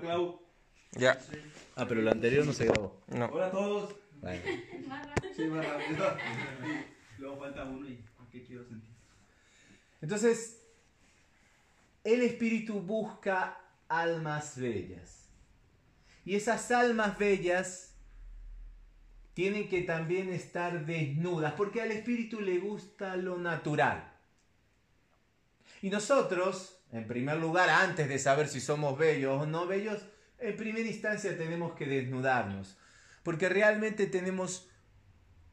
[0.00, 0.40] Clau.
[0.92, 1.18] Ya.
[1.76, 3.00] Ah, pero lo anterior no se grabó.
[3.08, 3.26] No.
[3.26, 3.96] Hola a todos.
[4.20, 4.42] Bueno.
[5.34, 6.16] Sí, más rápido.
[7.18, 8.90] Luego falta uno y ¿qué quiero sentir?
[10.00, 10.60] Entonces,
[12.04, 15.28] el espíritu busca almas bellas.
[16.24, 17.94] Y esas almas bellas
[19.34, 24.12] tienen que también estar desnudas, porque al espíritu le gusta lo natural.
[25.82, 30.00] Y nosotros, en primer lugar, antes de saber si somos bellos o no bellos,
[30.38, 32.76] en primera instancia tenemos que desnudarnos,
[33.22, 34.68] porque realmente tenemos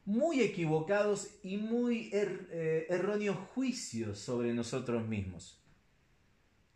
[0.04, 5.58] muy equivocados y muy er- eh, erróneos juicios sobre nosotros mismos.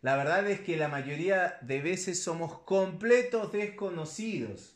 [0.01, 4.75] La verdad es que la mayoría de veces somos completos desconocidos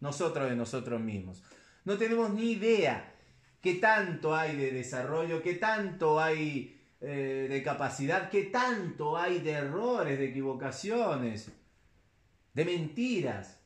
[0.00, 1.42] nosotros de nosotros mismos.
[1.84, 3.12] No tenemos ni idea
[3.60, 9.52] qué tanto hay de desarrollo, qué tanto hay eh, de capacidad, qué tanto hay de
[9.52, 11.50] errores, de equivocaciones,
[12.54, 13.60] de mentiras.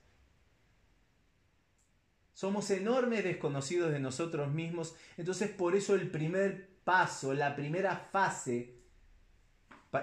[2.32, 8.74] Somos enormes desconocidos de nosotros mismos, entonces por eso el primer paso, la primera fase,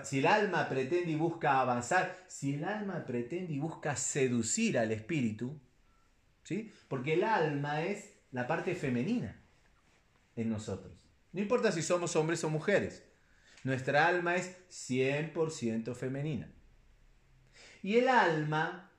[0.03, 4.93] si el alma pretende y busca avanzar, si el alma pretende y busca seducir al
[4.93, 5.59] espíritu,
[6.43, 6.71] ¿sí?
[6.87, 9.41] Porque el alma es la parte femenina
[10.37, 10.93] en nosotros.
[11.33, 13.03] No importa si somos hombres o mujeres,
[13.65, 16.47] nuestra alma es 100% femenina.
[17.81, 18.91] Y el alma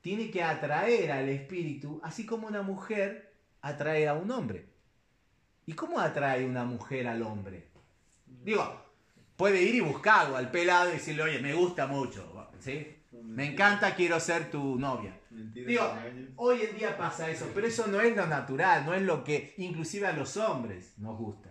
[0.00, 4.66] tiene que atraer al espíritu, así como una mujer atrae a un hombre.
[5.66, 7.70] ¿Y cómo atrae una mujer al hombre?
[8.24, 8.84] Digo,
[9.36, 12.94] puede ir y buscarlo al pelado y decirle, oye, me gusta mucho, ¿sí?
[13.10, 15.18] Me encanta, quiero ser tu novia.
[15.28, 15.92] Digo,
[16.36, 19.54] hoy en día pasa eso, pero eso no es lo natural, no es lo que
[19.56, 21.47] inclusive a los hombres nos gusta.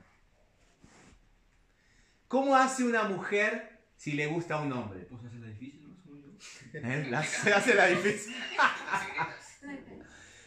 [2.27, 5.01] ¿Cómo hace una mujer si le gusta a un hombre?
[5.09, 6.17] Pues hace la difícil, ¿no?
[6.73, 7.07] ¿Eh?
[7.09, 8.35] La- se hace la difícil.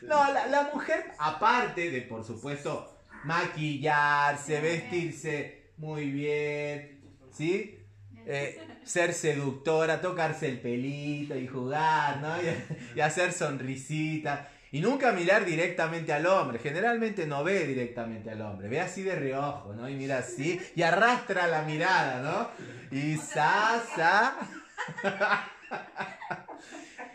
[0.02, 7.78] No, la, la mujer, aparte de, por supuesto, maquillarse, vestirse muy bien, ¿sí?
[8.24, 12.34] Eh, ser seductora, tocarse el pelito y jugar, ¿no?
[12.42, 14.48] Y, y hacer sonrisitas.
[14.72, 16.58] Y nunca mirar directamente al hombre.
[16.60, 18.68] Generalmente no ve directamente al hombre.
[18.68, 19.88] Ve así de reojo, ¿no?
[19.88, 20.60] Y mira así.
[20.76, 22.96] Y arrastra la mirada, ¿no?
[22.96, 24.36] Y sa, sa.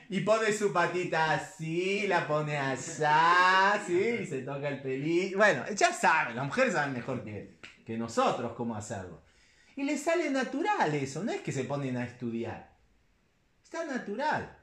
[0.10, 4.20] Y pone su patita así, la pone allá, ¿sí?
[4.22, 5.38] Y se toca el pelito.
[5.38, 9.24] Bueno, ya saben, las mujeres saben mejor que, que nosotros cómo hacerlo.
[9.76, 12.76] Y les sale natural eso, no es que se ponen a estudiar.
[13.64, 14.58] Está natural.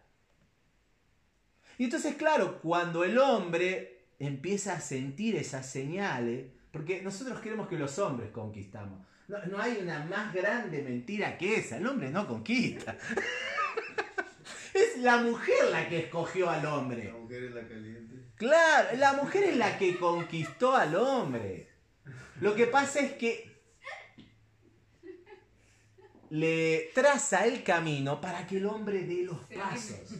[1.82, 7.76] Y entonces, claro, cuando el hombre empieza a sentir esas señales, porque nosotros queremos que
[7.76, 9.04] los hombres conquistamos.
[9.26, 12.96] No, no hay una más grande mentira que esa, el hombre no conquista.
[14.72, 17.06] Es la mujer la que escogió al hombre.
[17.06, 18.14] La mujer es la caliente.
[18.36, 21.68] Claro, la mujer es la que conquistó al hombre.
[22.40, 23.60] Lo que pasa es que
[26.30, 30.14] le traza el camino para que el hombre dé los pasos.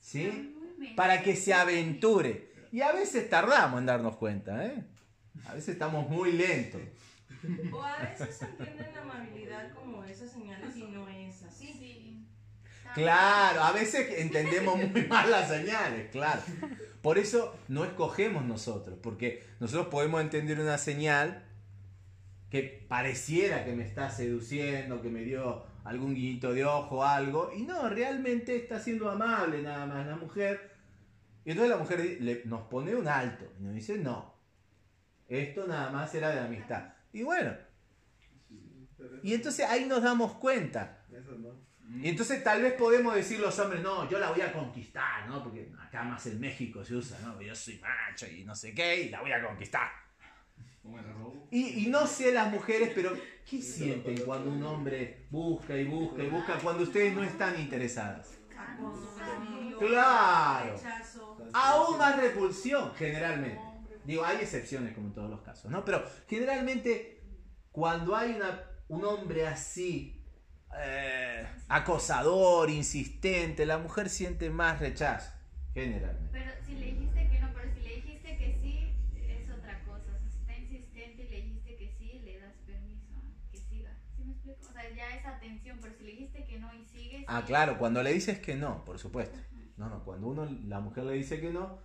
[0.00, 0.55] ¿Sí?
[0.96, 2.52] Para que se aventure.
[2.72, 4.84] Y a veces tardamos en darnos cuenta, ¿eh?
[5.46, 6.80] A veces estamos muy lentos.
[7.72, 12.26] O a veces entienden la amabilidad como esas señales y no es así.
[12.94, 16.40] Claro, a veces entendemos muy mal las señales, claro.
[17.02, 21.44] Por eso no escogemos nosotros, porque nosotros podemos entender una señal
[22.50, 27.62] que pareciera que me está seduciendo, que me dio algún guiñito de ojo, algo, y
[27.62, 30.75] no, realmente está siendo amable nada más la mujer.
[31.46, 34.34] Y entonces la mujer le- nos pone un alto y nos dice, no,
[35.28, 36.92] esto nada más era de amistad.
[37.12, 37.54] Y bueno,
[39.22, 41.04] y entonces ahí nos damos cuenta.
[41.10, 41.64] Eso no.
[42.02, 45.42] Y entonces tal vez podemos decir los hombres, no, yo la voy a conquistar, ¿no?
[45.44, 47.40] Porque acá más en México se usa, ¿no?
[47.40, 49.88] Yo soy macho y no sé qué, y la voy a conquistar.
[51.52, 53.12] Y, y no sé las mujeres, pero
[53.48, 58.36] ¿qué sienten cuando un hombre busca y busca y busca cuando ustedes no están interesadas?
[59.78, 60.76] Claro.
[61.56, 63.60] Aún más repulsión, generalmente.
[64.04, 65.84] Digo, hay excepciones como en todos los casos, ¿no?
[65.84, 67.16] Pero generalmente
[67.72, 70.24] cuando hay una, un hombre así,
[70.78, 75.32] eh, acosador, insistente, la mujer siente más rechazo,
[75.74, 76.30] generalmente.
[76.32, 78.94] Pero si le dijiste que no, pero si le dijiste que sí,
[79.28, 80.04] es otra cosa.
[80.14, 83.58] O sea, si está insistente y le dijiste que sí, le das permiso a que
[83.58, 83.90] siga.
[84.16, 84.68] ¿Sí me explico?
[84.68, 87.24] O sea, ya es atención, pero si le dijiste que no y sigues.
[87.28, 89.38] Ah, claro, cuando le dices que no, por supuesto.
[89.76, 91.78] No, no, cuando uno, la mujer le dice que no.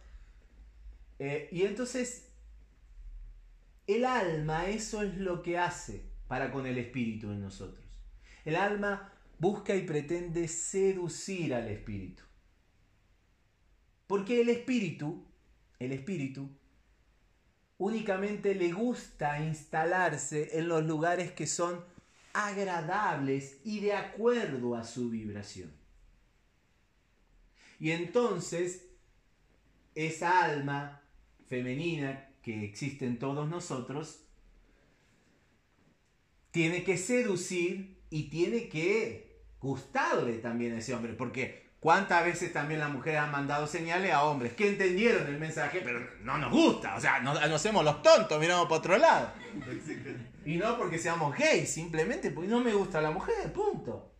[1.19, 2.29] eh, y entonces,
[3.87, 7.83] el alma, eso es lo que hace para con el espíritu en nosotros.
[8.45, 12.23] El alma busca y pretende seducir al espíritu.
[14.07, 15.25] Porque el espíritu,
[15.79, 16.49] el espíritu,
[17.77, 21.83] únicamente le gusta instalarse en los lugares que son
[22.33, 25.80] agradables y de acuerdo a su vibración.
[27.81, 28.85] Y entonces,
[29.95, 31.01] esa alma
[31.47, 34.27] femenina que existe en todos nosotros,
[36.51, 42.81] tiene que seducir y tiene que gustarle también a ese hombre, porque cuántas veces también
[42.81, 46.95] las mujeres han mandado señales a hombres que entendieron el mensaje, pero no nos gusta,
[46.95, 49.33] o sea, nos, nos hacemos los tontos, miramos para otro lado.
[50.45, 54.13] Y no porque seamos gays, simplemente porque no me gusta la mujer, punto.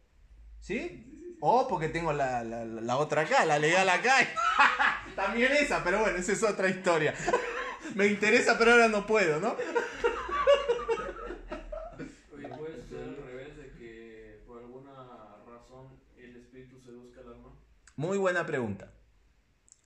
[0.59, 1.10] ¿Sí?
[1.43, 4.15] O porque tengo la, la- la otra acá, la legal acá.
[5.15, 7.13] También esa, pero bueno, esa es otra historia.
[7.95, 9.55] Me interesa, pero ahora no puedo, ¿no?
[12.33, 14.93] Oye, puede ser al revés de que por alguna
[15.47, 17.53] razón el espíritu seduzca al alma.
[17.95, 18.91] Muy buena pregunta.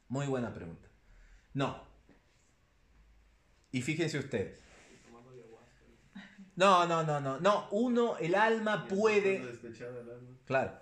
[0.10, 0.88] Muy buena pregunta.
[1.54, 1.84] No.
[3.72, 4.60] Y fíjense ustedes.
[6.58, 7.40] No, no, no, no.
[7.40, 9.40] No, uno, el alma puede...
[10.46, 10.80] Claro.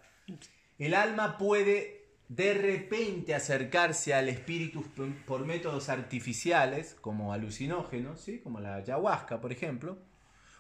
[0.86, 4.84] El alma puede de repente acercarse al espíritu
[5.26, 8.40] por métodos artificiales, como alucinógenos, ¿sí?
[8.40, 9.98] como la ayahuasca, por ejemplo.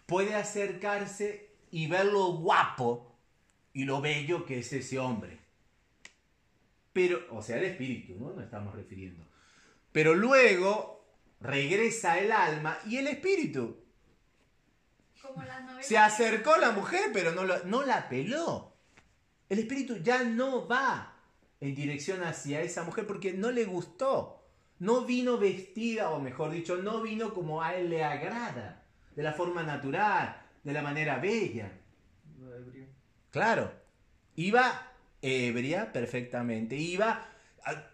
[0.05, 3.13] Puede acercarse y ver lo guapo
[3.73, 5.39] y lo bello que es ese hombre.
[6.93, 8.31] Pero, o sea, el espíritu, ¿no?
[8.33, 9.25] Nos estamos refiriendo.
[9.91, 11.05] Pero luego
[11.41, 13.77] regresa el alma y el espíritu
[15.21, 18.72] Como las se acercó la mujer, pero no, lo- no la peló.
[19.53, 21.13] El espíritu ya no va
[21.61, 24.43] en dirección hacia esa mujer porque no le gustó.
[24.79, 28.83] No vino vestida, o mejor dicho, no vino como a él le agrada.
[29.15, 31.71] De la forma natural, de la manera bella.
[33.29, 33.71] Claro.
[34.35, 34.91] Iba
[35.21, 36.75] ebria perfectamente.
[36.75, 37.23] Iba,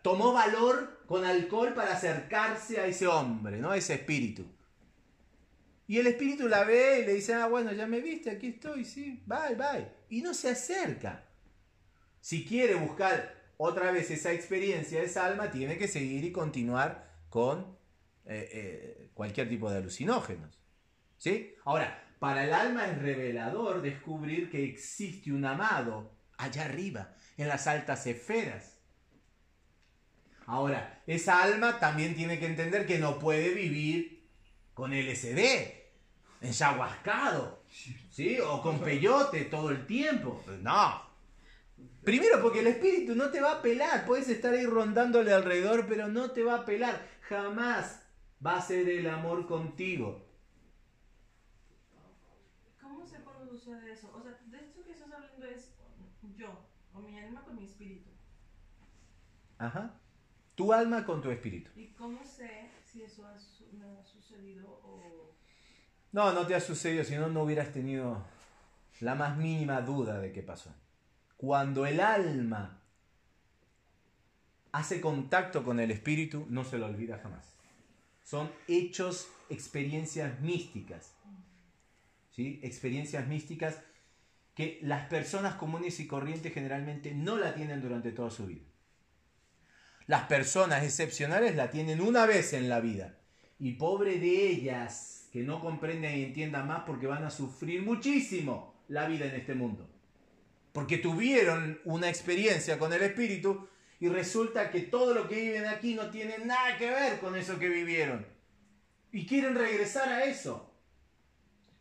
[0.01, 3.71] tomó valor con alcohol para acercarse a ese hombre, ¿no?
[3.71, 4.45] A ese espíritu.
[5.87, 8.85] Y el espíritu la ve y le dice, ah, bueno, ya me viste, aquí estoy,
[8.85, 9.89] sí, bye, bye.
[10.09, 11.25] Y no se acerca.
[12.21, 17.77] Si quiere buscar otra vez esa experiencia, esa alma, tiene que seguir y continuar con
[18.25, 20.57] eh, eh, cualquier tipo de alucinógenos.
[21.17, 21.55] ¿Sí?
[21.65, 27.67] Ahora, para el alma es revelador descubrir que existe un amado allá arriba, en las
[27.67, 28.77] altas esferas.
[30.45, 34.25] Ahora, esa alma también tiene que entender que no puede vivir
[34.73, 35.39] con LSD,
[36.41, 37.61] enyahuascado,
[38.09, 38.39] ¿sí?
[38.39, 40.41] O con peyote todo el tiempo.
[40.61, 41.08] No.
[42.03, 46.07] Primero porque el espíritu no te va a pelar, puedes estar ahí rondándole alrededor, pero
[46.07, 47.07] no te va a pelar.
[47.21, 48.01] Jamás
[48.45, 50.25] va a ser el amor contigo.
[52.81, 54.11] ¿Cómo sé cuándo sucede eso?
[54.15, 55.75] O sea, de esto que estás hablando es
[56.37, 58.09] yo, o mi alma con mi espíritu.
[59.57, 59.99] Ajá.
[60.55, 61.71] Tu alma con tu espíritu.
[61.75, 63.35] ¿Y cómo sé si eso ha,
[63.73, 65.35] me ha sucedido o...
[66.11, 68.25] No, no te ha sucedido, si no, no hubieras tenido
[69.01, 70.73] la más mínima duda de qué pasó.
[71.39, 72.81] Cuando el alma
[74.73, 77.53] hace contacto con el espíritu, no se lo olvida jamás.
[78.25, 81.13] Son hechos, experiencias místicas.
[82.35, 82.59] ¿Sí?
[82.61, 83.79] Experiencias místicas
[84.53, 88.65] que las personas comunes y corrientes generalmente no la tienen durante toda su vida.
[90.07, 93.17] Las personas excepcionales la tienen una vez en la vida.
[93.59, 98.73] Y pobre de ellas que no comprenden y entiendan más porque van a sufrir muchísimo
[98.89, 99.89] la vida en este mundo.
[100.71, 103.67] Porque tuvieron una experiencia con el espíritu
[103.99, 107.59] y resulta que todo lo que viven aquí no tiene nada que ver con eso
[107.59, 108.25] que vivieron.
[109.11, 110.69] Y quieren regresar a eso.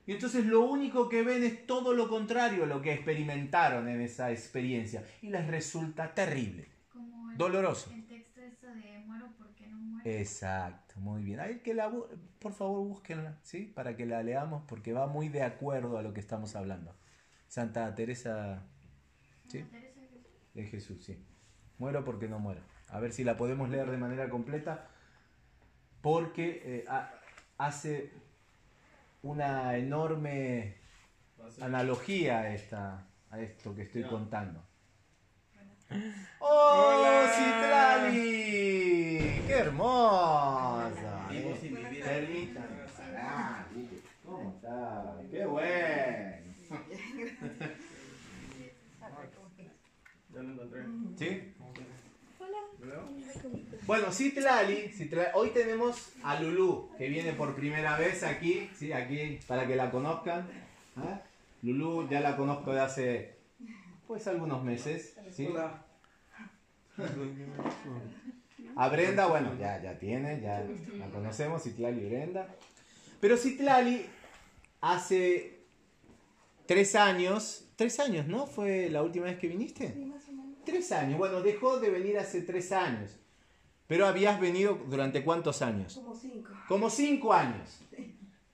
[0.08, 4.00] Y entonces lo único que ven es todo lo contrario a lo que experimentaron en
[4.00, 5.04] esa experiencia.
[5.20, 6.66] Y les resulta terrible.
[6.90, 7.90] Como el, Doloroso.
[7.92, 10.10] el texto esto de muero porque no muero.
[10.10, 11.40] Exacto, muy bien.
[11.40, 11.92] Ay, que la,
[12.38, 13.70] por favor, búsquenla, ¿sí?
[13.74, 16.96] Para que la leamos porque va muy de acuerdo a lo que estamos hablando.
[17.46, 18.62] Santa Teresa
[19.48, 19.64] ¿sí?
[20.54, 21.04] De Jesús.
[21.04, 21.18] sí.
[21.78, 22.60] Muero porque no muero.
[22.88, 24.88] A ver si la podemos leer de manera completa.
[26.00, 27.12] Porque eh, ha-
[27.58, 28.10] hace
[29.22, 30.76] una enorme
[31.60, 34.62] analogía a, esta, a esto que estoy contando.
[36.40, 37.30] ¡Oh, Hola.
[37.34, 39.42] Citlali!
[39.46, 41.28] ¡Qué hermosa!
[41.30, 42.04] Vivo sin vivir.
[42.04, 43.96] Permítame parar, ¿viste?
[44.24, 45.16] ¿Cómo está?
[45.30, 46.38] ¡Qué bueno!
[51.18, 51.42] ¿Sí?
[52.80, 53.08] ¿Lo veo?
[53.86, 59.38] Bueno, Citlali, Citlali- hoy tenemos a Lulú, que viene por primera vez aquí, sí, aquí,
[59.46, 60.48] para que la conozcan.
[60.96, 61.20] ¿Ah?
[61.62, 63.36] Lulú ya la conozco de hace,
[64.06, 65.46] pues, algunos meses, ¿sí?
[65.46, 65.84] Hola.
[68.76, 70.64] A Brenda, bueno, ya, ya tiene, ya
[70.98, 72.48] la conocemos, Citlali y Brenda.
[73.20, 74.06] Pero Citlali
[74.80, 75.58] hace
[76.66, 78.46] tres años, tres años, ¿no?
[78.46, 79.94] ¿Fue la última vez que viniste?
[80.68, 83.16] Tres años, bueno, dejó de venir hace tres años.
[83.86, 85.94] Pero habías venido durante cuántos años?
[85.94, 86.50] Como cinco.
[86.68, 87.80] Como cinco años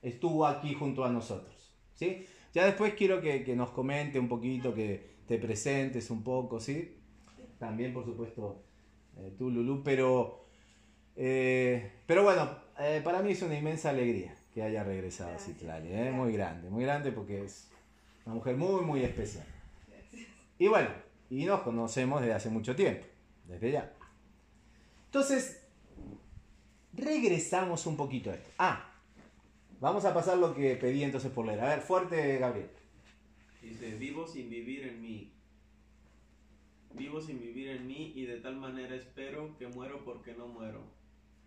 [0.01, 1.75] estuvo aquí junto a nosotros.
[1.95, 2.25] ¿sí?
[2.53, 6.99] Ya después quiero que, que nos comente un poquito, que te presentes un poco, ¿sí?
[7.59, 8.63] También, por supuesto,
[9.17, 10.45] eh, tú, Lulú, pero,
[11.17, 15.57] eh, pero bueno, eh, para mí es una inmensa alegría que haya regresado Gracias.
[15.59, 16.13] Citlali, ¿eh?
[16.13, 17.69] muy grande, muy grande porque es
[18.25, 19.47] una mujer muy, muy especial.
[19.89, 20.29] Gracias.
[20.61, 20.91] Y bueno,
[21.31, 23.07] y nos conocemos desde hace mucho tiempo,
[23.47, 23.95] desde ya.
[25.07, 25.65] Entonces,
[26.93, 28.51] regresamos un poquito a esto.
[28.59, 28.93] Ah,
[29.81, 31.61] vamos a pasar lo que pedí entonces por leer.
[31.61, 32.71] A ver, fuerte, Gabriel.
[33.63, 35.33] Dice, vivo sin vivir en mí.
[36.95, 40.83] Vivo sin vivir en mí y de tal manera espero que muero porque no muero.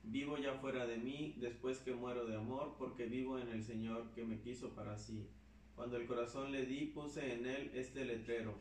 [0.03, 4.11] Vivo ya fuera de mí después que muero de amor porque vivo en el Señor
[4.15, 5.29] que me quiso para sí.
[5.75, 8.55] Cuando el corazón le di puse en él este letrero,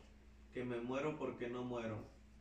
[0.53, 1.97] que me muero porque no muero.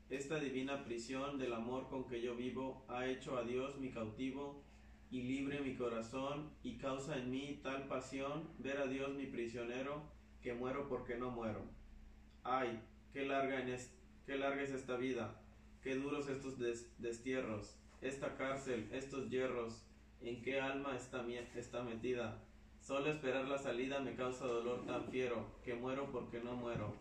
[0.08, 4.62] Esta divina prisión del amor con que yo vivo ha hecho a Dios mi cautivo
[5.10, 10.02] y libre mi corazón y causa en mí tal pasión ver a Dios mi prisionero
[10.42, 11.62] que muero porque no muero.
[12.44, 12.80] Ay,
[13.12, 13.92] qué larga, en es,
[14.26, 15.40] qué larga es esta vida,
[15.82, 19.82] qué duros estos des- destierros, esta cárcel, estos hierros,
[20.20, 22.42] en qué alma está, está metida.
[22.80, 26.94] Solo esperar la salida me causa dolor tan fiero, que muero porque no muero.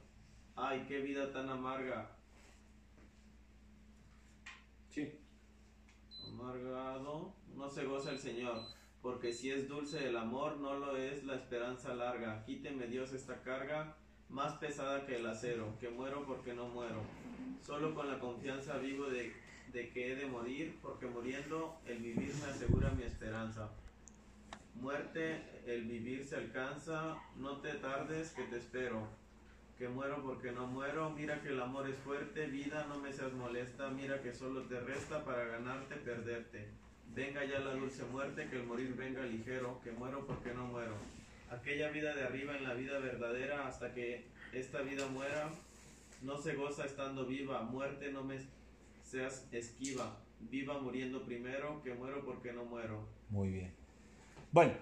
[0.55, 2.09] Ay, qué vida tan amarga.
[4.89, 5.19] Sí.
[6.29, 8.62] Amargado, no se goza el Señor,
[9.01, 12.45] porque si es dulce el amor, no lo es la esperanza larga.
[12.45, 13.97] Quíteme Dios esta carga,
[14.29, 17.01] más pesada que el acero, que muero porque no muero.
[17.62, 19.33] Solo con la confianza vivo de,
[19.74, 23.69] de que he de morir, porque muriendo el vivir me asegura mi esperanza.
[24.75, 29.25] Muerte, el vivir se alcanza, no te tardes que te espero.
[29.77, 33.34] Que muero porque no muero, mira que el amor es fuerte, vida no me seas
[33.34, 36.70] molesta, mira que solo te resta para ganarte, perderte.
[37.13, 40.96] Venga ya la dulce muerte, que el morir venga ligero, que muero porque no muero.
[41.51, 45.50] Aquella vida de arriba en la vida verdadera, hasta que esta vida muera,
[46.22, 48.38] no se goza estando viva, muerte no me
[49.03, 53.08] seas esquiva, viva muriendo primero, que muero porque no muero.
[53.29, 53.74] Muy bien.
[54.51, 54.74] Bueno,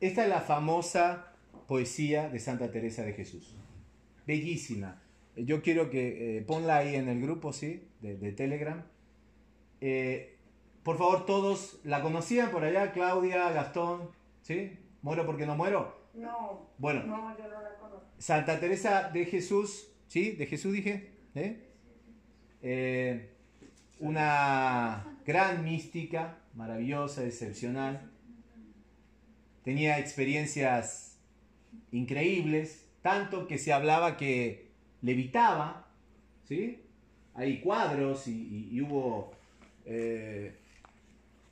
[0.00, 1.32] esta es la famosa
[1.68, 3.54] poesía de Santa Teresa de Jesús.
[4.26, 5.00] Bellísima.
[5.36, 7.88] Yo quiero que eh, ponla ahí en el grupo, ¿sí?
[8.00, 8.84] De, de Telegram.
[9.80, 10.36] Eh,
[10.82, 14.10] por favor, todos la conocían por allá, Claudia, Gastón,
[14.42, 14.78] ¿sí?
[15.02, 16.04] ¿Muero porque no muero?
[16.14, 18.06] No, Bueno, no, yo no la conozco.
[18.18, 20.32] Santa Teresa de Jesús, ¿sí?
[20.32, 21.70] De Jesús dije, ¿eh?
[22.62, 23.30] Eh,
[23.98, 28.10] una gran mística, maravillosa, excepcional.
[29.64, 31.18] Tenía experiencias
[31.90, 34.70] increíbles, tanto que se hablaba que
[35.02, 35.86] levitaba,
[36.48, 36.80] ¿sí?
[37.34, 39.30] Hay cuadros y, hubo
[39.84, 40.56] eh,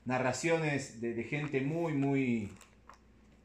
[0.07, 2.49] narraciones de, de gente muy, muy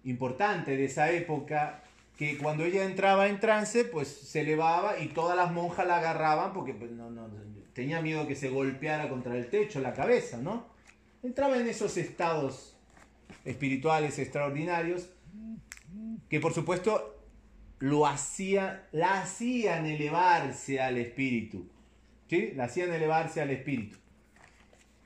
[0.06, 1.84] importante de esa época
[2.16, 6.54] que cuando ella entraba en trance, pues se elevaba y todas las monjas la agarraban
[6.54, 7.28] porque pues, no, no,
[7.74, 10.66] tenía miedo que se golpeara contra el techo, la cabeza, ¿no?
[11.24, 12.78] Entraba en esos estados
[13.44, 15.10] espirituales extraordinarios
[16.30, 17.17] que por supuesto
[17.80, 21.68] lo hacía, la hacían elevarse al espíritu,
[22.28, 22.52] ¿sí?
[22.56, 23.98] La hacían elevarse al espíritu.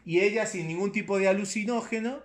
[0.05, 2.19] Y ella sin ningún tipo de alucinógeno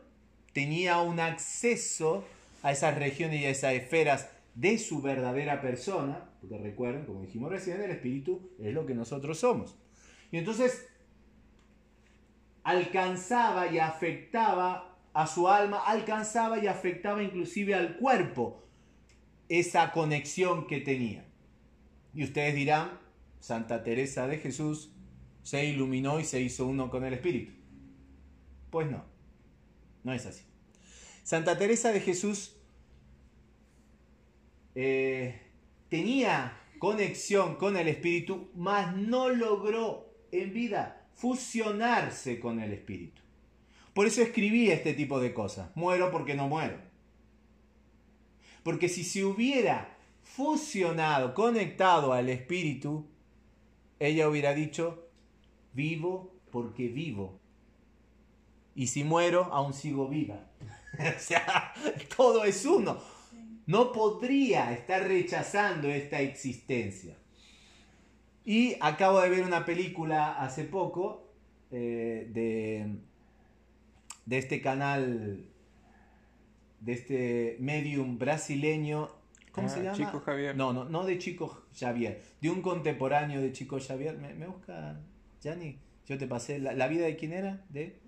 [0.52, 2.24] tenía un acceso
[2.62, 7.50] a esas regiones y a esas esferas de su verdadera persona, porque recuerden, como dijimos
[7.50, 9.76] recién, el espíritu es lo que nosotros somos.
[10.30, 10.88] Y entonces
[12.62, 18.65] alcanzaba y afectaba a su alma, alcanzaba y afectaba inclusive al cuerpo
[19.48, 21.24] esa conexión que tenía.
[22.14, 22.98] Y ustedes dirán,
[23.40, 24.90] Santa Teresa de Jesús
[25.42, 27.52] se iluminó y se hizo uno con el espíritu.
[28.70, 29.04] Pues no,
[30.02, 30.44] no es así.
[31.22, 32.56] Santa Teresa de Jesús
[34.74, 35.40] eh,
[35.88, 43.22] tenía conexión con el espíritu, mas no logró en vida fusionarse con el espíritu.
[43.94, 45.70] Por eso escribí este tipo de cosas.
[45.74, 46.76] Muero porque no muero.
[48.66, 53.06] Porque si se hubiera fusionado, conectado al espíritu,
[54.00, 55.06] ella hubiera dicho,
[55.72, 57.38] vivo porque vivo.
[58.74, 60.50] Y si muero, aún sigo viva.
[60.98, 61.74] o sea,
[62.16, 62.98] todo es uno.
[63.66, 67.16] No podría estar rechazando esta existencia.
[68.44, 71.30] Y acabo de ver una película hace poco
[71.70, 72.96] eh, de,
[74.24, 75.46] de este canal,
[76.80, 79.08] de este medium brasileño.
[79.52, 79.96] ¿Cómo Ah, se llama?
[79.96, 80.54] Chico Javier.
[80.56, 84.18] No, no, no de Chico Xavier, de un contemporáneo de Chico Xavier.
[84.18, 85.00] ¿Me, me busca,
[85.42, 85.78] Gianni?
[86.06, 86.58] Yo te pasé.
[86.58, 87.64] ¿La, la vida de quién era?
[87.70, 87.98] De,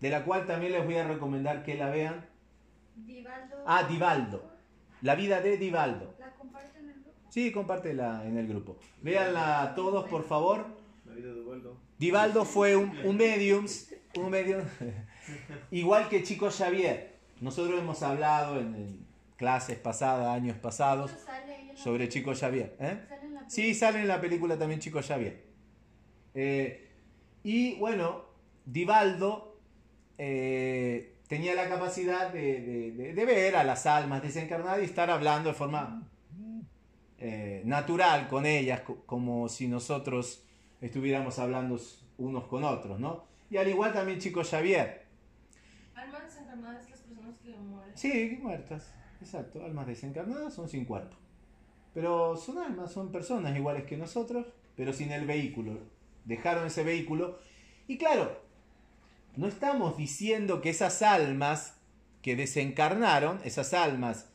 [0.00, 2.24] de la cual también les voy a recomendar que la vean.
[2.96, 3.56] Divaldo.
[3.66, 4.50] Ah, Divaldo.
[5.02, 6.14] La vida de Divaldo.
[6.18, 7.18] ¿La comparten en el grupo?
[7.30, 8.78] Sí, compártela en el grupo.
[9.00, 10.66] Véanla todos, por favor.
[11.06, 11.76] La vida de Ubaldo.
[11.98, 13.66] Divaldo fue un, un medium,
[14.16, 14.60] un medium
[15.70, 17.12] igual que Chico Xavier.
[17.40, 21.10] Nosotros hemos hablado en, en clases pasadas, años pasados,
[21.76, 22.08] sobre.
[22.08, 22.76] Chico Xavier.
[22.78, 22.98] ¿eh?
[23.48, 25.42] Sí, sale en la película también Chico Xavier.
[26.34, 26.88] Eh,
[27.42, 28.24] y bueno,
[28.64, 29.58] Divaldo
[30.18, 35.10] eh, tenía la capacidad de, de- de- de ver a las almas desencarnadas y estar
[35.10, 36.08] hablando de forma
[37.18, 40.44] eh, natural con ellas, co- como si nosotros
[40.80, 41.78] estuviéramos hablando
[42.18, 43.24] unos con otros, ¿no?
[43.50, 45.01] Y al igual también Chico Xavier.
[46.52, 47.96] Almas desencarnadas, las personas que mueren.
[47.96, 51.16] Sí, muertas, exacto, almas desencarnadas son sin cuerpo.
[51.94, 55.78] Pero son almas, son personas iguales que nosotros, pero sin el vehículo.
[56.24, 57.38] Dejaron ese vehículo.
[57.86, 58.38] Y claro,
[59.36, 61.78] no estamos diciendo que esas almas
[62.20, 64.30] que desencarnaron, esas almas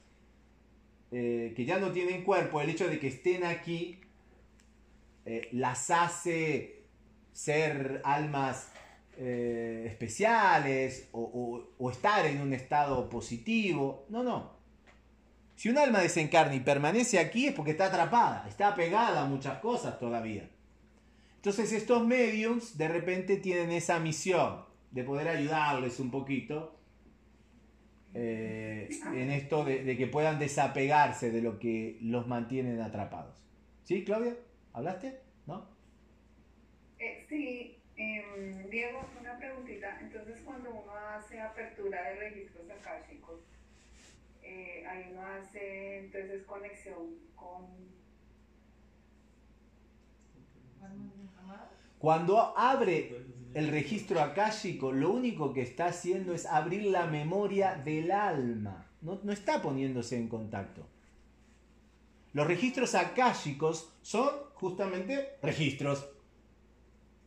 [1.11, 3.99] eh, que ya no tienen cuerpo, el hecho de que estén aquí,
[5.25, 6.83] eh, las hace
[7.31, 8.71] ser almas
[9.17, 14.05] eh, especiales o, estar en un estado positivo.
[14.09, 14.55] No, no.
[15.55, 19.59] Si un alma desencarna y permanece aquí es porque está atrapada, está pegada a muchas
[19.59, 20.49] cosas todavía.
[21.37, 26.75] Entonces estos mediums de repente tienen esa misión de poder ayudarles un poquito
[28.13, 33.35] eh, en esto de, de que puedan desapegarse de lo que los mantienen atrapados.
[33.83, 34.35] ¿Sí, Claudia?
[34.73, 35.21] ¿Hablaste?
[35.47, 35.65] ¿No?
[36.99, 39.99] Eh, sí, em, Diego, una preguntita.
[40.01, 43.41] Entonces, cuando uno hace apertura de registros akáshicos,
[44.43, 47.65] eh, ahí uno hace entonces conexión con...
[51.99, 58.11] Cuando abre el registro akáshico, lo único que está haciendo es abrir la memoria del
[58.11, 58.85] alma.
[59.01, 60.87] No, no está poniéndose en contacto.
[62.33, 66.07] Los registros akáshicos son justamente registros.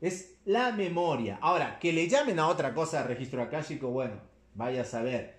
[0.00, 1.38] Es la memoria.
[1.40, 4.14] Ahora, que le llamen a otra cosa registro akáshico, bueno,
[4.54, 5.36] vaya a saber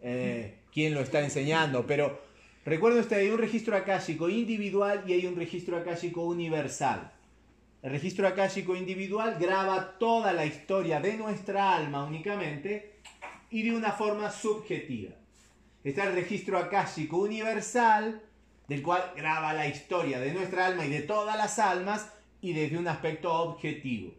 [0.00, 1.86] eh, quién lo está enseñando.
[1.86, 2.20] Pero
[2.64, 7.12] recuerden ustedes, hay un registro akáshico individual y hay un registro akáshico universal.
[7.82, 13.00] El registro akáshico individual graba toda la historia de nuestra alma únicamente
[13.50, 15.12] y de una forma subjetiva.
[15.82, 18.22] Está el registro akáshico universal,
[18.68, 22.11] del cual graba la historia de nuestra alma y de todas las almas
[22.42, 24.12] y desde un aspecto objetivo.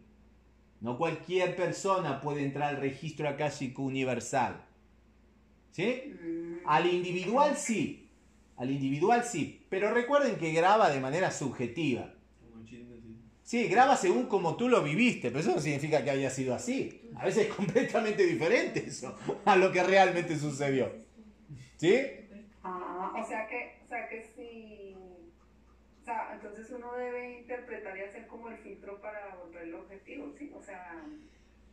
[0.80, 4.64] No cualquier persona puede entrar al registro akáshico universal.
[5.70, 6.14] ¿Sí?
[6.66, 8.08] Al individual sí.
[8.56, 9.64] Al individual sí.
[9.68, 12.12] Pero recuerden que graba de manera subjetiva.
[13.42, 13.68] Sí.
[13.68, 17.02] Graba según como tú lo viviste, pero eso no significa que haya sido así.
[17.16, 20.90] A veces es completamente diferente eso a lo que realmente sucedió.
[21.76, 21.94] ¿Sí?
[22.62, 24.33] Ah, o sea que, o sea que sí...
[26.04, 30.52] O sea, entonces uno debe interpretar y hacer como el filtro para volverlo objetivo, ¿sí?
[30.54, 31.02] O sea...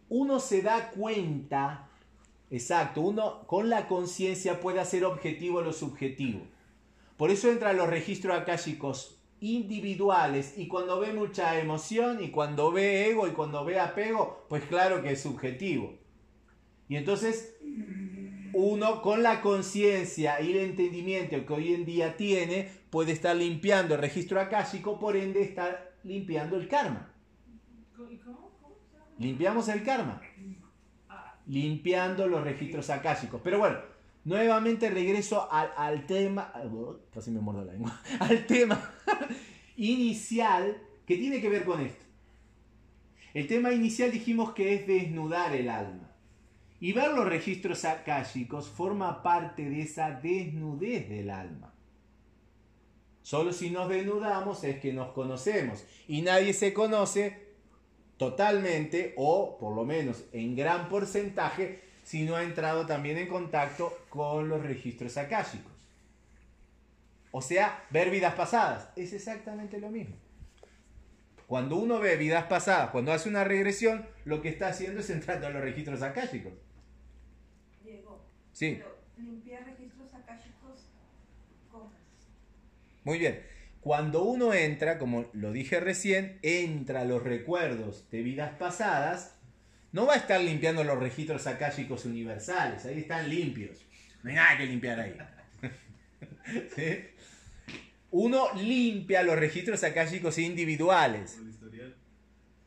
[0.08, 1.90] Uno se da cuenta,
[2.50, 6.48] exacto, uno con la conciencia puede hacer objetivo lo subjetivo.
[7.18, 13.10] Por eso entran los registros akáshicos individuales y cuando ve mucha emoción y cuando ve
[13.10, 15.98] ego y cuando ve apego, pues claro que es subjetivo.
[16.88, 17.58] Y entonces
[18.54, 23.96] uno con la conciencia y el entendimiento que hoy en día tiene puede estar limpiando
[23.96, 27.12] el registro akáshico, por ende está limpiando el karma.
[29.18, 30.22] Limpiamos el karma.
[31.46, 33.42] Limpiando los registros akáshicos.
[33.44, 33.78] Pero bueno,
[34.24, 36.52] nuevamente regreso al, al tema.
[36.56, 38.02] oh, Casi me muerdo la lengua.
[38.20, 38.94] Al tema
[39.76, 42.06] inicial que tiene que ver con esto.
[43.34, 46.11] El tema inicial dijimos que es desnudar el alma.
[46.82, 51.72] Y ver los registros akáshicos forma parte de esa desnudez del alma.
[53.22, 55.86] Solo si nos desnudamos es que nos conocemos.
[56.08, 57.52] Y nadie se conoce
[58.18, 63.96] totalmente o por lo menos en gran porcentaje si no ha entrado también en contacto
[64.10, 65.72] con los registros akáshicos.
[67.30, 70.16] O sea, ver vidas pasadas es exactamente lo mismo.
[71.46, 75.46] Cuando uno ve vidas pasadas, cuando hace una regresión, lo que está haciendo es entrando
[75.46, 76.54] a los registros akáshicos.
[78.54, 78.76] Sí.
[78.80, 80.88] pero limpiar registros akáshicos,
[81.72, 81.92] ¿cómo?
[83.04, 83.42] Muy bien.
[83.82, 89.40] cuando uno entra, como lo dije recién, entra a los recuerdos de vidas pasadas,
[89.92, 93.80] no va a estar limpiando los registros akáshicos universales, ahí están limpios.
[94.24, 95.18] No hay nada que limpiar ahí.
[96.76, 97.00] ¿Sí?
[98.12, 101.40] Uno limpia los registros akáshicos individuales.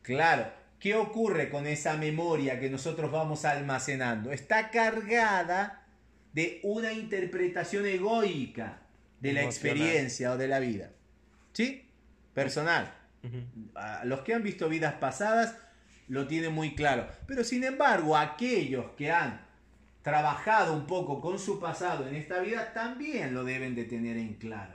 [0.02, 0.50] Claro,
[0.84, 4.32] ¿qué ocurre con esa memoria que nosotros vamos almacenando?
[4.32, 5.82] Está cargada
[6.34, 8.82] de una interpretación egoica
[9.18, 10.90] de la experiencia o de la vida.
[11.54, 11.88] ¿Sí?
[12.34, 12.92] Personal.
[14.04, 15.56] Los que han visto vidas pasadas
[16.06, 17.08] lo tienen muy claro.
[17.26, 19.40] Pero sin embargo, aquellos que han
[20.02, 24.34] trabajado un poco con su pasado en esta vida también lo deben de tener en
[24.34, 24.74] claro.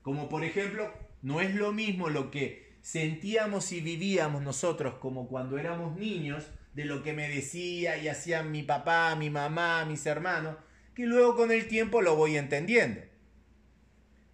[0.00, 5.58] Como por ejemplo, no es lo mismo lo que sentíamos y vivíamos nosotros como cuando
[5.58, 10.56] éramos niños, de lo que me decía y hacían mi papá, mi mamá, mis hermanos,
[10.94, 13.00] que luego con el tiempo lo voy entendiendo.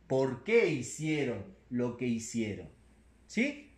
[0.06, 2.68] ¿Por qué hicieron lo que hicieron?
[3.26, 3.72] ¿Sí?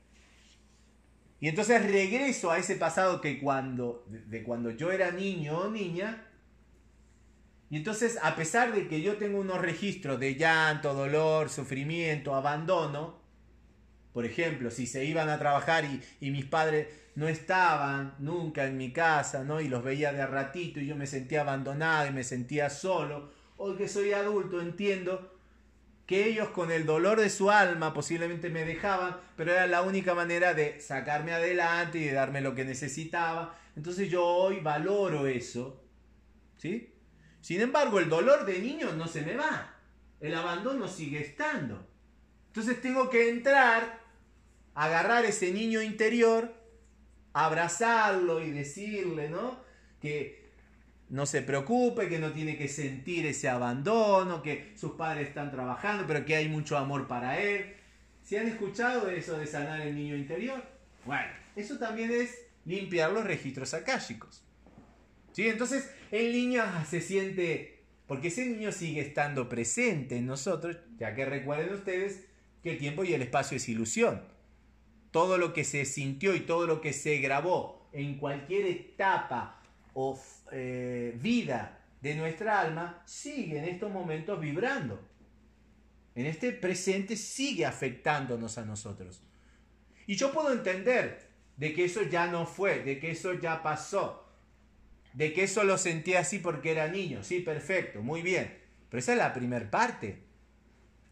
[1.39, 6.23] Y entonces regreso a ese pasado que cuando, de- cuando yo era niño o niña,
[7.69, 13.16] y entonces, a pesar de que yo tengo unos registros de llanto, dolor, sufrimiento, abandono,
[14.17, 18.91] por ejemplo, si se iban a trabajar y, mis padres no estaban nunca en mi
[18.91, 19.61] casa, ¿no?
[19.61, 23.77] Y los veía de ratito y yo me sentía abandonado y me sentía solo, hoy
[23.77, 25.39] que soy adulto entiendo
[26.07, 30.15] que ellos con el dolor de su alma posiblemente me dejaban, pero era la única
[30.15, 33.55] manera de sacarme adelante y de darme lo que necesitaba.
[33.77, 35.85] Entonces yo hoy valoro eso,
[36.57, 36.91] ¿sí?
[37.43, 39.75] Sin embargo, el dolor de niño no se me va.
[40.21, 41.87] El abandono sigue estando.
[42.57, 44.06] Entonces tengo que entrar,
[44.77, 46.55] agarrar ese niño interior,
[47.33, 49.59] abrazarlo y decirle, ¿no?
[50.01, 50.45] Que
[51.09, 56.05] no se preocupe, que no tiene que sentir ese abandono, que sus padres están trabajando,
[56.07, 57.75] pero que hay mucho amor para él.
[58.23, 60.63] ¿Se han escuchado eso de sanar el niño interior?
[61.07, 62.37] Bueno, eso también es
[62.67, 64.43] limpiar los registros akáshicos.
[65.33, 65.49] ¿Sí?
[65.49, 71.15] Entonces el niño ah, se siente, porque ese niño sigue estando presente en nosotros, ya
[71.15, 72.27] que recuerden ustedes
[72.63, 74.36] que el tiempo y el espacio es ilusión.
[75.17, 79.63] Todo lo que se sintió y todo lo que se grabó en cualquier etapa
[79.95, 80.21] o
[80.53, 85.01] eh, vida de nuestra alma sigue en estos momentos vibrando.
[86.15, 89.23] En este presente sigue afectándonos a nosotros.
[90.07, 94.29] Y yo puedo entender de que eso ya no fue, de que eso ya pasó,
[95.15, 97.25] de que eso lo sentí así porque era niño.
[97.25, 98.55] Sí, perfecto, muy bien.
[98.91, 100.25] Pero esa es la primera parte.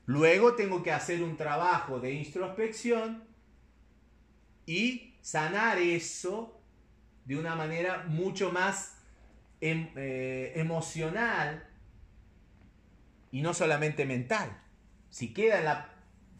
[0.04, 3.32] Luego tengo que hacer un trabajo de introspección
[4.66, 6.60] y sanar eso
[7.24, 8.98] de una manera mucho más
[9.60, 11.66] em- eh, emocional
[13.30, 14.60] y no solamente mental.
[15.10, 15.88] Si queda en la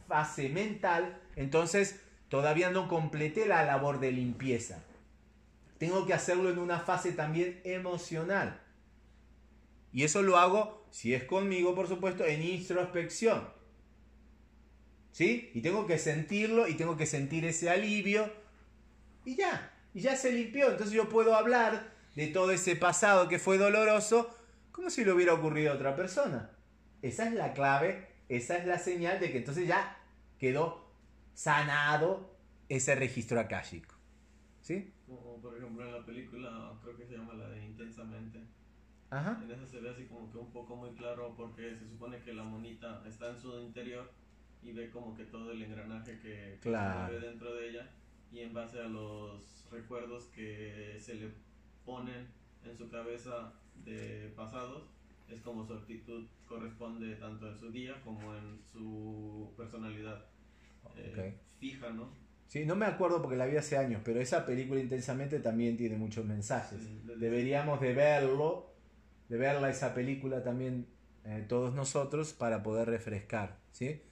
[0.07, 4.83] fase mental, entonces todavía no completé la labor de limpieza.
[5.79, 8.61] Tengo que hacerlo en una fase también emocional.
[9.93, 13.49] Y eso lo hago, si es conmigo, por supuesto, en introspección.
[15.15, 15.53] ¿Sí?
[15.55, 18.29] Y tengo que sentirlo y tengo que sentir ese alivio.
[19.25, 20.73] Y ya, y ya se limpió.
[20.73, 24.37] Entonces yo puedo hablar de todo ese pasado que fue doloroso
[24.73, 26.51] como si le hubiera ocurrido a otra persona.
[27.01, 29.97] Esa es la clave, esa es la señal de que entonces ya
[30.37, 30.91] quedó
[31.33, 32.37] sanado
[32.69, 33.95] ese registro akáshico.
[34.63, 34.93] ¿Sí?
[35.07, 38.41] Como por ejemplo en la película, creo que se llama la de Intensamente.
[39.11, 39.41] Ajá.
[39.45, 42.35] En esa se ve así como que un poco muy claro porque se supone que
[42.35, 44.11] la monita está en su interior
[44.65, 47.07] y ve como que todo el engranaje que, que Claro.
[47.07, 47.91] se mueve dentro de ella
[48.33, 51.29] y en base a los recuerdos que se le
[51.85, 52.27] ponen
[52.65, 53.53] en su cabeza
[53.85, 54.85] de pasados
[55.29, 60.25] es como su actitud corresponde tanto en su día como en su personalidad
[60.97, 62.09] eh, fija, ¿no?
[62.47, 65.97] Sí, no me acuerdo porque la vi hace años, pero esa película intensamente también tiene
[65.97, 66.79] muchos mensajes.
[66.83, 68.71] Sí, Deberíamos de verlo,
[69.29, 70.87] de verla esa película también
[71.25, 74.03] eh, todos nosotros para poder refrescar, ¿sí?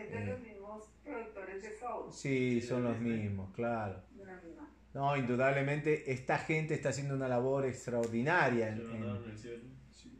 [0.00, 2.12] Es de los mismos productores de Soul.
[2.12, 4.00] Sí, Sí, son los mismos, claro.
[4.16, 4.68] de la misma.
[4.94, 8.68] No, indudablemente esta gente está haciendo una labor extraordinaria.
[8.68, 9.38] en- en-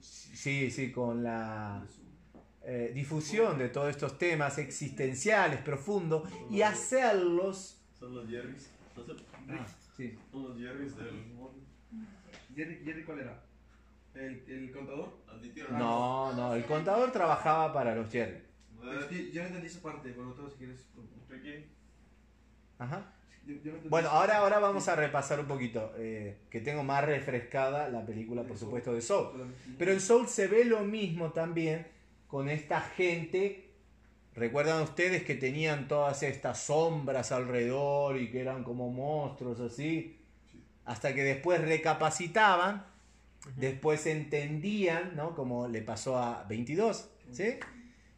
[0.01, 1.83] sí, sí, con la
[2.63, 7.81] eh, difusión de todos estos temas existenciales profundos y hacerlos...
[7.99, 8.71] Son los Jerrys.
[9.49, 9.67] Ah,
[9.97, 10.17] sí.
[10.31, 11.11] son los Jerrys del.
[12.55, 13.43] Jerry, Jerry, ¿cuál era?
[14.15, 15.19] ¿El, el contador?
[15.71, 18.39] No, no, el contador trabajaba para los Jerry.
[18.99, 20.85] Es que yo no entendí esa parte, pero todo si quieres.
[21.29, 21.67] Ricky.
[22.79, 23.13] Ajá.
[23.47, 27.05] Yo- yo no Bueno, ahora, ahora vamos a repasar un poquito, eh, que tengo más
[27.05, 29.55] refrescada la película, por supuesto, de Soul.
[29.79, 31.87] Pero en Soul se ve lo mismo también
[32.27, 33.67] con esta gente
[34.33, 40.21] ¿Recuerdan ustedes que tenían todas estas sombras alrededor y que eran como monstruos así?
[40.85, 42.87] Hasta que después recapacitaban,
[43.57, 45.35] después entendían, ¿no?
[45.35, 47.57] Como le pasó a 22, ¿sí?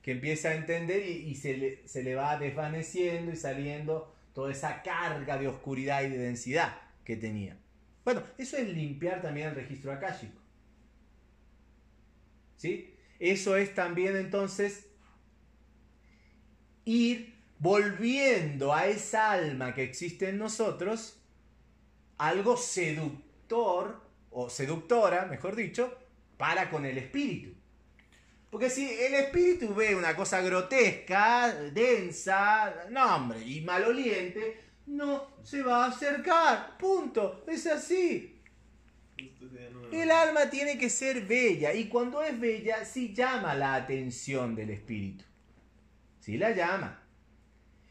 [0.03, 4.83] Que empieza a entender y, se, le, se le va desvaneciendo y saliendo toda esa
[4.83, 7.57] carga de oscuridad y de densidad que tenía.
[8.05, 10.41] Bueno, eso es limpiar también el registro akáshico.
[12.57, 12.95] ¿Sí?
[13.19, 14.87] Eso es también entonces
[16.85, 21.21] ir volviendo a esa alma que existe en nosotros
[22.19, 25.97] algo seductor o seductora, mejor dicho,
[26.37, 27.55] para con el espíritu.
[28.53, 35.63] Porque si el espíritu ve una cosa grotesca, densa, no hombre, y maloliente, no se
[35.63, 36.77] va a acercar.
[36.77, 37.47] Punto.
[37.49, 38.43] Es así.
[39.91, 44.69] El alma tiene que ser bella y cuando es bella sí llama la atención del
[44.69, 45.25] espíritu.
[46.21, 47.03] Sí la llama.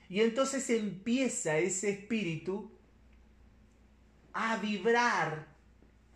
[0.09, 2.71] Y entonces empieza ese espíritu
[4.31, 5.47] a vibrar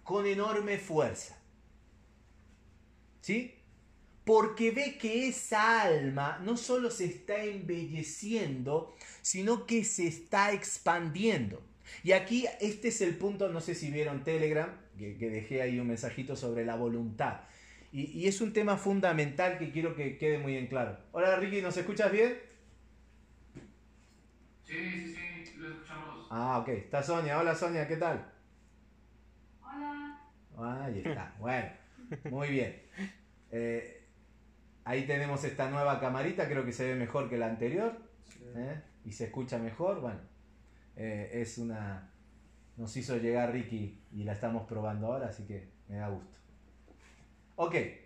[0.04, 1.36] con enorme fuerza.
[3.22, 3.55] ¿Sí?
[4.26, 11.62] Porque ve que esa alma no solo se está embelleciendo, sino que se está expandiendo.
[12.04, 15.80] Y aquí este es el punto, no sé si vieron Telegram, que, que dejé ahí
[15.80, 17.42] un mensajito sobre la voluntad.
[17.92, 20.98] Y, y, es un tema fundamental que quiero que quede muy en claro.
[21.12, 22.38] Hola Ricky, ¿nos escuchas bien?
[24.66, 26.28] Sí, sí, sí, lo escuchamos.
[26.30, 26.70] Ah, ok.
[26.70, 27.40] Está Sonia.
[27.40, 28.26] Hola Sonia, ¿qué tal?
[29.62, 30.20] Hola.
[30.58, 31.36] Ahí está.
[31.40, 31.70] Bueno,
[32.32, 32.82] muy bien.
[33.52, 34.05] Eh,
[34.86, 38.00] ahí tenemos esta nueva camarita, creo que se ve mejor que la anterior.
[38.56, 38.82] ¿eh?
[39.04, 40.00] Y se escucha mejor.
[40.00, 40.22] Bueno,
[40.96, 42.12] eh, es una...
[42.78, 46.38] Nos hizo llegar Ricky y la estamos probando ahora, así que me da gusto.
[47.56, 47.76] Ok.
[47.76, 48.02] Eh,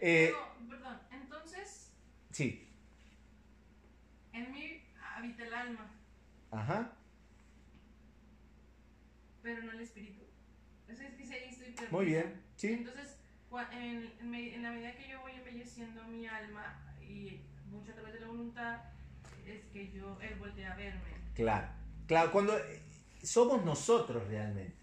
[0.00, 1.92] Pero, perdón, entonces,
[2.30, 2.68] sí.
[4.32, 4.82] en mí
[5.16, 5.90] habita el alma,
[6.50, 6.92] Ajá.
[9.42, 10.22] pero no el espíritu.
[10.88, 11.90] Eso es que sí, ahí estoy perdida.
[11.90, 12.42] Muy bien.
[12.56, 12.72] Sí.
[12.72, 13.15] Entonces,
[13.72, 17.40] en, en en la medida que yo voy embelleciendo mi alma y
[17.70, 18.80] mucho a través de la voluntad,
[19.46, 21.00] es que yo, él voltea a verme.
[21.34, 21.68] Claro.
[22.06, 22.82] Claro, cuando eh,
[23.22, 24.74] somos nosotros realmente.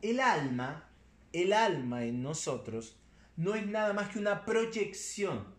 [0.00, 0.88] El alma,
[1.32, 2.98] el alma en nosotros
[3.36, 5.54] no es nada más que una proyección.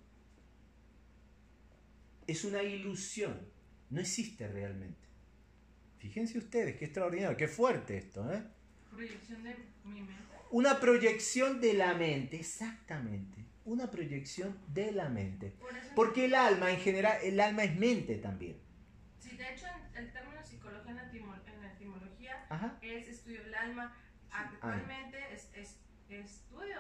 [2.26, 3.40] Es una ilusión.
[3.90, 5.08] No existe realmente.
[5.98, 8.44] Fíjense ustedes, qué extraordinario, qué fuerte esto, ¿eh?
[8.90, 10.29] Proyección de mi mente.
[10.52, 13.46] Una proyección de la mente, exactamente.
[13.66, 15.52] Una proyección de la mente.
[15.60, 18.58] Por Porque el alma, en general, el alma es mente también.
[19.20, 22.78] si de hecho en el término psicología en la, etimo- en la etimología Ajá.
[22.82, 23.96] es estudio del alma,
[24.32, 25.78] actualmente es, es
[26.10, 26.78] estudio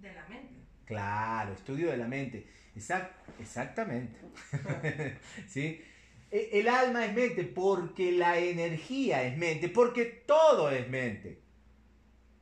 [0.00, 0.54] de la mente.
[0.86, 2.46] Claro, estudio de la mente.
[2.74, 4.18] Exact- exactamente.
[5.48, 5.82] ¿Sí?
[6.30, 11.42] E- El alma es mente porque la energía es mente, porque todo es mente.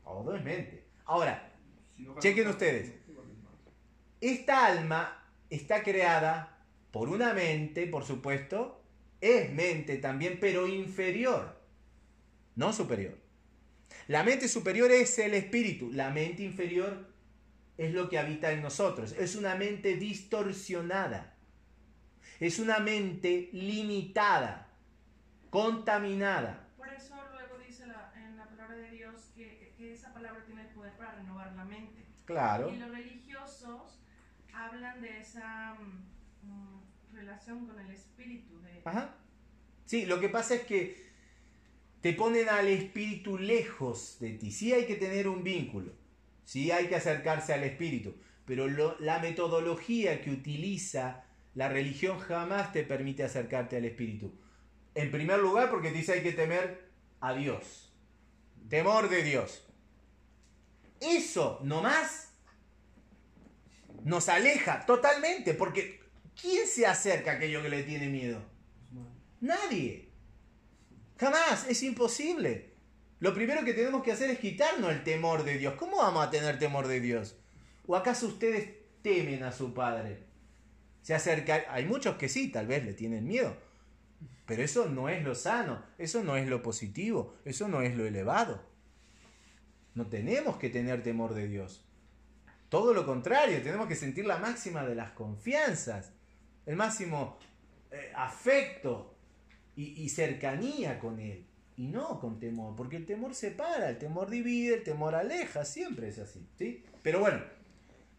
[0.04, 0.84] Todo es mente.
[1.06, 1.50] Ahora,
[2.20, 2.92] Chequen ustedes.
[4.20, 6.58] esta alma está creada
[6.90, 8.82] por una mente, por supuesto,
[9.20, 11.60] es mente también, pero inferior,
[12.56, 13.18] no superior.
[14.08, 17.08] La mente superior es el espíritu, la mente inferior
[17.78, 21.34] es lo que habita en nosotros, es una mente distorsionada,
[22.40, 24.68] es una mente limitada,
[25.50, 26.68] contaminada.
[26.76, 30.62] Por eso luego dice la- en la palabra de Dios que, que esa palabra tiene
[30.62, 32.04] el poder para renovar la mente.
[32.24, 32.70] Claro.
[32.70, 34.00] Y los religiosos
[34.52, 38.60] hablan de esa mm, mm, relación con el espíritu.
[38.62, 39.16] De, Ajá.
[39.84, 41.04] Sí, lo que pasa es que
[42.00, 44.50] te ponen al espíritu lejos de ti.
[44.52, 45.92] Sí hay que tener un vínculo,
[46.44, 48.14] sí hay que acercarse al espíritu,
[48.46, 54.32] pero lo- la metodología que utiliza la religión jamás te permite acercarte al espíritu.
[54.94, 57.92] En primer lugar porque te dice hay que temer a Dios.
[58.68, 59.63] Temor de Dios.
[61.04, 62.32] Eso, no más,
[64.04, 66.00] nos aleja totalmente, porque
[66.40, 68.42] ¿quién se acerca a aquello que le tiene miedo?
[69.40, 70.10] Nadie.
[71.18, 72.74] Jamás, es imposible.
[73.20, 75.74] Lo primero que tenemos que hacer es quitarnos el temor de Dios.
[75.74, 77.36] ¿Cómo vamos a tener temor de Dios?
[77.86, 78.70] ¿O acaso ustedes
[79.02, 80.24] temen a su padre?
[81.02, 83.56] Se acerca, hay muchos que sí, tal vez le tienen miedo.
[84.46, 88.04] Pero eso no es lo sano, eso no es lo positivo, eso no es lo
[88.04, 88.62] elevado.
[89.94, 91.84] No tenemos que tener temor de Dios.
[92.68, 96.12] Todo lo contrario, tenemos que sentir la máxima de las confianzas,
[96.66, 97.38] el máximo
[97.90, 99.14] eh, afecto
[99.76, 101.46] y, y cercanía con Él.
[101.76, 106.08] Y no con temor, porque el temor separa, el temor divide, el temor aleja, siempre
[106.08, 106.46] es así.
[106.56, 106.84] ¿sí?
[107.02, 107.40] Pero bueno,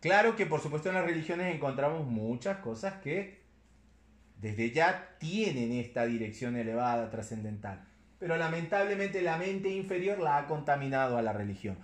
[0.06, 3.40] Claro que por supuesto en las religiones encontramos muchas cosas que
[4.40, 7.88] desde ya tienen esta dirección elevada, trascendental.
[8.20, 11.78] Pero lamentablemente la mente inferior la ha contaminado a la religión.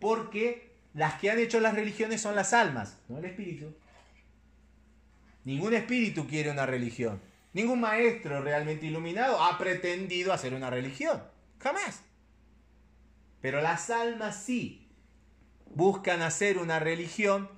[0.00, 3.74] Porque las que han hecho las religiones son las almas, no el espíritu.
[5.44, 7.20] Ningún espíritu quiere una religión.
[7.52, 11.22] Ningún maestro realmente iluminado ha pretendido hacer una religión.
[11.58, 12.02] Jamás.
[13.40, 14.88] Pero las almas sí
[15.74, 17.48] buscan hacer una religión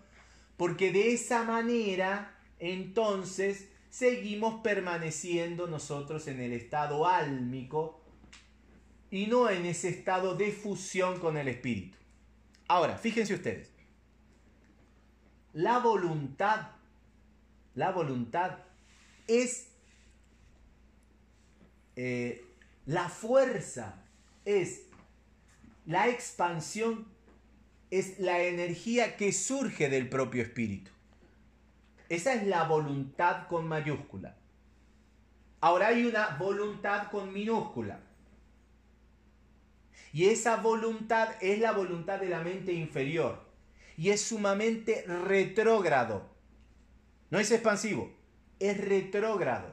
[0.57, 8.02] porque de esa manera entonces seguimos permaneciendo nosotros en el estado álmico
[9.13, 11.99] y no en ese estado de fusión con el espíritu.
[12.67, 13.71] Ahora, fíjense ustedes.
[15.53, 16.71] La voluntad,
[17.75, 18.57] la voluntad
[19.29, 19.69] es
[21.95, 22.43] eh,
[22.87, 24.03] la fuerza,
[24.47, 24.87] es
[25.85, 27.07] la expansión,
[27.91, 30.91] es la energía que surge del propio espíritu.
[32.09, 34.39] Esa es la voluntad con mayúscula.
[35.61, 38.01] Ahora hay una voluntad con minúscula.
[40.13, 43.41] Y esa voluntad es la voluntad de la mente inferior.
[43.97, 46.31] Y es sumamente retrógrado.
[47.31, 48.13] No es expansivo,
[48.59, 49.73] es retrógrado.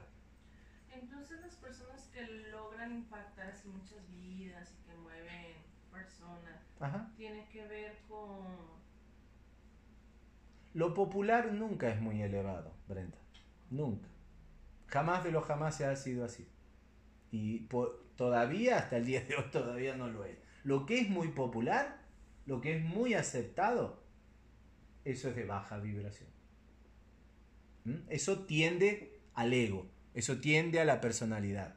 [0.94, 2.22] Entonces las personas que
[2.52, 5.56] logran impactar así muchas vidas y que mueven
[5.92, 7.12] personas, Ajá.
[7.18, 8.48] tiene que ver con...
[10.74, 13.18] Lo popular nunca es muy elevado, Brenda.
[13.70, 14.08] Nunca.
[14.88, 16.48] Jamás de lo jamás se ha sido así.
[17.32, 20.38] Y po- todavía, hasta el día de hoy, todavía no lo es.
[20.66, 22.02] Lo que es muy popular,
[22.46, 24.04] lo que es muy aceptado,
[25.06, 26.30] eso es de baja vibración.
[27.86, 28.10] ¿Mm?
[28.10, 31.76] Eso tiende al ego, eso tiende a la personalidad.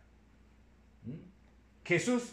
[1.05, 1.12] ¿Mm?
[1.85, 2.33] Jesús,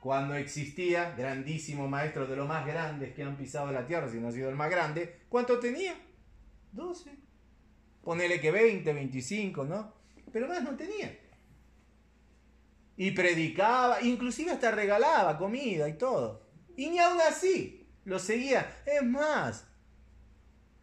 [0.00, 4.28] cuando existía, grandísimo maestro de los más grandes que han pisado la tierra, si no
[4.28, 5.94] ha sido el más grande, ¿cuánto tenía?
[6.72, 7.10] 12.
[8.02, 9.92] Ponele que 20, 25, ¿no?
[10.32, 11.18] Pero más no tenía.
[12.96, 16.42] Y predicaba, inclusive hasta regalaba comida y todo.
[16.76, 18.82] Y ni aún así lo seguía.
[18.86, 19.66] Es más,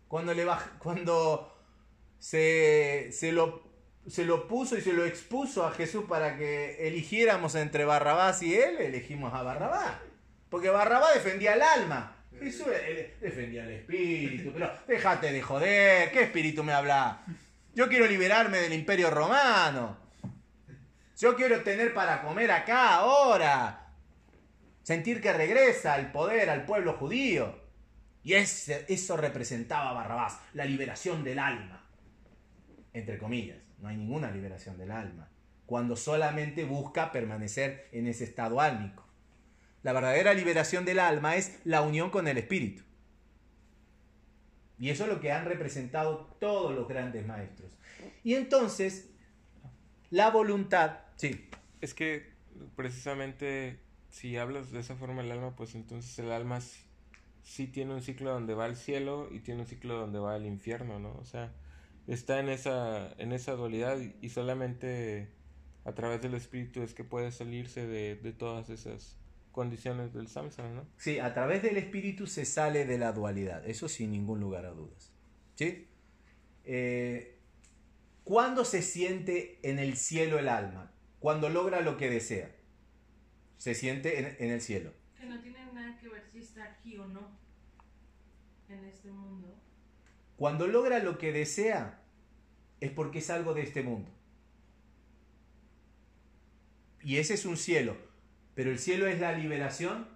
[0.08, 0.46] cuando, le
[0.80, 1.56] cuando
[2.18, 3.64] se, se, lo,
[4.08, 8.56] se lo puso y se lo expuso a Jesús para que eligiéramos entre Barrabás y
[8.56, 9.98] él, elegimos a Barrabás.
[10.50, 12.16] Porque Barrabás defendía el alma.
[12.40, 14.52] Jesús eh, defendía el espíritu.
[14.54, 17.24] Pero déjate de joder, ¿qué espíritu me habla?
[17.76, 19.98] Yo quiero liberarme del imperio romano.
[21.20, 23.94] Yo quiero tener para comer acá, ahora.
[24.84, 27.60] Sentir que regresa el poder al pueblo judío.
[28.24, 31.86] Y ese- eso representaba Barrabás, la liberación del alma.
[32.94, 35.30] Entre comillas, no hay ninguna liberación del alma.
[35.66, 39.06] Cuando solamente busca permanecer en ese estado álmico.
[39.84, 42.84] La verdadera liberación del alma es la unión con el espíritu.
[44.78, 47.78] Y eso es lo que han representado todos los grandes maestros.
[48.24, 49.10] Y entonces,
[50.10, 51.50] la voluntad, sí,
[51.82, 52.34] Es que
[52.76, 53.80] precisamente
[54.10, 56.60] si hablas de esa forma el alma, pues entonces el alma
[57.44, 60.46] sí tiene un ciclo donde va al cielo y tiene un ciclo donde va al
[60.46, 61.14] infierno, ¿no?
[61.14, 61.54] O sea,
[62.08, 65.30] está en esa, en esa dualidad y, y solamente
[65.86, 69.18] a través del espíritu es que puede salirse de, de todas esas
[69.52, 70.86] condiciones del samsara, ¿no?
[70.98, 74.72] Sí, a través del espíritu se sale de la dualidad, eso sin ningún lugar a
[74.72, 75.12] dudas.
[75.56, 75.88] ¿Sí?
[76.64, 77.40] Eh,
[78.24, 80.92] ¿Cuándo se siente en el cielo el alma?
[81.20, 82.56] Cuando logra lo que desea.
[83.58, 84.94] Se siente en, en el cielo.
[85.18, 87.38] Que no tiene nada que ver si está aquí o no
[88.70, 89.54] en este mundo.
[90.38, 92.00] Cuando logra lo que desea
[92.80, 94.10] es porque es algo de este mundo.
[97.02, 97.98] Y ese es un cielo.
[98.56, 100.08] Pero el cielo es la liberación.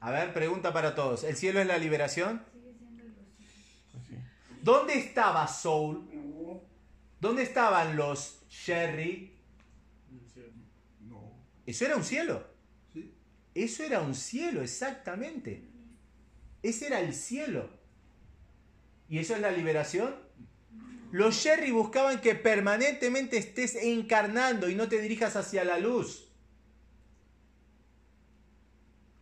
[0.00, 1.24] A ver, pregunta para todos.
[1.24, 2.42] ¿El cielo es la liberación?
[2.52, 3.26] Sigue siendo ilusión.
[3.98, 4.16] Así.
[4.62, 6.08] ¿Dónde estaba Soul?
[7.24, 9.32] ¿Dónde estaban los Sherry?
[11.08, 11.32] No.
[11.64, 12.46] Eso era un cielo.
[12.92, 13.14] ¿Sí?
[13.54, 15.62] Eso era un cielo, exactamente.
[16.62, 17.70] Ese era el cielo.
[19.08, 20.14] ¿Y eso es la liberación?
[21.12, 26.28] Los Sherry buscaban que permanentemente estés encarnando y no te dirijas hacia la luz.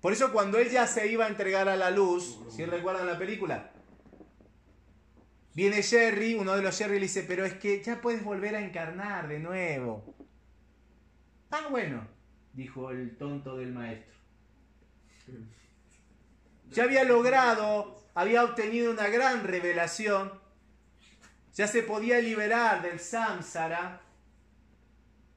[0.00, 3.16] Por eso cuando él ya se iba a entregar a la luz, si recuerdan la
[3.16, 3.70] película,
[5.54, 8.60] viene Jerry, uno de los Jerry le dice, pero es que ya puedes volver a
[8.60, 10.14] encarnar de nuevo.
[11.50, 12.06] Ah, bueno,
[12.52, 14.12] dijo el tonto del maestro.
[16.70, 20.32] Ya había logrado, había obtenido una gran revelación,
[21.54, 24.00] ya se podía liberar del samsara,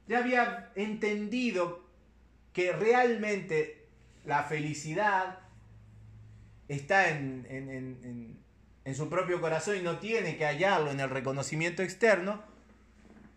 [0.07, 1.83] ya había entendido
[2.53, 3.89] que realmente
[4.23, 5.39] la felicidad
[6.69, 8.44] está en, en- en- en-
[8.85, 12.43] en su propio corazón y no tiene que hallarlo en el reconocimiento externo,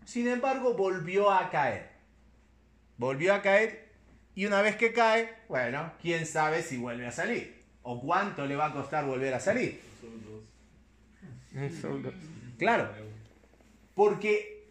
[0.05, 1.89] sin embargo volvió a caer.
[2.97, 3.89] Volvió a caer
[4.35, 8.55] y una vez que cae, bueno, quién sabe si vuelve a salir o cuánto le
[8.55, 9.81] va a costar volver a salir.
[12.57, 12.91] Claro,
[13.95, 14.67] porque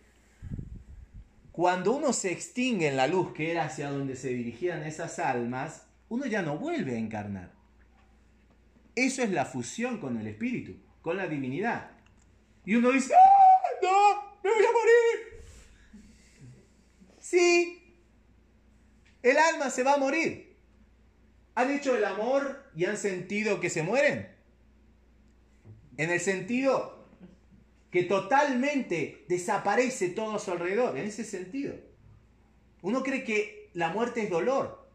[1.51, 5.87] cuando uno se extingue en la luz, que era hacia donde se dirigían esas almas,
[6.09, 7.58] uno ya no vuelve a encarnar.
[8.99, 11.93] Eso es la fusión con el espíritu, con la divinidad.
[12.65, 14.41] Y uno dice, ¡Ah, no!
[14.43, 16.03] ¡Me voy a morir!
[17.21, 17.97] Sí,
[19.23, 20.57] el alma se va a morir.
[21.55, 24.35] ¿Han hecho el amor y han sentido que se mueren?
[25.97, 27.07] En el sentido
[27.93, 31.77] que totalmente desaparece todo a su alrededor, en ese sentido.
[32.83, 34.91] Uno cree que la muerte es dolor.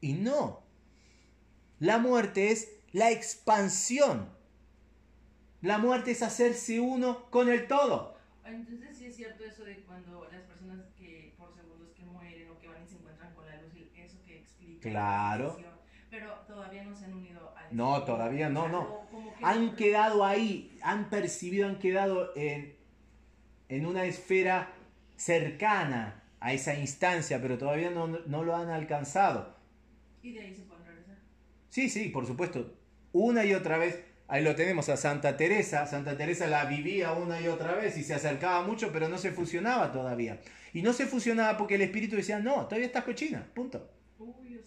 [0.00, 0.63] Y no.
[1.84, 4.30] La muerte es la expansión.
[5.60, 8.16] La muerte es hacerse uno con el todo.
[8.42, 12.58] Entonces sí es cierto eso de cuando las personas que por segundos que mueren o
[12.58, 14.88] que van y se encuentran con la luz, eso que explica.
[14.88, 15.44] la Claro.
[15.52, 15.74] transición,
[16.10, 19.06] Pero todavía no se han unido al No, todavía no, no.
[19.42, 22.76] Han quedado ahí, han percibido, han quedado en,
[23.68, 24.72] en una esfera
[25.16, 29.54] cercana a esa instancia, pero todavía no, no lo han alcanzado.
[30.22, 30.73] Y de ahí se regresar.
[31.74, 32.72] Sí, sí, por supuesto.
[33.10, 33.98] Una y otra vez.
[34.28, 35.88] Ahí lo tenemos a Santa Teresa.
[35.88, 39.32] Santa Teresa la vivía una y otra vez y se acercaba mucho, pero no se
[39.32, 40.40] fusionaba todavía.
[40.72, 43.90] Y no se fusionaba porque el espíritu decía, no, todavía estás cochina, punto.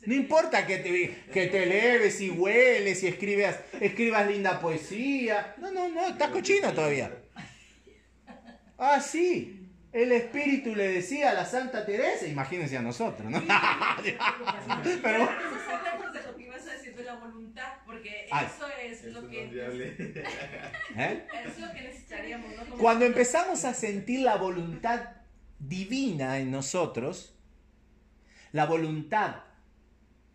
[0.05, 5.55] No importa que te, que te leves y hueles y escribas, escribas linda poesía.
[5.59, 7.09] No, no, no, estás cochina todavía.
[8.77, 9.53] Ah, sí.
[9.93, 13.41] El espíritu le decía a la Santa Teresa, imagínense a nosotros, ¿no?
[15.01, 15.29] Pero-
[16.97, 18.47] de la voluntad, porque Ay.
[18.47, 18.67] eso
[19.07, 19.95] es lo que es viable.
[20.97, 21.27] ¿Eh?
[21.45, 22.65] es lo que necesitaríamos, ¿no?
[22.65, 25.11] Como- Cuando empezamos a sentir la voluntad
[25.59, 27.35] divina en nosotros,
[28.51, 29.43] la voluntad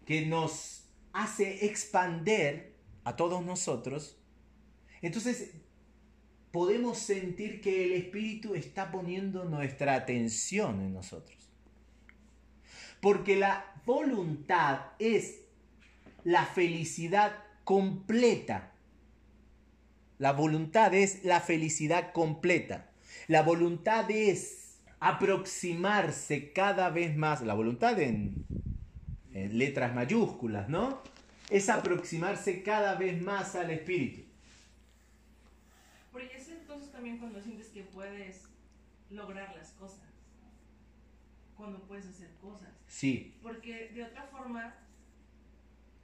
[0.06, 4.18] que nos hace expander a todos nosotros,
[5.00, 5.50] entonces
[6.52, 11.38] podemos sentir que el Espíritu está poniendo nuestra atención en nosotros.
[13.00, 15.41] Porque la voluntad es
[16.24, 17.32] la felicidad
[17.64, 18.72] completa.
[20.18, 22.90] La voluntad es la felicidad completa.
[23.28, 27.42] La voluntad es aproximarse cada vez más.
[27.42, 28.46] La voluntad en,
[29.34, 31.02] en letras mayúsculas, ¿no?
[31.50, 34.22] Es aproximarse cada vez más al espíritu.
[36.12, 38.42] Porque es entonces también cuando sientes que puedes
[39.10, 40.00] lograr las cosas.
[41.56, 42.70] Cuando puedes hacer cosas.
[42.86, 44.74] Sí, Porque de otra forma,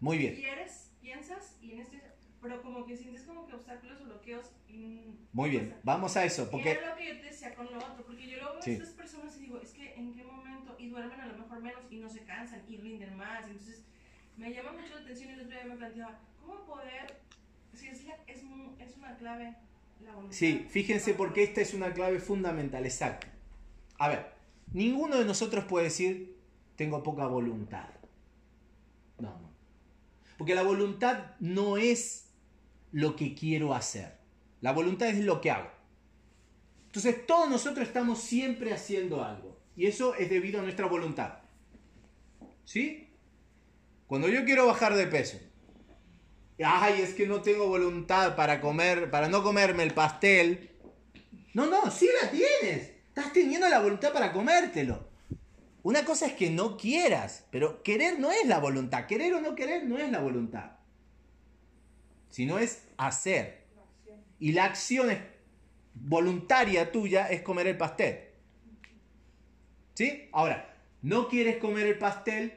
[0.01, 0.35] muy bien.
[0.35, 2.03] quieres, piensas y en este.
[2.41, 4.47] Pero como que sientes como que obstáculos o bloqueos.
[4.69, 5.75] Y, Muy bien.
[5.83, 6.71] Vamos a eso, Porque...
[6.71, 8.05] Era lo que yo te decía con lo otro.
[8.07, 8.71] Porque yo luego veo Sí.
[8.71, 10.77] a estas personas y digo, es que en qué momento.
[10.79, 13.45] Y duermen a lo mejor menos y no se cansan y rinden más.
[13.49, 13.85] Entonces
[14.37, 17.19] me llama mucho la atención y el otro día me planteaba, ¿cómo poder.
[17.75, 18.39] Si es, la- es,
[18.79, 19.57] es una clave
[20.05, 20.37] la voluntad.
[20.37, 23.27] Sí, fíjense porque esta es una clave fundamental, exacto.
[23.99, 24.33] A ver,
[24.73, 26.37] ninguno de nosotros puede decir,
[26.77, 27.89] tengo poca voluntad.
[30.39, 32.30] Porque la voluntad no es
[32.93, 34.16] lo que quiero hacer.
[34.61, 35.70] La voluntad es lo que hago.
[36.86, 39.61] Entonces todos nosotros estamos siempre haciendo algo.
[39.76, 41.41] Y eso es debido a nuestra voluntad.
[42.64, 43.11] ¿Sí?
[44.07, 45.39] Cuando yo quiero bajar de peso,
[46.64, 50.70] ay, es que no tengo voluntad para comer, para no comerme el pastel.
[51.53, 52.93] No, no, sí la tienes.
[53.09, 55.08] Estás teniendo la voluntad para comértelo.
[55.83, 59.07] Una cosa es que no quieras, pero querer no es la voluntad.
[59.07, 60.72] Querer o no querer no es la voluntad.
[62.31, 63.64] Sino es hacer.
[64.39, 65.09] Y la acción
[65.95, 68.20] voluntaria tuya es comer el pastel.
[69.95, 70.29] ¿Sí?
[70.33, 72.53] Ahora, no quieres comer el pastel,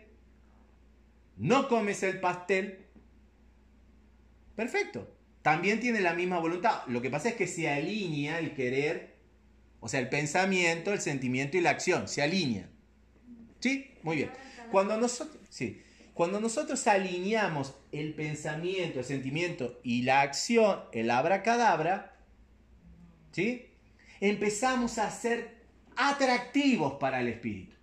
[1.37, 2.81] no comes el pastel,
[4.55, 5.09] Perfecto.
[5.41, 6.85] También tiene la misma voluntad.
[6.87, 9.15] Lo que pasa es que se alinea el querer,
[9.79, 12.07] o sea, el pensamiento, el sentimiento y la acción.
[12.07, 12.69] Se alinea.
[13.61, 13.93] ¿Sí?
[14.03, 14.31] Muy bien.
[14.71, 15.81] Cuando nosotros, sí,
[16.13, 22.17] cuando nosotros alineamos el pensamiento, el sentimiento y la acción, el abracadabra,
[23.31, 23.69] ¿sí?
[24.19, 25.61] Empezamos a ser
[25.95, 27.75] atractivos para el espíritu.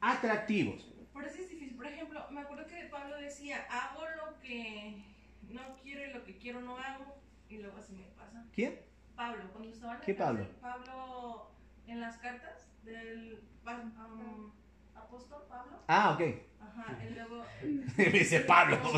[0.00, 0.86] Atractivos.
[1.12, 1.76] Por eso es difícil.
[1.76, 5.02] Por ejemplo, me acuerdo que Pablo decía, hago lo que
[5.48, 7.16] no quiero y lo que quiero no hago.
[7.48, 8.44] Y luego así me pasa.
[8.54, 8.78] ¿Quién?
[9.16, 10.46] Pablo, cuando estaba en la ¿Qué Pablo?
[10.60, 11.50] Pablo
[11.86, 13.40] en las cartas del...
[13.64, 14.52] am,
[14.94, 15.78] apóstol Pablo.
[15.88, 16.22] Ah, ok.
[16.60, 17.44] Ajá, y luego.
[17.96, 18.78] Me dice Pablo.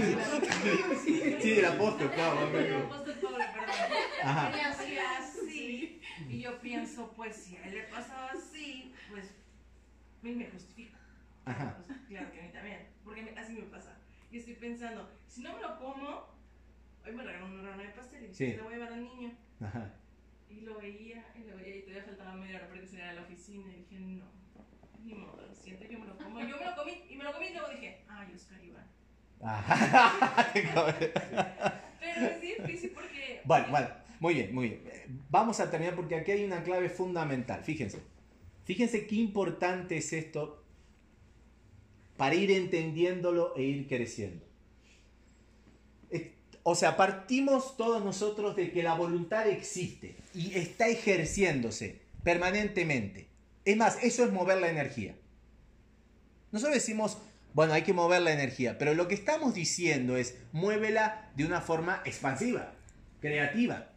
[1.03, 2.57] Sí, el apóstol, claro.
[2.57, 3.99] El apóstol Pablo, perdón.
[4.22, 4.51] Ajá.
[4.51, 6.01] Él hacía así.
[6.28, 10.99] Y yo pienso, pues si a él le pasaba así, pues a mí me justifica.
[11.45, 11.78] Ajá.
[11.87, 12.87] Pues, claro que a mí también.
[13.05, 13.97] Porque así me pasa.
[14.30, 16.26] Y estoy pensando, si no me lo como,
[17.05, 18.47] hoy me regaló una rana de pastel y Sí.
[18.53, 19.33] le voy a llevar al niño.
[19.61, 19.91] Ajá.
[20.55, 23.15] Y lo veía, y lo veía, y todavía faltaba media hora para que saliera a
[23.15, 23.73] la oficina.
[23.73, 24.25] Y dije, no,
[25.05, 26.41] ni modo, lo siento, yo me lo como.
[26.41, 28.87] Yo me lo comí, y me lo comí, y luego dije, ay, Oscar Iván.
[32.01, 33.41] Pero es difícil porque.
[33.45, 33.89] Bueno, bueno,
[34.21, 34.83] muy bien, muy bien.
[35.31, 37.65] Vamos a terminar porque aquí hay una clave fundamental.
[37.65, 38.01] Fíjense.
[38.65, 40.63] Fíjense qué importante es esto
[42.17, 44.47] para ir entendiéndolo e ir creciendo.
[46.63, 53.29] O sea, partimos todos nosotros de que la voluntad existe y está ejerciéndose permanentemente.
[53.65, 55.15] Es más, eso es mover la energía.
[56.53, 57.19] Nosotros decimos,
[57.55, 61.61] bueno, hay que mover la energía, pero lo que estamos diciendo es, muévela de una
[61.61, 62.73] forma expansiva,
[63.21, 63.89] creativa.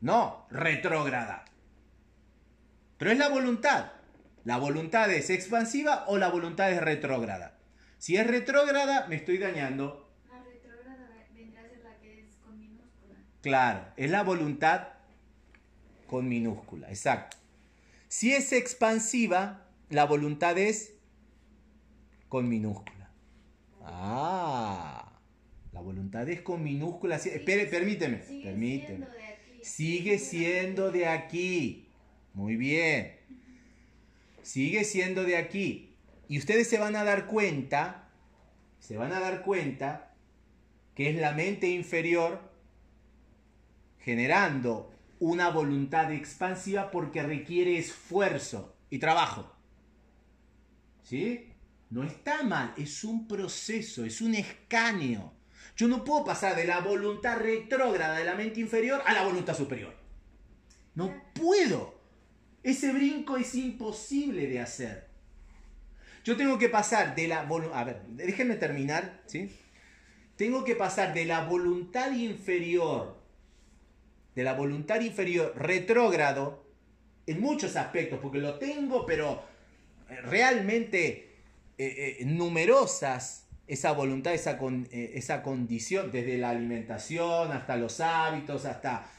[0.00, 1.44] No, retrógrada.
[2.98, 3.92] Pero es la voluntad.
[4.44, 7.58] La voluntad es expansiva o la voluntad es retrógrada.
[7.98, 10.08] Si es retrógrada, me estoy dañando.
[10.30, 13.16] La retrógrada vendrá a ser la que es con minúscula.
[13.46, 14.88] Claro, es la voluntad
[16.08, 17.36] con minúscula, exacto.
[18.08, 20.94] Si es expansiva, la voluntad es
[22.28, 23.08] con minúscula.
[23.84, 25.12] Ah,
[25.70, 27.20] la voluntad es con minúscula.
[27.20, 28.88] Sí, Espere, permíteme, Sigue permíteme.
[28.88, 29.60] siendo de aquí.
[29.62, 31.88] Sigue siendo de aquí.
[32.34, 33.14] Muy bien.
[34.42, 35.94] Sigue siendo de aquí.
[36.26, 38.08] Y ustedes se van a dar cuenta,
[38.80, 40.16] se van a dar cuenta
[40.96, 42.45] que es la mente inferior
[44.06, 49.52] generando una voluntad expansiva porque requiere esfuerzo y trabajo.
[51.02, 51.52] ¿Sí?
[51.90, 55.32] No está mal, es un proceso, es un escaneo.
[55.76, 59.56] Yo no puedo pasar de la voluntad retrógrada de la mente inferior a la voluntad
[59.56, 59.96] superior.
[60.94, 62.00] No puedo.
[62.62, 65.08] Ese brinco es imposible de hacer.
[66.22, 67.80] Yo tengo que pasar de la voluntad...
[67.80, 69.50] A ver, déjenme terminar, ¿sí?
[70.36, 73.15] Tengo que pasar de la voluntad inferior,
[74.36, 76.64] de la voluntad inferior retrógrado,
[77.26, 79.42] en muchos aspectos, porque lo tengo, pero
[80.08, 81.30] eh, realmente
[81.78, 88.64] eh, eh, numerosas esa voluntad, esa, con- esa condición, desde la alimentación hasta los hábitos,
[88.64, 89.10] hasta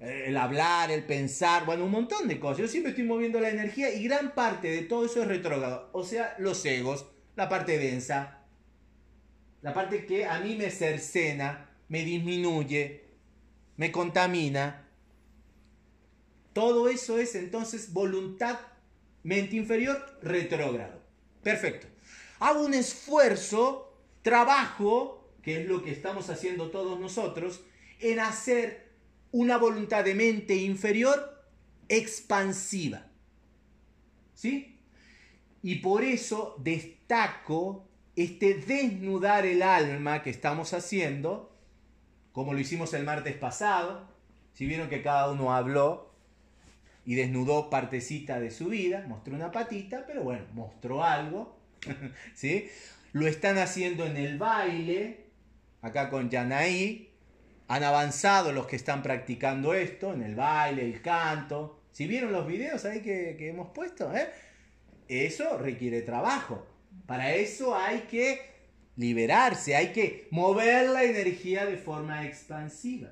[0.00, 2.58] el hablar, el pensar, bueno, un montón de cosas.
[2.58, 5.88] Yo siempre estoy moviendo la energía y gran parte de todo eso es retrógrado.
[5.92, 7.06] O sea, los egos,
[7.36, 8.40] la parte densa,
[9.62, 13.03] la parte que a mí me cercena, me disminuye,
[13.76, 14.88] me contamina.
[16.52, 18.58] Todo eso es entonces voluntad,
[19.22, 21.02] mente inferior, retrógrado.
[21.42, 21.88] Perfecto.
[22.38, 27.62] Hago un esfuerzo, trabajo, que es lo que estamos haciendo todos nosotros,
[28.00, 28.92] en hacer
[29.32, 31.44] una voluntad de mente inferior
[31.88, 33.06] expansiva.
[34.34, 34.78] ¿Sí?
[35.62, 41.53] Y por eso destaco este desnudar el alma que estamos haciendo,
[42.34, 44.08] como lo hicimos el martes pasado.
[44.52, 46.12] Si vieron que cada uno habló
[47.06, 51.56] y desnudó partecita de su vida, mostró una patita, pero bueno, mostró algo.
[52.34, 52.68] ¿Sí?
[53.12, 55.26] Lo están haciendo en el baile,
[55.80, 57.12] acá con Yanaí.
[57.68, 61.82] Han avanzado los que están practicando esto, en el baile, el canto.
[61.92, 64.28] Si vieron los videos ahí que, hemos puesto, ¿eh?
[65.06, 66.66] eso requiere trabajo.
[67.06, 68.53] Para eso hay que
[68.96, 73.10] liberarse, hay que mover la energía de forma expansiva.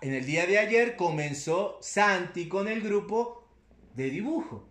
[0.00, 3.48] En el día de ayer comenzó Santi con el grupo
[3.94, 4.68] de dibujo.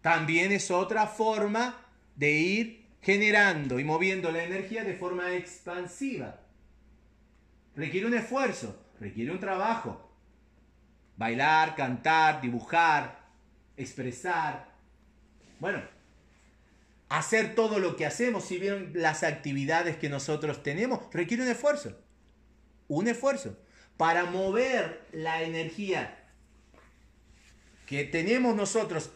[0.00, 1.84] También es otra forma
[2.14, 6.40] de ir generando y moviendo la energía de forma expansiva.
[7.74, 10.10] Requiere un esfuerzo, requiere un trabajo.
[11.16, 13.26] Bailar, cantar, dibujar,
[13.76, 14.68] expresar.
[15.60, 15.82] Bueno,
[17.08, 21.98] hacer todo lo que hacemos, si vieron las actividades que nosotros tenemos, requiere un esfuerzo.
[22.88, 23.56] Un esfuerzo.
[23.96, 26.24] Para mover la energía
[27.86, 29.10] que tenemos nosotros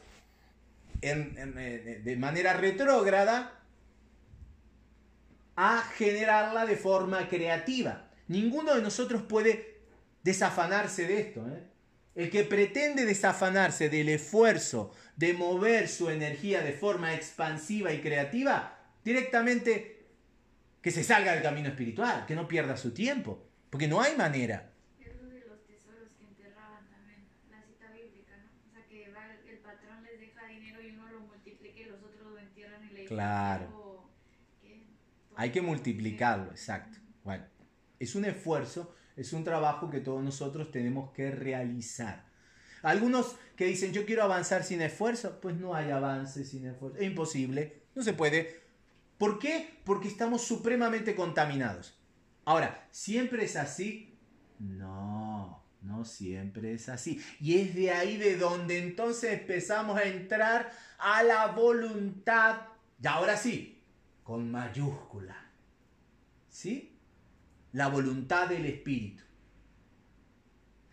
[1.01, 3.61] de manera retrógrada
[5.57, 8.09] a generarla de forma creativa.
[8.29, 9.81] Ninguno de nosotros puede
[10.23, 11.47] desafanarse de esto.
[11.49, 11.65] ¿eh?
[12.15, 18.79] El que pretende desafanarse del esfuerzo de mover su energía de forma expansiva y creativa,
[19.05, 20.07] directamente
[20.81, 24.73] que se salga del camino espiritual, que no pierda su tiempo, porque no hay manera.
[33.07, 34.09] Claro.
[35.37, 36.99] Hay que multiplicarlo, exacto.
[37.25, 37.45] Bueno,
[37.99, 42.25] es un esfuerzo, es un trabajo que todos nosotros tenemos que realizar.
[42.83, 46.97] Algunos que dicen yo quiero avanzar sin esfuerzo, pues no hay avance sin esfuerzo.
[46.97, 48.59] Es imposible, no se puede.
[49.19, 49.83] ¿Por qué?
[49.85, 52.01] Porque estamos supremamente contaminados.
[52.47, 54.17] Ahora, ¿siempre es así?
[54.59, 57.23] No, no siempre es así.
[57.39, 62.63] Y es de ahí de donde entonces empezamos a entrar a la voluntad.
[62.99, 63.83] Y ahora sí,
[64.23, 65.37] con mayúscula.
[66.49, 66.97] ¿Sí?
[67.73, 69.23] La voluntad del Espíritu.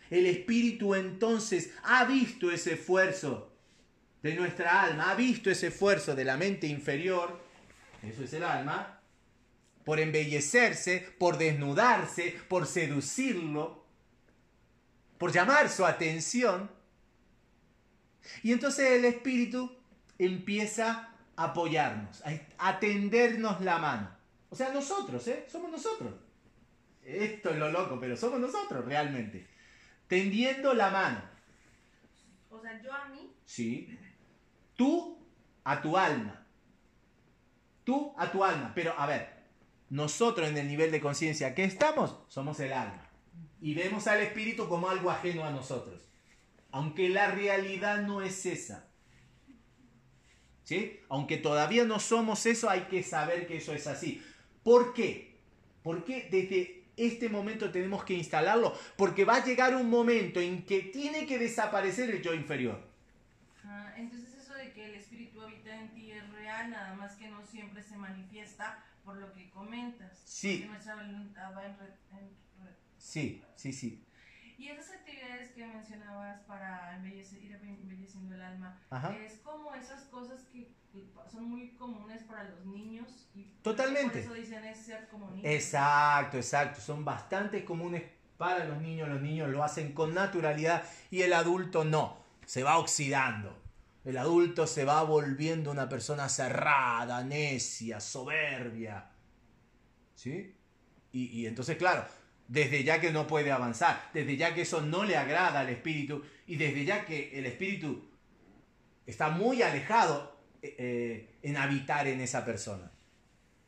[0.09, 3.51] El Espíritu entonces ha visto ese esfuerzo
[4.21, 7.39] de nuestra alma, ha visto ese esfuerzo de la mente inferior,
[8.03, 9.01] eso es el alma,
[9.83, 13.85] por embellecerse, por desnudarse, por seducirlo,
[15.17, 16.69] por llamar su atención.
[18.43, 19.77] Y entonces el Espíritu
[20.17, 22.21] empieza a apoyarnos,
[22.57, 24.17] a tendernos la mano.
[24.49, 25.45] O sea, nosotros, ¿eh?
[25.49, 26.13] Somos nosotros.
[27.03, 29.47] Esto es lo loco, pero somos nosotros realmente.
[30.07, 31.21] Tendiendo la mano.
[32.49, 33.97] O sea, yo a mí, Sí.
[34.75, 35.17] Tú
[35.63, 36.45] a tu alma.
[37.83, 38.73] Tú a tu alma.
[38.75, 39.37] Pero a ver,
[39.89, 43.09] nosotros en el nivel de conciencia que estamos, somos el alma.
[43.61, 46.09] Y vemos al espíritu como algo ajeno a nosotros.
[46.71, 48.87] Aunque la realidad no es esa.
[50.63, 50.99] ¿Sí?
[51.07, 54.21] Aunque todavía no somos eso, hay que saber que eso es así.
[54.63, 55.39] ¿Por qué?
[55.81, 58.73] Porque desde este momento tenemos que instalarlo.
[58.97, 62.81] Porque va a llegar un momento en que tiene que desaparecer el yo inferior.
[63.63, 67.29] ah, entonces eso de que el espíritu habita en ti es real, nada más que
[67.29, 70.21] no siempre se manifiesta por lo que comentas.
[70.25, 70.67] Sí.
[70.67, 72.27] Voluntad va en en
[72.65, 74.03] re- Sí, sí, sí.
[74.57, 79.15] Y esas actividades que mencionabas para embellecer, ir embelleciendo el alma, Ajá.
[79.15, 80.71] es como esas cosas que
[81.31, 83.27] son muy comunes para los niños.
[83.35, 84.23] Y Totalmente.
[84.23, 85.45] Por eso dicen es ser como niños.
[85.45, 86.81] Exacto, exacto.
[86.81, 88.03] Son bastante comunes
[88.37, 89.07] para los niños.
[89.09, 92.17] Los niños lo hacen con naturalidad y el adulto no.
[92.45, 93.55] Se va oxidando.
[94.05, 99.11] El adulto se va volviendo una persona cerrada, necia, soberbia.
[100.15, 100.55] ¿Sí?
[101.11, 102.05] Y, y entonces, claro,
[102.47, 106.23] desde ya que no puede avanzar, desde ya que eso no le agrada al espíritu
[106.45, 108.09] y desde ya que el espíritu
[109.05, 112.91] está muy alejado eh, eh, en habitar en esa persona.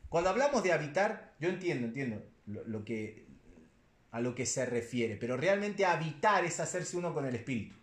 [0.09, 3.27] Cuando hablamos de habitar, yo entiendo, entiendo lo, lo que,
[4.11, 7.75] a lo que se refiere, pero realmente habitar es hacerse uno con el espíritu.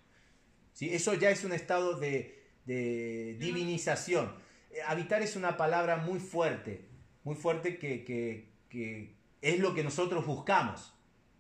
[0.73, 0.93] ¿Sí?
[0.93, 4.35] Eso ya es un estado de, de divinización.
[4.71, 6.85] Eh, Habitar es una palabra muy fuerte,
[7.25, 9.16] muy fuerte que, que- que
[9.47, 10.93] es lo que nosotros buscamos,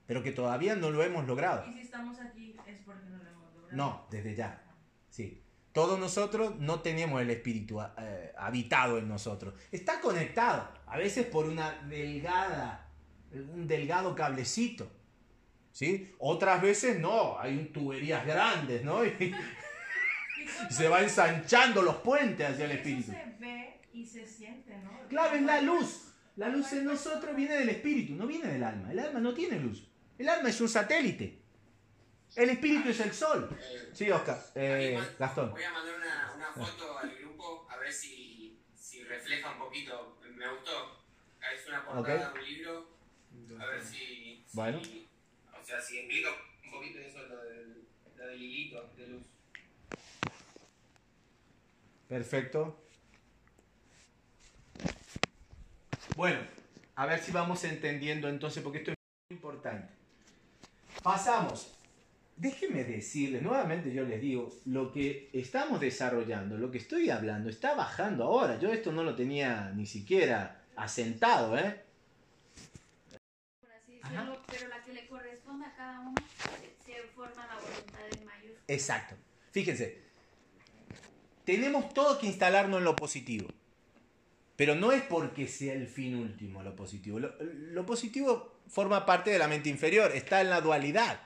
[0.07, 1.68] pero que todavía no lo hemos logrado.
[1.68, 3.76] Y si estamos aquí es porque no lo hemos logrado.
[3.76, 4.62] No, desde ya.
[5.11, 5.42] Sí.
[5.72, 9.54] Todos nosotros no tenemos el espíritu eh, habitado en nosotros.
[9.72, 12.88] Está conectado, a veces por una delgada,
[13.32, 14.90] un delgado cablecito.
[15.72, 16.14] ¿Sí?
[16.18, 19.04] Otras veces no, hay tuberías grandes, ¿no?
[19.04, 19.34] Y, ¿Y
[20.70, 23.11] y se va ensanchando los puentes hacia el Eso espíritu.
[23.12, 25.09] se ve y se siente, ¿no?
[25.09, 26.05] Claro, es la luz.
[26.37, 28.91] La luz en nosotros viene del espíritu, no viene del alma.
[28.93, 29.87] El alma no tiene luz.
[30.18, 31.39] El alma es un satélite.
[32.34, 33.49] El espíritu es el sol.
[33.95, 34.39] Sí, Oscar.
[34.55, 35.51] Eh, Gastón.
[35.53, 40.18] Voy a mandar una, una foto al grupo a ver si, si refleja un poquito.
[40.34, 41.03] Me gustó.
[41.55, 42.91] Es una portada de un libro.
[43.59, 43.97] A ver si.
[43.97, 44.78] si- Bueno.
[44.78, 46.28] O sea, si explica
[46.64, 49.22] un poquito eso, lo del, lo del hilito de luz.
[52.09, 52.82] Perfecto.
[56.16, 56.40] Bueno,
[56.94, 58.96] a ver si vamos entendiendo entonces, porque esto es
[59.28, 59.92] muy importante.
[61.02, 61.74] Pasamos.
[62.38, 67.74] Déjenme decirles, nuevamente yo les digo, lo que estamos desarrollando, lo que estoy hablando, está
[67.74, 68.58] bajando ahora.
[68.58, 71.82] Yo esto no lo tenía ni siquiera asentado, ¿eh?
[73.60, 76.14] por así decirlo, pero la que le corresponde a cada uno
[76.84, 78.64] se forma la voluntad en mayúsculas.
[78.68, 79.16] Exacto.
[79.50, 80.02] Fíjense,
[81.44, 83.48] tenemos todo que instalarnos en lo positivo.
[84.57, 87.18] Pero no es porque sea el fin último lo positivo.
[87.18, 91.20] Lo, lo positivo forma parte de la mente inferior, está en la dualidad.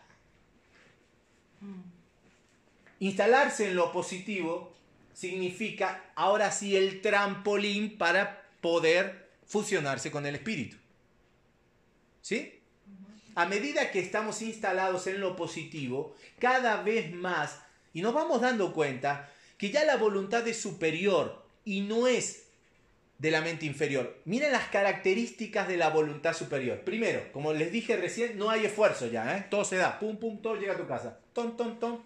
[1.61, 1.81] Mm.
[3.01, 4.75] Instalarse en lo positivo
[5.15, 10.77] significa ahora sí el trampolín para poder fusionarse con el espíritu.
[12.21, 12.61] ¿Sí?
[13.35, 17.61] A medida que estamos instalados en lo positivo, cada vez más,
[17.95, 22.50] y nos vamos dando cuenta que ya la voluntad es superior y no es
[23.21, 24.19] de la mente inferior.
[24.25, 26.81] Miren las características de la voluntad superior.
[26.81, 29.47] Primero, como les dije recién, no hay esfuerzo ya, ¿eh?
[29.51, 31.21] Todo se da, pum, pum, todo llega a tu casa.
[31.35, 32.03] Ton, ton, ton.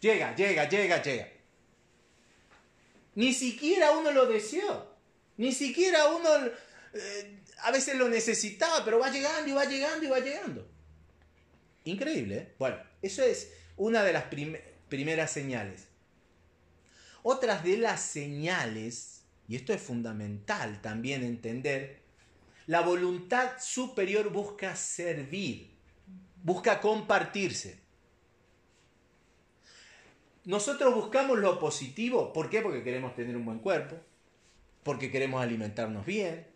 [0.00, 1.28] Llega, llega, llega, llega.
[3.16, 4.88] Ni siquiera uno lo deseó.
[5.36, 6.28] Ni siquiera uno
[6.94, 10.66] eh, a veces lo necesitaba, pero va llegando y va llegando y va llegando.
[11.84, 12.54] Increíble, ¿eh?
[12.58, 14.56] Bueno, eso es una de las prim-
[14.88, 15.88] primeras señales.
[17.22, 19.19] Otras de las señales,
[19.50, 21.98] y esto es fundamental también entender,
[22.66, 25.72] la voluntad superior busca servir,
[26.44, 27.80] busca compartirse.
[30.44, 32.60] Nosotros buscamos lo positivo, ¿por qué?
[32.60, 33.96] Porque queremos tener un buen cuerpo,
[34.84, 36.46] porque queremos alimentarnos bien,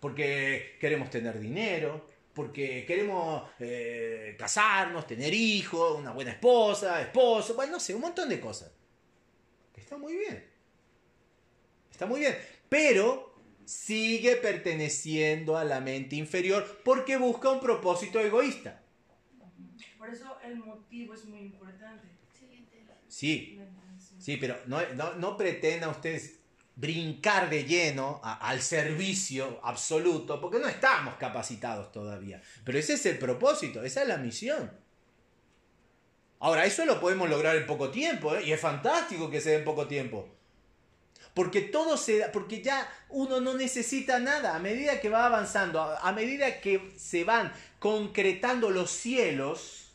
[0.00, 7.74] porque queremos tener dinero, porque queremos eh, casarnos, tener hijos, una buena esposa, esposo, bueno,
[7.74, 8.72] no sé, un montón de cosas.
[9.76, 10.49] Está muy bien.
[12.00, 12.34] Está muy bien.
[12.70, 13.34] Pero
[13.66, 18.80] sigue perteneciendo a la mente inferior porque busca un propósito egoísta.
[19.98, 22.08] Por eso el motivo es muy importante.
[23.06, 23.60] Sí,
[24.18, 26.38] sí, pero no, no, no pretenda ustedes
[26.74, 32.40] brincar de lleno a- al servicio absoluto, porque no estamos capacitados todavía.
[32.64, 34.72] Pero ese es el propósito, esa es la misión.
[36.38, 38.42] Ahora, eso lo podemos lograr en poco tiempo, ¿eh?
[38.46, 40.39] y es fantástico que se dé en poco tiempo.
[41.40, 44.54] Porque todo se porque ya uno no necesita nada.
[44.54, 49.90] A medida que va avanzando, a, medida que se van concretando los cielos,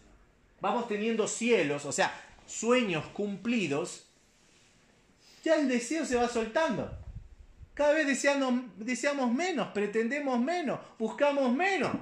[0.60, 2.12] vamos teniendo cielos, o sea,
[2.48, 4.08] sueños cumplidos,
[5.44, 6.90] ya el deseo se va soltando.
[7.76, 11.96] Cada vez deseando- deseamos menos, pretendemos menos, buscamos menos.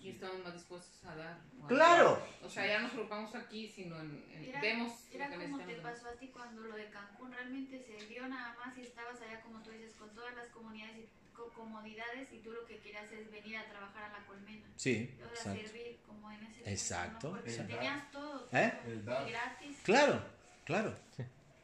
[0.00, 1.47] Y estamos más dispuestos a dar.
[1.68, 2.22] Claro.
[2.42, 5.58] O sea, ya nos preocupamos aquí, sino en, en- Era, vemos era lo que como
[5.66, 9.20] te pasó a ti cuando lo de Cancún realmente se dio nada más y estabas
[9.20, 12.78] allá, como tú dices, con todas las comunidades y co- comodidades y tú lo que
[12.78, 14.66] querías es venir a trabajar a la colmena.
[14.76, 17.34] Sí, O sea, servir como en ese Exacto, ¿no?
[17.36, 17.74] Porque exacto.
[17.74, 18.72] tenías todo, ¿Eh?
[19.04, 19.76] todo, gratis.
[19.84, 20.22] Claro,
[20.64, 20.94] claro.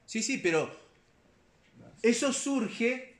[0.06, 0.70] Sí, sí, pero
[2.02, 3.16] eso surge,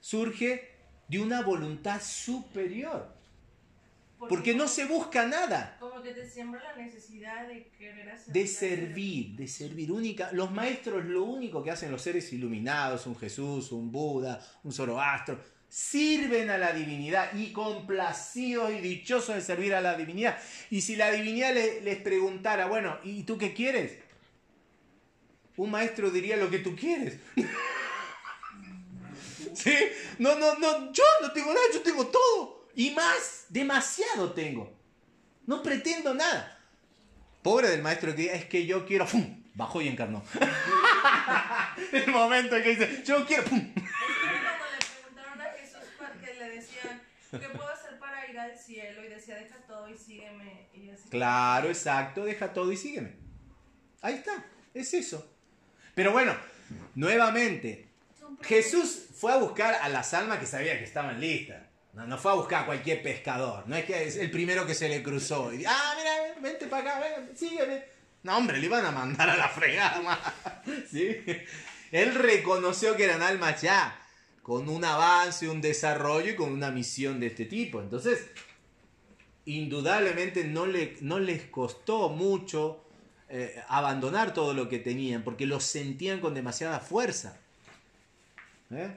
[0.00, 0.70] surge
[1.08, 3.12] de una voluntad superior.
[4.28, 5.76] Porque no se busca nada.
[5.80, 8.32] Como que te siembra la necesidad de querer hacer.
[8.32, 10.30] De servir, de servir única.
[10.32, 15.38] Los maestros lo único que hacen los seres iluminados, un Jesús, un Buda, un Zoroastro,
[15.68, 20.38] sirven a la divinidad y complacidos y dichosos de servir a la divinidad.
[20.70, 23.98] Y si la divinidad le- les preguntara, bueno, ¿y tú qué quieres?
[25.56, 27.18] Un maestro diría lo que tú quieres.
[29.54, 29.72] ¿Sí?
[30.18, 32.63] No, no, no, yo no tengo nada, yo tengo todo.
[32.76, 34.72] Y más, demasiado tengo.
[35.46, 36.58] No pretendo nada.
[37.42, 39.42] Pobre del maestro que diga, es que yo quiero, ¡pum!
[39.54, 40.24] Bajó y encarnó.
[41.92, 43.58] El momento en que dice, yo quiero, ¡pum!
[43.76, 48.28] Es como cuando le preguntaron a Jesús pa- que le decían, ¿qué puedo hacer para
[48.30, 49.04] ir al cielo?
[49.04, 50.68] Y decía, deja todo y sígueme.
[50.74, 51.08] Y así.
[51.10, 53.14] Claro, exacto, deja todo y sígueme.
[54.00, 54.32] Ahí está,
[54.72, 55.30] es eso.
[55.94, 56.34] Pero bueno,
[56.94, 57.88] nuevamente,
[58.42, 61.62] Jesús fue a buscar a las almas que sabía que estaban listas.
[61.94, 63.64] No, no fue a buscar a cualquier pescador.
[63.68, 65.52] No es que es el primero que se le cruzó.
[65.52, 67.84] Y, ah, mira, vente para acá, ven, sígueme.
[68.24, 70.34] No, hombre, le iban a mandar a la fregada.
[70.90, 71.16] ¿Sí?
[71.92, 73.96] Él reconoció que eran almas ya,
[74.42, 77.80] con un avance, un desarrollo y con una misión de este tipo.
[77.80, 78.26] Entonces,
[79.44, 82.84] indudablemente no, le, no les costó mucho
[83.28, 87.38] eh, abandonar todo lo que tenían, porque lo sentían con demasiada fuerza.
[88.70, 88.90] ¿Eh?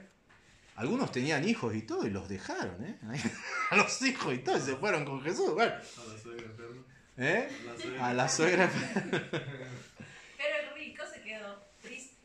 [0.78, 2.96] Algunos tenían hijos y todo y los dejaron, ¿eh?
[3.70, 5.52] A los hijos y todo y se fueron con Jesús.
[5.52, 5.88] Bueno, A la
[6.22, 6.84] suegra enferma.
[7.16, 7.48] ¿eh?
[7.66, 8.06] La suegra.
[8.06, 8.70] A la suegra.
[10.38, 12.16] Pero el rico se quedó triste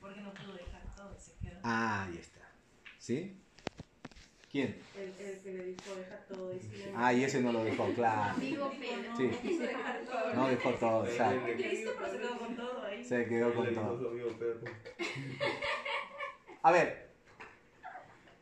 [0.00, 1.60] porque no pudo dejar todo y se quedó.
[1.62, 2.40] Ah, ahí está.
[2.98, 3.40] ¿Sí?
[4.50, 4.76] ¿Quién?
[4.96, 6.60] El, el que le dijo, deja todo y.
[6.96, 8.34] Ah, y ese no lo dejó, claro.
[8.40, 9.22] Digo, pero Sí.
[9.28, 10.34] No quiso dejar todo.
[10.34, 11.44] No dejó todo, exacto.
[11.56, 13.04] Triste, pero se quedó con todo ahí.
[13.04, 14.12] Se quedó con todo.
[16.62, 17.13] A ver,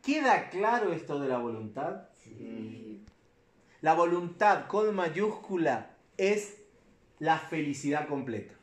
[0.03, 2.09] ¿queda claro esto de la voluntad?
[3.81, 6.59] La voluntad con mayúscula es
[7.19, 8.55] la felicidad completa.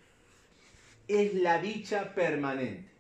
[1.08, 2.92] Es la dicha permanente,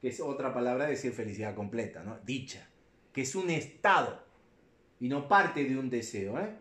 [0.00, 2.18] que es otra palabra de decir felicidad completa, ¿no?
[2.24, 2.66] Dicha,
[3.12, 4.22] que es un estado
[5.00, 6.54] y no parte de un deseo, ¿eh?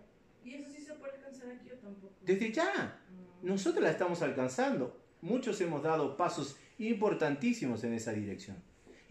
[0.43, 2.14] ¿Y eso sí se puede alcanzar aquí o tampoco?
[2.22, 2.97] Desde ya,
[3.41, 3.47] Mm.
[3.47, 4.99] nosotros la estamos alcanzando.
[5.22, 8.57] Muchos hemos dado pasos importantísimos en esa dirección.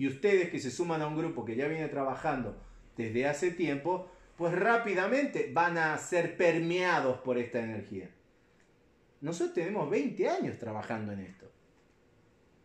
[0.01, 2.57] Y ustedes que se suman a un grupo que ya viene trabajando
[2.97, 8.09] desde hace tiempo, pues rápidamente van a ser permeados por esta energía.
[9.21, 11.53] Nosotros tenemos 20 años trabajando en esto.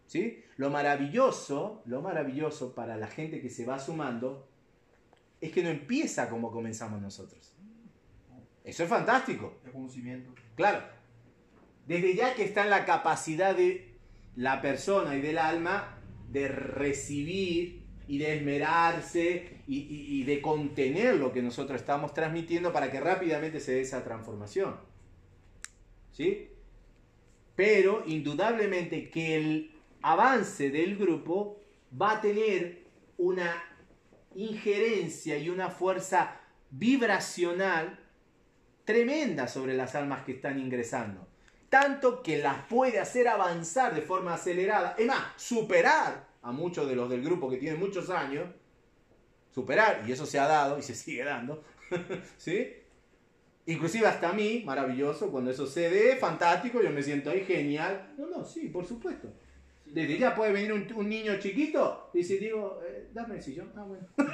[0.08, 0.46] ¿Sí?
[0.56, 4.48] Lo maravilloso, lo maravilloso para la gente que se va sumando
[5.42, 7.54] es que no empieza como comenzamos nosotros.
[8.64, 9.60] Eso es fantástico.
[9.66, 9.74] Es.
[10.56, 10.86] Claro.
[11.86, 13.94] desde ya que está en la capacidad de
[14.38, 15.95] la persona y del alma
[16.36, 23.00] de recibir y de esmerarse y, de contener lo que nosotros estamos transmitiendo para que
[23.00, 24.76] rápidamente se dé esa transformación.
[26.12, 26.50] ¿Sí?
[27.56, 29.72] Pero indudablemente que el
[30.02, 31.62] avance del grupo
[32.00, 32.84] va a tener
[33.18, 33.64] una
[34.36, 38.00] injerencia y una fuerza vibracional
[38.84, 41.25] tremenda sobre las almas que están ingresando.
[41.76, 44.96] Tanto que las puede hacer avanzar de forma acelerada.
[44.98, 48.48] Es más, superar a muchos de los del grupo que tienen muchos años.
[49.54, 51.66] Superar, y eso se ha dado y se sigue dando.
[52.38, 52.72] ¿Sí?
[53.66, 58.14] Inclusive hasta a mí, maravilloso, cuando eso se dé, fantástico, yo me siento ahí genial.
[58.18, 59.34] No, no, sí, por supuesto.
[59.86, 63.74] Desde ya puede venir un, un niño chiquito y si digo, eh, dame el sillón.
[63.76, 64.08] Ah, bueno.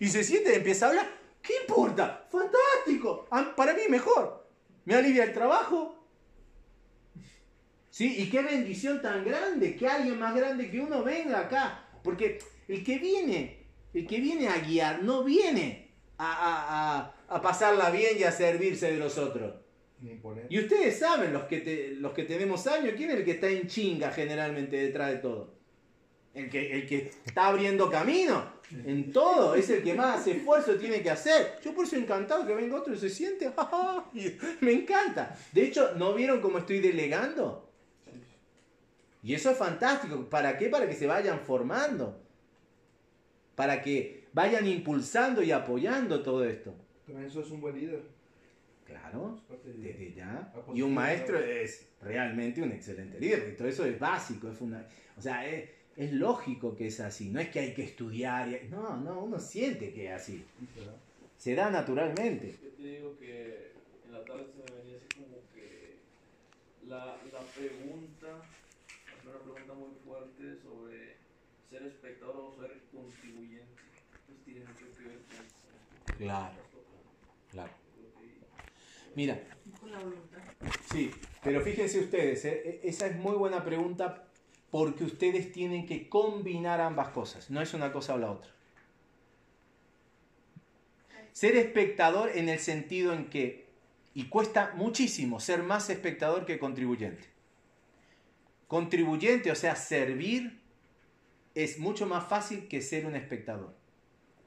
[0.00, 1.06] y se siente y empieza a hablar.
[1.40, 2.26] ¿Qué importa?
[2.28, 3.28] Fantástico.
[3.30, 4.44] Ah, Para mí mejor.
[4.84, 5.93] Me alivia el trabajo.
[7.94, 8.12] ¿Sí?
[8.22, 11.86] Y qué bendición tan grande que alguien más grande que uno venga acá.
[12.02, 17.40] Porque el que viene, el que viene a guiar, no viene a, a- a- a
[17.40, 19.54] pasarla bien y a servirse de los otros.
[20.50, 23.48] Y ustedes saben, los que, te- los que tenemos años, ¿quién es el que está
[23.48, 25.54] en chinga generalmente detrás de todo?
[26.34, 31.00] El que, el que está abriendo camino en todo, es el que más esfuerzo tiene
[31.00, 31.60] que hacer.
[31.64, 34.32] Yo por eso encantado que venga otro y se siente, ¡ja, y
[34.64, 35.38] me encanta.
[35.52, 37.60] De hecho, ¿no vieron cómo estoy delegando?
[39.24, 40.28] Y eso es fantástico.
[40.28, 40.68] ¿Para qué?
[40.68, 42.20] Para que se vayan formando.
[43.56, 46.74] Para que vayan impulsando y apoyando todo esto.
[47.06, 48.02] También eso es un buen líder.
[48.86, 49.40] Claro,
[49.74, 50.52] desde ya.
[50.74, 54.86] Y un maestro es realmente un excelente líder, porque todo eso es básico, es funda-
[55.16, 58.68] O sea, es, es lógico que es así, no es que hay que estudiar, y-
[58.68, 60.44] no, no, uno siente que es así,
[61.38, 62.54] se da naturalmente.
[62.62, 63.72] Yo te digo que
[64.06, 65.96] en la tarde se me venía así como que
[66.86, 68.42] la, la pregunta,
[69.24, 71.16] hacer una pregunta muy fuerte sobre
[71.70, 73.82] ser espectador o ser contribuyente.
[74.26, 76.54] Pues tiene mucho que ver con Claro,
[77.50, 77.72] claro.
[79.14, 79.40] Mira,
[79.80, 80.38] Con la voluntad.
[80.90, 81.10] sí,
[81.42, 82.80] pero fíjense ustedes, ¿eh?
[82.82, 84.26] E- esa es muy buena pregunta
[84.70, 88.50] porque ustedes tienen que combinar ambas cosas, no es una cosa o la otra.
[91.32, 93.68] Ser espectador en el sentido en que,
[94.14, 97.33] y cuesta muchísimo ser más espectador que contribuyente.
[98.68, 100.60] Contribuyente, o sea, servir,
[101.54, 103.74] es mucho más fácil que ser un espectador.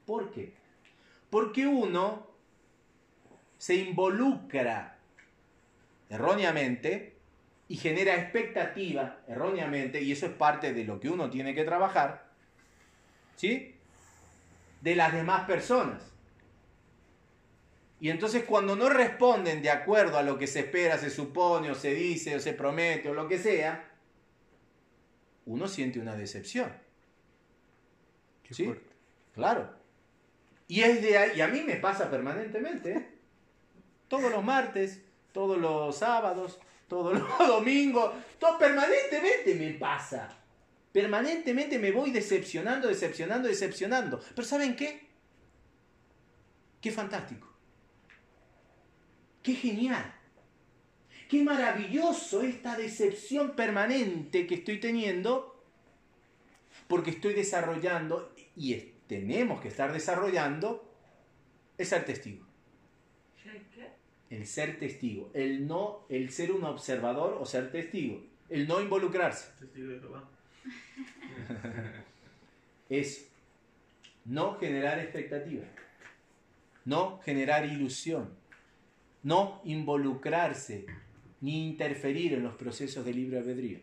[0.06, 0.54] ¿Por qué?
[1.30, 2.26] Porque uno
[3.58, 4.98] se involucra
[6.08, 7.16] erróneamente
[7.68, 12.30] y genera expectativa erróneamente, y eso es parte de lo que uno tiene que trabajar,
[13.36, 13.74] ¿sí?
[14.80, 16.02] De las demás personas.
[18.00, 21.74] Y entonces cuando no responden de acuerdo a lo que se espera, se supone, o
[21.74, 23.87] se dice, o se promete, o lo que sea,
[25.48, 26.72] uno siente una decepción.
[28.42, 28.64] Qué ¿Sí?
[28.64, 28.92] fuerte.
[29.34, 29.72] Claro.
[30.66, 32.92] Y, es de ahí- y a mí me pasa permanentemente.
[32.92, 33.08] ¿eh?
[34.08, 40.36] Todos los martes, todos los sábados, todos los domingos, todo permanentemente me pasa.
[40.92, 44.20] Permanentemente me voy decepcionando, decepcionando, decepcionando.
[44.34, 45.08] Pero ¿saben qué?
[46.80, 47.48] Qué fantástico.
[49.42, 50.14] Qué genial.
[51.28, 55.62] Qué maravilloso esta decepción permanente que estoy teniendo
[56.86, 60.90] porque estoy desarrollando y es- tenemos que estar desarrollando
[61.76, 62.46] el ser testigo.
[64.30, 69.50] El ser testigo, el no, el ser un observador o ser testigo, el no involucrarse.
[69.58, 70.28] Testigo de Jehová.
[72.90, 73.28] Es
[74.24, 75.64] no generar expectativa,
[76.86, 78.30] no generar ilusión,
[79.22, 80.86] no involucrarse
[81.40, 83.78] ni interferir en los procesos de libre albedrío.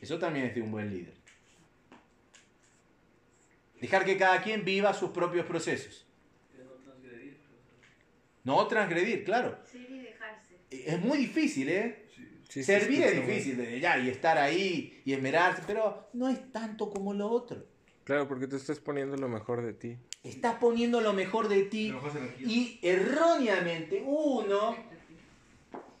[0.00, 1.14] Eso también es de un buen líder.
[3.80, 6.04] Dejar que cada quien viva sus propios procesos.
[8.44, 9.24] no transgredir.
[9.24, 9.58] Claro.
[9.70, 10.54] Ser y dejarse.
[10.70, 12.06] Es muy difícil, ¿eh?
[12.48, 16.08] Sí, se Servir es escucha muy- difícil desde ya y estar ahí y esmerarse, pero
[16.14, 17.66] no es tanto como lo otro.
[18.04, 19.98] Claro, porque tú estás poniendo lo mejor de ti.
[20.22, 21.92] Estás poniendo lo mejor de ti
[22.40, 24.74] y erróneamente uno,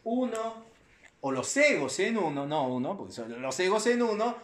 [0.08, 0.64] uno,
[1.20, 4.36] o los egos en uno, no uno, porque son los egos en uno,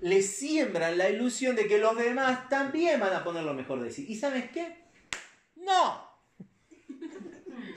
[0.00, 3.90] le siembran la ilusión de que los demás también van a poner lo mejor de
[3.90, 4.04] sí.
[4.08, 4.84] ¿Y sabes qué?
[5.56, 6.10] No.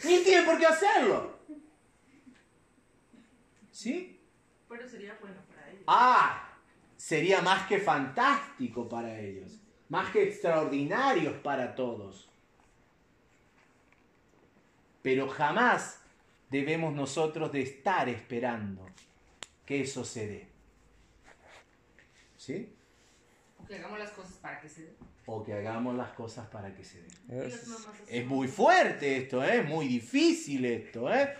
[0.04, 1.38] Ni tienen por qué hacerlo.
[3.72, 4.20] ¿Sí?
[4.68, 5.84] Pero sería bueno para ellos.
[5.86, 6.58] Ah,
[6.98, 12.28] sería más que fantástico para ellos, más que extraordinarios para todos.
[15.04, 16.05] Pero jamás
[16.50, 18.86] debemos nosotros de estar esperando
[19.66, 20.48] que eso se dé.
[22.38, 22.76] ¿Sí?
[23.58, 24.96] O que hagamos las cosas para que se dé.
[25.28, 27.48] O que hagamos las cosas para que se den.
[27.48, 27.72] Así.
[28.08, 29.62] Es muy fuerte esto, ¿eh?
[29.62, 31.12] es muy difícil esto.
[31.12, 31.36] ¿eh?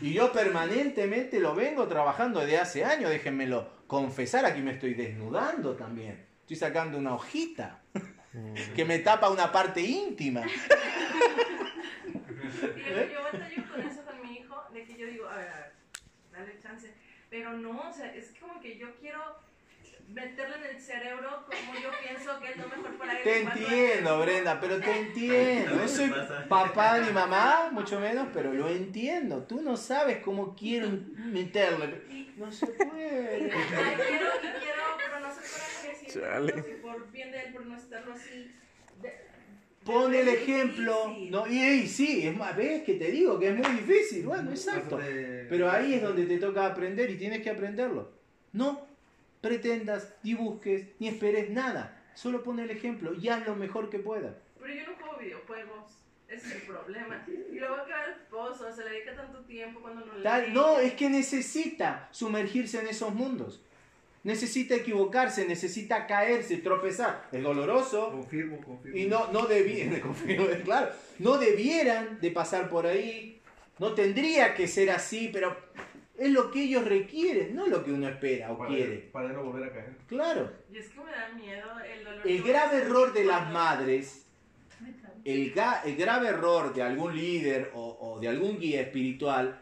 [0.00, 5.74] Y yo permanentemente lo vengo trabajando desde hace años, déjenmelo confesar, aquí me estoy desnudando
[5.74, 6.24] también.
[6.42, 7.82] Estoy sacando una hojita
[8.74, 10.42] que me tapa una parte íntima.
[12.74, 15.56] Diego, yo batallo con eso con mi hijo, de que yo digo, a ver, a
[15.56, 15.72] ver,
[16.32, 16.94] dale chance.
[17.30, 19.20] Pero no, o sea, es como que yo quiero
[20.12, 23.24] meterle en el cerebro como yo pienso que es lo mejor para él.
[23.24, 25.74] Te entiendo, Brenda, pero te entiendo.
[25.76, 26.12] No soy
[26.48, 29.42] papá ni mamá, mucho menos, pero lo entiendo.
[29.42, 32.02] Tú no sabes cómo quiero meterle.
[32.36, 33.50] No se puede.
[33.52, 36.62] Ay, quiero y quiero, pero no si, Chale.
[36.62, 38.54] si por bien de él, por no estarlo así.
[39.02, 39.25] de-
[39.86, 41.16] Pon el ejemplo.
[41.30, 44.26] No, y, y sí, es más, ves que te digo que es muy difícil.
[44.26, 44.98] Bueno, exacto.
[45.48, 48.10] Pero ahí es donde te toca aprender y tienes que aprenderlo.
[48.52, 48.86] No
[49.40, 52.02] pretendas, ni busques, ni esperes nada.
[52.14, 54.34] Solo pon el ejemplo y haz lo mejor que puedas.
[54.60, 55.92] Pero yo no juego videojuegos.
[56.28, 57.24] Ese es el problema.
[57.28, 60.52] Y luego que el esposo, se le dedica tanto tiempo cuando no lee.
[60.52, 63.62] no, es que necesita sumergirse en esos mundos.
[64.26, 67.28] Necesita equivocarse, necesita caerse, tropezar.
[67.30, 68.10] Es doloroso.
[68.10, 68.98] Confirmo, confirmo.
[68.98, 70.00] Y no, no debieran,
[70.64, 70.88] claro,
[71.20, 73.40] no debieran de pasar por ahí.
[73.78, 75.56] No tendría que ser así, pero
[76.18, 78.96] es lo que ellos requieren, no lo que uno espera o Para, quiere.
[79.12, 79.90] para no volver a caer.
[80.08, 80.50] Claro.
[80.72, 82.26] Y es que me da miedo el dolor.
[82.26, 84.26] El grave error de las madres,
[85.24, 89.60] el, ga- el grave error de algún líder o, o de algún guía espiritual,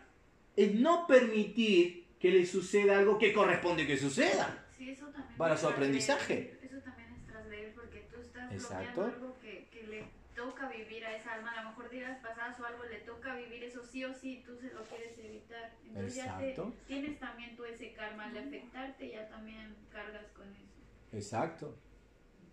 [0.56, 4.64] es no permitir que le suceda algo que corresponde que suceda.
[4.74, 6.58] Sí, eso también Para es su aprendizaje.
[6.62, 9.02] Eso también es trasleer porque tú estás Exacto.
[9.02, 10.04] bloqueando algo que, que le
[10.34, 11.52] toca vivir a esa alma.
[11.52, 14.56] A lo mejor días pasadas o algo le toca vivir eso sí o sí, tú
[14.56, 15.74] se lo quieres evitar.
[15.86, 16.72] Entonces Exacto.
[16.72, 20.72] ya te, tienes también tú ese karma al afectarte, ya también cargas con eso.
[21.12, 21.76] Exacto.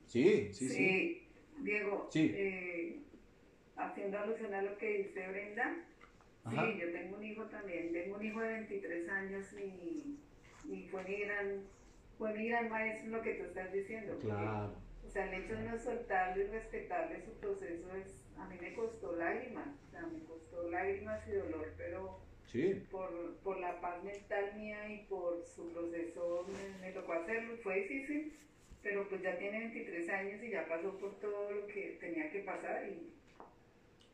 [0.07, 1.27] Sí, sí, sí.
[1.59, 2.29] Diego, Sí.
[2.35, 2.99] eh,
[3.77, 5.77] haciendo alusión a lo que dice Brenda,
[6.43, 6.65] Ajá.
[6.65, 10.17] sí, yo tengo un hijo también, tengo un hijo de 23 años y,
[10.67, 11.63] y fue mi gran,
[12.17, 14.13] fue mi gran maestro lo que tú estás diciendo.
[14.13, 14.75] porque, Claro.
[15.05, 18.73] O sea, el hecho de no soltarlo y respetarle su proceso es, a mí me
[18.75, 22.85] costó lágrimas, o sea, me costó lágrimas y dolor, pero Sí.
[22.91, 27.81] por, por la paz mental mía y por su proceso me, me tocó hacerlo, fue
[27.81, 28.33] difícil,
[28.81, 32.39] pero pues ya tiene 23 años y ya pasó por todo lo que tenía que
[32.41, 33.13] pasar y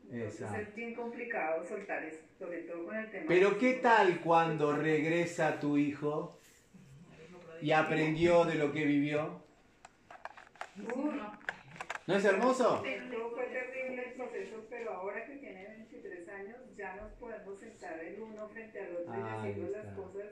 [0.04, 0.68] entonces Exacto.
[0.70, 3.24] es bien complicado soltar eso, sobre todo con el tema.
[3.28, 6.38] Pero ¿qué tal cuando regresa tu hijo
[7.60, 9.42] y aprendió de lo que vivió?
[12.06, 12.82] ¿No es hermoso?
[12.86, 17.98] Esto fue terrible el proceso, pero ahora que tiene 23 años ya nos podemos sentar
[18.00, 20.26] el uno frente al otro y decirnos las cosas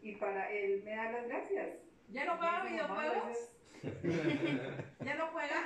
[0.00, 1.68] y para él me da las gracias.
[2.08, 3.52] ¿Ya no "Mamá, videojuegos?
[5.04, 5.64] ¿Ya no juega?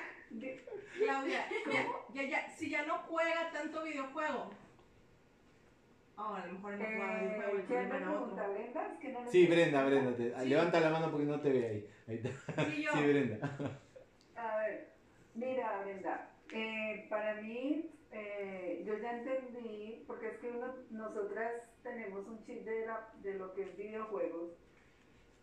[0.98, 2.06] Claudia, ¿cómo?
[2.14, 4.50] Ya, ya, si ya no juega tanto videojuego.
[6.16, 8.48] Oh, a lo mejor no juega Eh, videojuego y ¿Quién me problema era pregunta.
[8.48, 8.86] Brenda?
[8.92, 9.46] Es que no lo Sí.
[9.46, 10.16] Brenda, Brenda.
[10.16, 10.48] te- Sí.
[10.48, 11.90] Levanta la mano porque no te ve ahí.
[12.08, 12.64] Ahí está.
[12.66, 12.92] Sí, yo.
[12.92, 13.56] Sí, Brenda.
[14.36, 14.92] A ver,
[15.34, 21.52] mira, Brenda, eh, para mí, eh, yo ya entendí, porque es que uno, nosotras
[21.82, 24.50] tenemos un chip de, la- de lo que es videojuegos.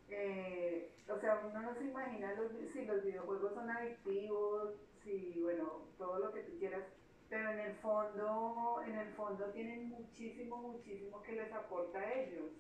[0.10, 5.94] Eh, o sea, uno no se imagina los, si los videojuegos son adictivos, si, bueno,
[5.98, 6.86] todo lo que tú quieras,
[7.30, 12.52] pero en el fondo, en el fondo tienen muchísimo, muchísimo que les aporta a ellos.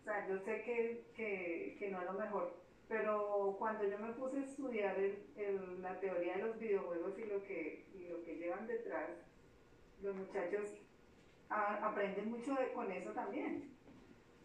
[0.00, 4.12] O sea, yo sé que, que, que no es lo mejor, pero cuando yo me
[4.14, 8.22] puse a estudiar el- el- la teoría de los videojuegos y lo que, y lo
[8.22, 9.26] que llevan detrás,
[9.98, 10.86] los muchachos
[11.48, 13.77] a- aprenden mucho de- con eso también.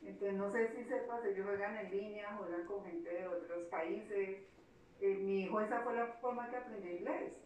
[0.06, 4.44] Entonces, no sé si sepas, ellos juegan en línea, juegan con gente de otros países.
[5.00, 7.40] Eh, mi hijo, esa fue la forma que aprendió inglés.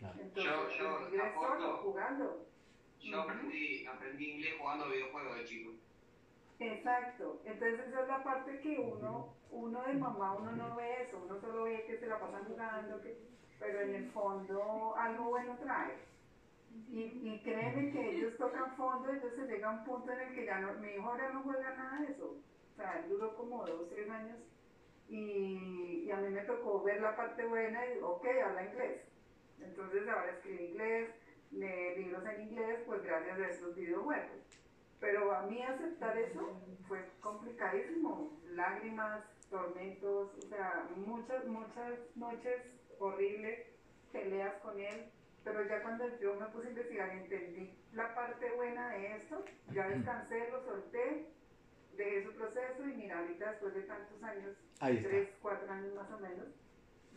[0.00, 1.60] Entonces, Yo- yo inglés aporto.
[1.62, 2.46] solo, jugando.
[3.00, 5.72] Yo aprendí, aprendí inglés jugando videojuegos de chico.
[6.60, 11.20] Exacto, entonces esa es la parte que uno, uno de mamá, uno no ve eso,
[11.24, 13.18] uno solo ve que se la pasan jugando, que,
[13.58, 15.94] pero en el fondo algo bueno trae.
[16.90, 20.58] Y, y créeme que ellos tocan fondo, se llega un punto en el que ya
[20.60, 22.36] no, mi hijo ahora no juega nada de eso.
[22.72, 24.38] O sea, duró como dos, tres años
[25.08, 29.02] y, y a mí me tocó ver la parte buena y, ok, habla inglés.
[29.60, 31.10] Entonces ahora escribe inglés,
[31.52, 34.40] lee libros en inglés, pues gracias a estos videojuegos.
[35.00, 38.38] Pero a mí aceptar eso fue complicadísimo.
[38.50, 42.62] Lágrimas, tormentos, o sea, muchas, muchas noches
[42.98, 43.66] horribles,
[44.12, 45.10] peleas con él.
[45.44, 49.88] Pero ya cuando yo me puse a investigar entendí la parte buena de esto, ya
[49.88, 51.28] descansé, lo solté,
[51.96, 56.18] dejé su proceso y mira, ahorita después de tantos años, tres, cuatro años más o
[56.18, 56.46] menos,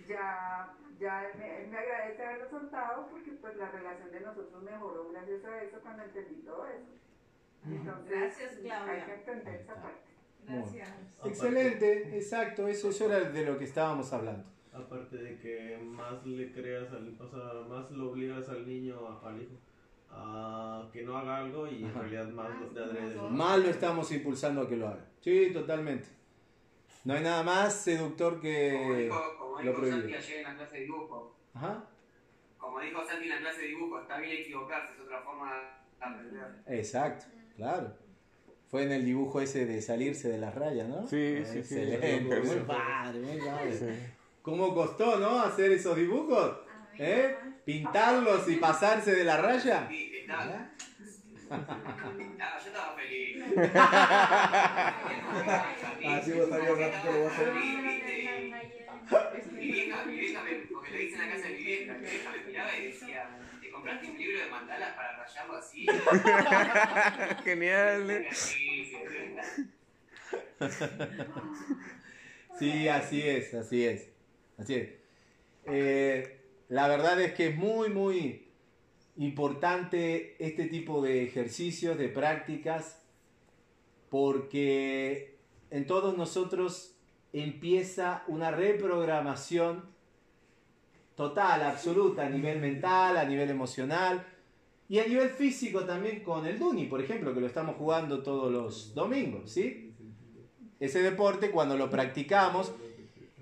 [0.08, 4.62] ya, ya él me, él me agradece haberlo soltado porque pues la relación de nosotros
[4.62, 6.92] mejoró gracias a eso cuando entendí todo eso.
[7.66, 8.94] Entonces, Gracias, Claudia.
[8.94, 10.08] hay que entender esa parte.
[10.48, 10.90] Gracias.
[11.26, 14.46] Excelente, exacto, eso, eso era de lo que estábamos hablando.
[14.78, 19.28] Aparte de que más le creas al, o sea, más lo obligas al niño, a-
[19.30, 19.56] al hijo,
[20.10, 22.02] a que no haga algo y en Ajá.
[22.02, 23.16] realidad más lo de adrede.
[23.16, 25.06] lo- Más lo estamos impulsando a que lo haga.
[25.22, 26.08] Sí, totalmente.
[27.06, 30.18] No hay nada más seductor Como que dijo, como lo dijo Santi prohibido.
[30.20, 31.84] ayer en la clase de dibujo, Ajá,
[32.58, 35.60] como dijo Santi en la clase de dibujo, está bien equivocarse, es otra forma de
[36.06, 36.46] aprender.
[36.68, 37.26] exacto,
[37.56, 37.94] claro.
[38.68, 41.08] Fue en el dibujo ese de salirse de las rayas, ¿no?
[41.08, 41.80] Sí, sí, sí.
[41.80, 42.48] Excelente, Sí.
[42.50, 44.17] muy padre, muy padre.
[44.48, 45.42] ¿Cómo costó, no?
[45.42, 46.56] Hacer esos dibujos,
[46.98, 47.36] ¿eh?
[47.66, 49.90] Pintarlos y pasarse de la raya.
[49.90, 50.72] Sí, está-
[51.50, 53.44] Ah, yo estaba feliz.
[56.06, 57.52] Ah, sí, vos sabías que lo vas a hacer.
[59.52, 62.00] Mi vieja, mi vieja, me, porque lo hice en la casa de mi vieja, mi
[62.10, 63.30] vieja me miraba y decía,
[63.62, 65.86] ¿te compraste un libro de mandalas para rayarlo así?
[67.44, 68.12] Genial.
[68.12, 68.28] ¿eh?
[72.58, 74.17] Sí, así es, así es.
[74.58, 74.90] Así es.
[75.66, 78.48] Eh, la verdad es que es muy, muy
[79.18, 83.02] importante este tipo de ejercicios, de prácticas,
[84.10, 85.38] porque
[85.70, 86.96] en todos nosotros
[87.34, 89.84] empieza una reprogramación
[91.16, 94.26] total, absoluta, a nivel mental, a nivel emocional
[94.88, 98.52] y a nivel físico también con el Duni, por ejemplo, que lo estamos jugando todos
[98.52, 99.94] los domingos, ¿sí?
[100.80, 102.72] Ese deporte cuando lo practicamos,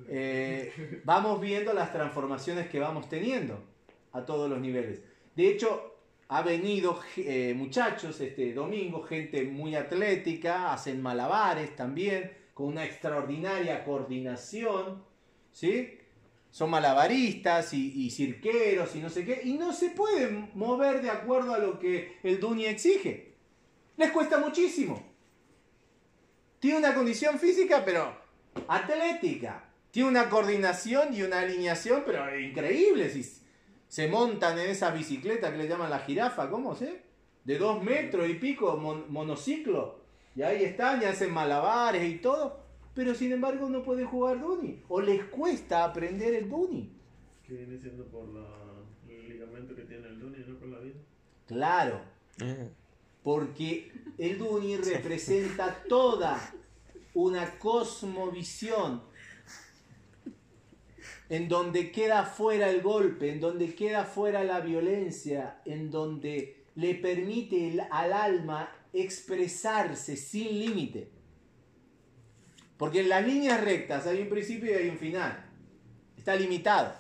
[0.10, 3.64] eh, vamos viendo las transformaciones que vamos teniendo
[4.12, 5.02] a todos los niveles.
[5.36, 5.96] De hecho,
[6.28, 13.84] ha venido eh, muchachos este domingo, gente muy atlética, hacen malabares también, con una extraordinaria
[13.84, 15.04] coordinación,
[15.52, 16.00] ¿sí?
[16.52, 21.10] Son malabaristas y, y cirqueros y no sé qué, y no se pueden mover de
[21.10, 23.34] acuerdo a lo que el Duni exige.
[23.98, 25.04] Les cuesta muchísimo.
[26.60, 28.18] Tiene una condición física, pero
[28.68, 29.65] atlética.
[29.96, 33.10] Tiene una coordinación y una alineación, pero increíble.
[33.10, 33.24] Si
[33.88, 37.02] se montan en esa bicicleta que le llaman la jirafa, ¿cómo se?
[37.46, 40.02] De dos metros y pico, mon- monociclo.
[40.36, 42.60] Y ahí están, y hacen malabares y todo.
[42.94, 44.84] Pero sin embargo no pueden jugar Duni.
[44.90, 46.92] O les cuesta aprender el Duni.
[47.48, 48.46] Que viene siendo por la,
[49.08, 50.96] el ligamento que tiene el Duni, no por la vida.
[51.48, 52.02] Claro.
[52.42, 52.70] Eh,
[53.24, 56.38] Porque el Duni representa toda
[57.14, 59.15] una cosmovisión
[61.30, 66.96] en donde queda fuera el golpe, en donde queda fuera la violencia, en donde le
[66.96, 71.10] permite al alma expresarse sin límite.
[72.78, 75.46] Porque en las líneas rectas hay un principio y hay un final.
[76.18, 76.94] Está limitado.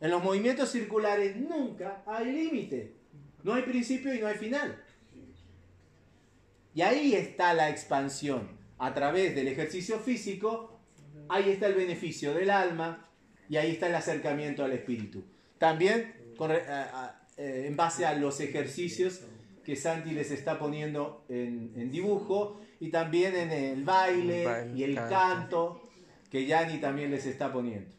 [0.00, 2.94] En los movimientos circulares nunca hay límite.
[3.42, 4.82] No hay principio y no hay final.
[6.74, 8.62] Y ahí está la expansión.
[8.78, 10.78] A través del ejercicio físico,
[11.28, 13.08] ahí está el beneficio del alma
[13.48, 15.22] y ahí está el acercamiento al espíritu.
[15.58, 19.22] También con re- a- a- eh, en base a los ejercicios
[19.64, 24.78] que Santi les está poniendo en, en dibujo y también en el baile, El baile,
[24.78, 25.10] y el canto.
[25.10, 25.88] canto
[26.30, 27.90] que Yani también les está poniendo.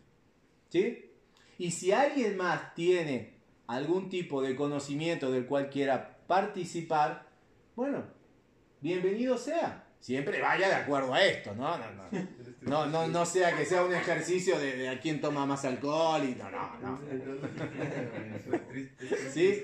[0.69, 1.09] ¿Sí?
[1.57, 3.33] Y si alguien más tiene
[3.67, 7.27] algún tipo de conocimiento del cual quiera participar,
[7.75, 8.03] bueno,
[8.81, 9.84] bienvenido sea.
[10.05, 11.75] Siempre vaya de acuerdo a esto, ¿no?
[11.79, 12.09] No, no,
[12.61, 16.23] no, no, no sea que sea un ejercicio de, de a quién toma más alcohol
[16.23, 16.99] y no, no, no.
[19.33, 19.63] ¿Sí?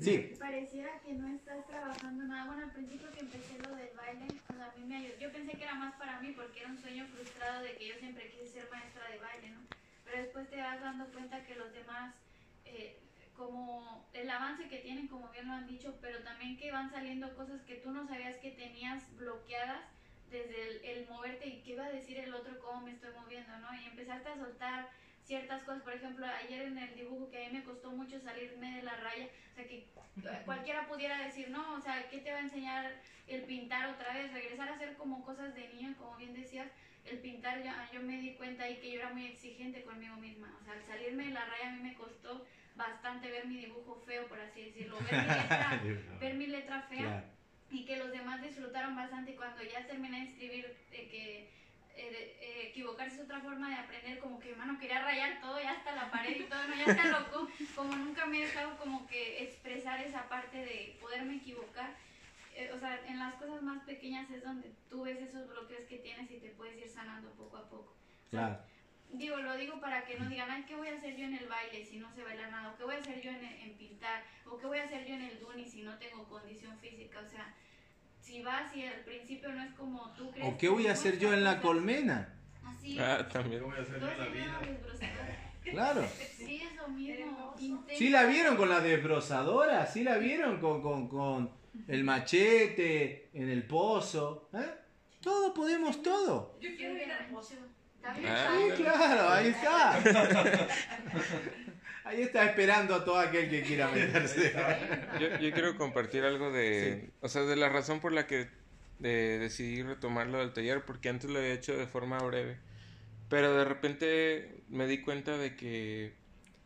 [0.00, 0.34] Sí.
[0.36, 2.46] Pareciera que no estás trabajando nada.
[2.46, 5.14] Bueno, al principio que empecé lo del baile, sea, a mí me ayudó.
[5.20, 7.94] Yo pensé que era más para mí porque era un sueño frustrado de que yo
[8.00, 9.60] siempre quise ser maestra de baile, ¿no?
[10.06, 12.16] Pero después te vas dando cuenta que los demás,
[12.64, 12.98] eh,
[13.40, 17.34] como el avance que tienen, como bien lo han dicho, pero también que van saliendo
[17.34, 19.80] cosas que tú no sabías que tenías bloqueadas
[20.30, 23.58] desde el, el moverte y qué va a decir el otro, cómo me estoy moviendo,
[23.58, 23.74] ¿no?
[23.80, 24.90] Y empezaste a soltar
[25.24, 28.76] ciertas cosas, por ejemplo, ayer en el dibujo que a mí me costó mucho salirme
[28.76, 29.88] de la raya, o sea, que
[30.44, 32.92] cualquiera pudiera decir, no, o sea, ¿qué te va a enseñar
[33.26, 34.32] el pintar otra vez?
[34.32, 36.68] Regresar a hacer como cosas de niño, como bien decías,
[37.06, 40.54] el pintar, ya, yo me di cuenta ahí que yo era muy exigente conmigo misma,
[40.60, 42.44] o sea, al salirme de la raya a mí me costó
[42.80, 45.80] bastante ver mi dibujo feo, por así decirlo, ver mi letra,
[46.18, 47.26] ver mi letra fea Claro.
[47.70, 51.50] y que los demás disfrutaron bastante cuando ya terminé de escribir, de que
[51.96, 55.72] eh, eh, equivocarse es otra forma de aprender, como que, mano, quería rayar todo, ya
[55.72, 59.06] hasta la pared y todo, no, ya está loco, como nunca me he dejado como
[59.06, 61.94] que expresar esa parte de poderme equivocar.
[62.56, 65.98] Eh, o sea, en las cosas más pequeñas es donde tú ves esos bloqueos que
[65.98, 67.92] tienes y te puedes ir sanando poco a poco.
[68.26, 68.62] O sea, Claro.
[69.12, 71.48] Digo, lo digo para que no digan, ay, ¿qué voy a hacer yo en el
[71.48, 72.70] baile si no sé bailar nada?
[72.70, 74.22] ¿O qué voy a hacer yo en, en pintar?
[74.46, 77.20] ¿O qué voy a hacer yo en el duni si no tengo condición física?
[77.20, 77.54] O sea,
[78.20, 80.46] si vas y al principio no es como tú crees.
[80.46, 82.34] ¿O qué voy a que hacer yo en la colmena?
[82.64, 82.98] Así.
[82.98, 83.60] Ah, también.
[83.60, 84.60] ¿Qué voy a hacer yo en la vida?
[85.64, 86.06] Claro.
[86.36, 87.54] Sí, es lo mismo.
[87.96, 91.50] Sí la vieron con la desbrozadora, sí la vieron con, con, con
[91.86, 94.48] el machete, en el pozo.
[94.54, 94.74] ¿eh?
[95.20, 96.58] Todo podemos todo.
[96.60, 97.54] Yo quiero ir al pozo.
[98.02, 99.98] También Ah, Sí, claro, ahí está.
[102.04, 104.52] Ahí está esperando a todo aquel que quiera meterse.
[105.20, 108.48] Yo, yo quiero compartir algo de, o sea, de la razón por la que
[109.02, 112.58] eh, decidí retomarlo del taller, porque antes lo había hecho de forma breve,
[113.28, 116.14] pero de repente me di cuenta de que,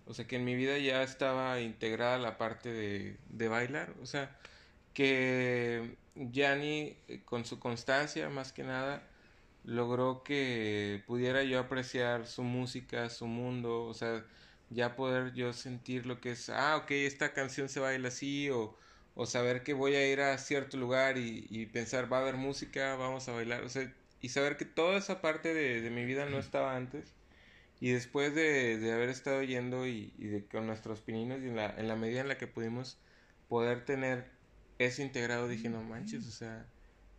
[0.06, 4.06] o sea, que en mi vida ya estaba integrada la parte de, de bailar, o
[4.06, 4.36] sea,
[4.94, 9.02] que Yanni eh, con su constancia más que nada
[9.65, 14.24] logró que pudiera yo apreciar su música, su mundo, o sea,
[14.70, 18.77] ya poder yo sentir lo que es, ah, ok, esta canción se baila así, o,
[19.15, 22.36] o saber que voy a ir a cierto lugar y, y pensar, va a haber
[22.36, 26.05] música, vamos a bailar, o sea, y saber que toda esa parte de, de mi
[26.05, 27.15] vida no estaba antes,
[27.81, 31.57] y después de, de haber estado yendo y, y de con nuestros pininos, y en
[31.57, 32.99] la, en la medida en la que pudimos
[33.49, 34.31] poder tener
[34.78, 36.66] eso integrado, dije, no manches, o sea,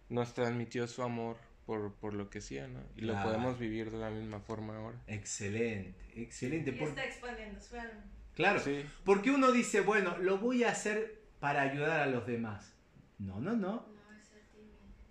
[0.10, 2.80] nos transmitió su amor por, por lo que hacía, ¿no?
[2.96, 3.30] Y lo Claro.
[3.30, 4.98] podemos vivir de la misma forma ahora.
[5.08, 6.70] Excelente, excelente.
[6.72, 8.04] Y Por- está expandiendo su alma.
[8.36, 8.84] Claro, Sí.
[9.04, 12.74] porque uno dice, bueno, lo voy a hacer para ayudar a los demás.
[13.18, 13.86] No, no, no.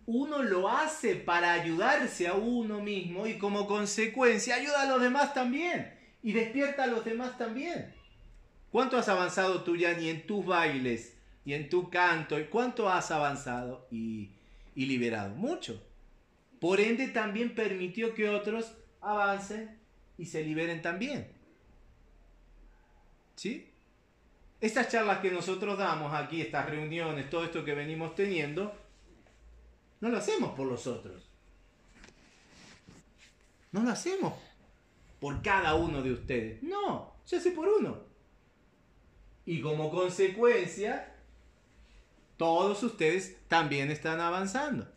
[0.06, 5.32] Uno lo hace para ayudarse a uno mismo y como consecuencia ayuda a los demás
[5.32, 5.94] también.
[6.22, 7.94] Y despierta a los demás también.
[8.70, 11.16] ¿Cuánto has avanzado tú, Yanni, en tus bailes
[11.46, 12.38] y en tu canto?
[12.38, 14.30] ¿Y cuánto has avanzado y,
[14.74, 15.34] y liberado?
[15.36, 15.82] Mucho.
[16.64, 18.72] Por ende, también permitió que otros
[19.02, 19.78] avancen
[20.16, 21.30] y se liberen también.
[23.34, 23.70] ¿Sí?
[24.62, 28.74] Estas charlas que nosotros damos aquí, estas reuniones, todo esto que venimos teniendo,
[30.00, 31.28] no lo hacemos por los otros.
[33.70, 34.32] No lo hacemos
[35.20, 36.62] por cada uno de ustedes.
[36.62, 37.98] No, se hace por uno.
[39.44, 41.14] Y como consecuencia,
[42.38, 44.93] todos ustedes también están avanzando.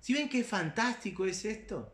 [0.00, 1.92] ¿Sí ven qué fantástico es esto?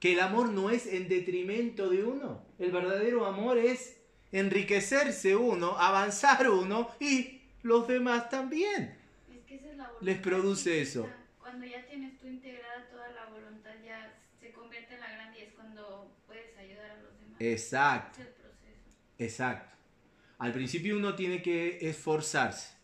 [0.00, 2.44] Que el amor no es en detrimento de uno.
[2.58, 3.96] El verdadero amor es
[4.32, 8.98] enriquecerse uno, avanzar uno y los demás también.
[9.32, 11.08] Es que esa es la Les produce eso.
[11.38, 15.42] Cuando ya tienes tú integrada toda la voluntad, ya se convierte en la grande y
[15.42, 17.40] es cuando puedes ayudar a los demás.
[17.40, 18.20] Exacto.
[18.20, 18.98] Es el proceso.
[19.18, 19.76] Exacto.
[20.38, 22.74] Al principio uno tiene que esforzarse.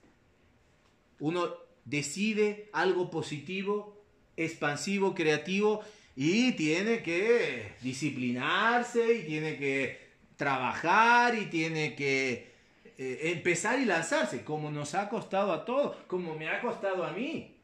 [1.18, 3.99] Uno decide algo positivo,
[4.36, 5.82] expansivo, creativo
[6.16, 12.50] y tiene que disciplinarse y tiene que trabajar y tiene que
[12.98, 17.12] eh, empezar y lanzarse, como nos ha costado a todos, como me ha costado a
[17.12, 17.56] mí.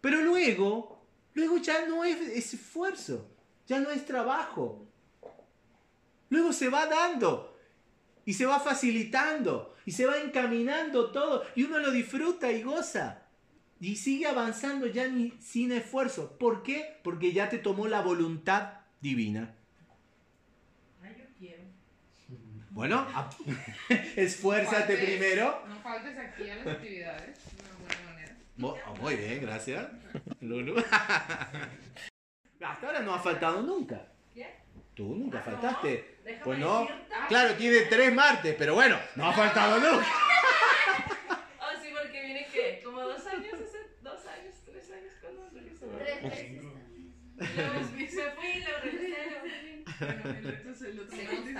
[0.00, 1.02] Pero luego,
[1.34, 3.30] luego ya no es esfuerzo,
[3.66, 4.86] ya no es trabajo.
[6.30, 7.56] Luego se va dando
[8.24, 13.27] y se va facilitando y se va encaminando todo y uno lo disfruta y goza
[13.80, 16.36] y sigue avanzando ya ni sin esfuerzo.
[16.38, 16.98] ¿Por qué?
[17.04, 19.54] Porque ya te tomó la voluntad divina.
[21.02, 21.62] Ay, yo quiero.
[22.70, 23.06] Bueno,
[24.16, 25.62] esfuérzate Faltes- primero.
[25.68, 27.38] No faltes aquí a las actividades
[28.62, 29.86] oh, Muy bien, gracias.
[30.40, 30.76] Lulu.
[32.60, 34.06] Hasta ahora no ha faltado nunca.
[34.34, 34.56] ¿Qué?
[34.94, 36.18] Tú nunca Ah, faltaste.
[36.24, 36.80] no, Pues no.
[36.80, 37.04] decirte.
[37.28, 40.06] Claro, tiene tres martes, pero bueno, no ha faltado nunca.
[41.60, 45.86] Ah, sí, porque viene que como dos años, hace dos años, tres años, cuando regresó.
[45.86, 46.06] Tres veces.
[46.06, 46.07] Luego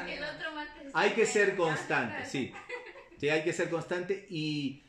[0.08, 0.92] el otro martes.
[0.94, 2.52] Hay que ser constante, sí.
[3.18, 4.82] Sí, hay que ser constante y,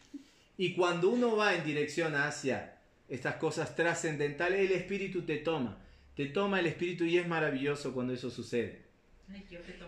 [0.58, 2.78] y cuando uno va en dirección hacia
[3.08, 5.78] estas cosas trascendentales, el espíritu te toma.
[6.16, 8.84] Te toma el espíritu y es maravilloso cuando eso sucede.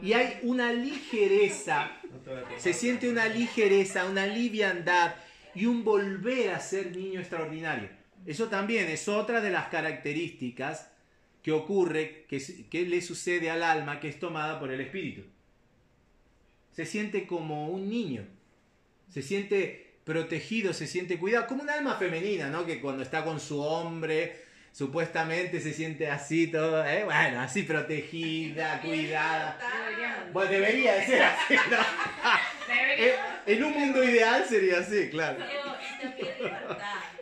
[0.02, 1.92] Y hay una ligereza,
[2.58, 5.16] se siente una ligereza, una liviandad
[5.56, 7.90] y un volver a ser niño extraordinario.
[8.26, 10.92] Eso también es otra de las características
[11.42, 15.24] que ocurre, que, le sucede al alma que es tomada por el espíritu.
[16.72, 18.26] Se siente como un niño,
[19.10, 22.66] se siente protegido, se siente cuidado, como un alma femenina, ¿no?
[22.66, 27.04] Que cuando está con su hombre supuestamente se siente así todo, ¿eh?
[27.04, 29.58] bueno, así protegida, cuidada.
[30.32, 31.78] Bueno, debería de ser así, ¿no?
[33.46, 35.40] En un mundo ideal sería así, claro.
[35.44, 37.21] Y también libertad.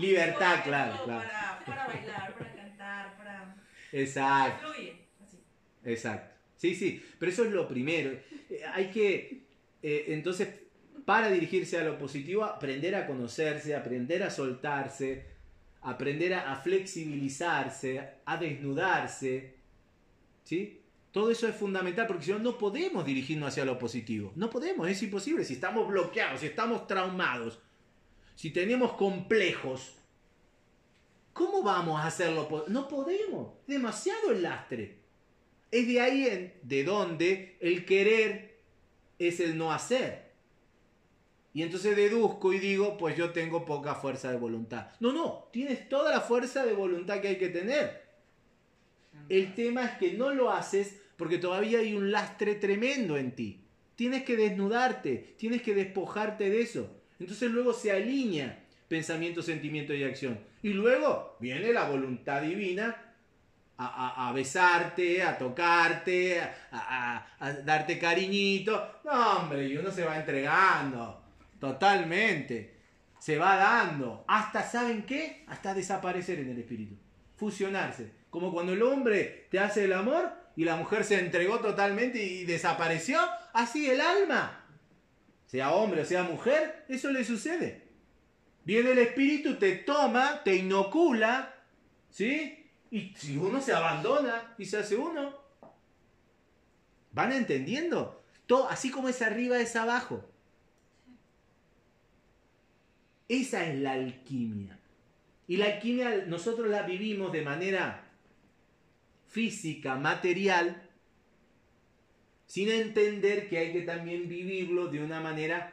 [0.00, 1.28] Libertad, claro, claro.
[1.28, 3.56] Para, para bailar, para cantar, para...
[3.92, 4.72] Exacto.
[4.72, 4.96] Fluye.
[5.22, 5.38] Así.
[5.84, 6.34] Exacto.
[6.56, 8.10] Sí, sí, pero eso es lo primero.
[8.10, 9.44] Eh, hay que,
[9.82, 10.48] eh, entonces,
[11.04, 15.26] para dirigirse a lo positivo, aprender a conocerse, aprender a soltarse,
[15.82, 19.54] aprender a, a flexibilizarse, a desnudarse.
[20.44, 20.80] ¿Sí?
[21.12, 24.32] Todo eso es fundamental porque si no, no podemos dirigirnos hacia lo positivo.
[24.36, 25.44] No podemos, es imposible.
[25.44, 27.60] Si estamos bloqueados, si estamos traumados,
[28.40, 29.96] si tenemos complejos,
[31.34, 32.64] ¿cómo vamos a hacerlo?
[32.68, 33.52] No podemos.
[33.66, 34.96] Demasiado el lastre.
[35.70, 38.62] Es de ahí en- de donde el querer
[39.18, 40.30] es el no hacer.
[41.52, 44.86] Y entonces deduzco y digo, pues yo tengo poca fuerza de voluntad.
[45.00, 48.08] No, no, tienes toda la fuerza de voluntad que hay que tener.
[49.28, 53.66] El tema es que no lo haces porque todavía hay un lastre tremendo en ti.
[53.96, 56.99] Tienes que desnudarte, tienes que despojarte de eso.
[57.20, 60.40] Entonces luego se alinea pensamiento, sentimiento y acción.
[60.62, 62.96] Y luego viene la voluntad divina
[63.82, 69.00] a, besarte, a tocarte, a, a- a darte cariñito.
[69.04, 71.22] No, hombre, y uno se va entregando.
[71.58, 72.74] Totalmente.
[73.18, 74.24] Se va dando.
[74.28, 75.44] Hasta, ¿saben qué?
[75.48, 76.94] Hasta desaparecer en el espíritu.
[77.36, 78.10] Fusionarse.
[78.30, 82.44] Como cuando el hombre te hace el amor y la mujer se entregó totalmente y
[82.44, 83.18] desapareció.
[83.52, 84.59] Así el alma.
[85.50, 87.82] Sea hombre o sea mujer, eso le sucede.
[88.64, 91.56] Viene el espíritu, te toma, te inocula,
[92.08, 92.70] ¿sí?
[92.92, 95.34] Y si uno se abandona y se hace uno,
[97.10, 98.22] ¿van entendiendo?
[98.46, 100.24] Todo, así como es arriba es abajo.
[103.28, 104.78] Esa es la alquimia.
[105.48, 108.04] Y la alquimia nosotros la vivimos de manera
[109.26, 110.89] física, material,
[112.50, 115.72] sin entender que hay que también vivirlo de una manera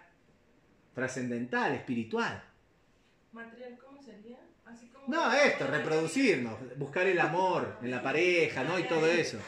[0.93, 2.43] trascendental, espiritual.
[3.31, 4.37] Material, ¿cómo sería?
[4.63, 5.07] Así como...
[5.07, 8.77] No, esto, reproducirnos, buscar el amor en la pareja, ¿no?
[8.77, 9.39] Y todo eso.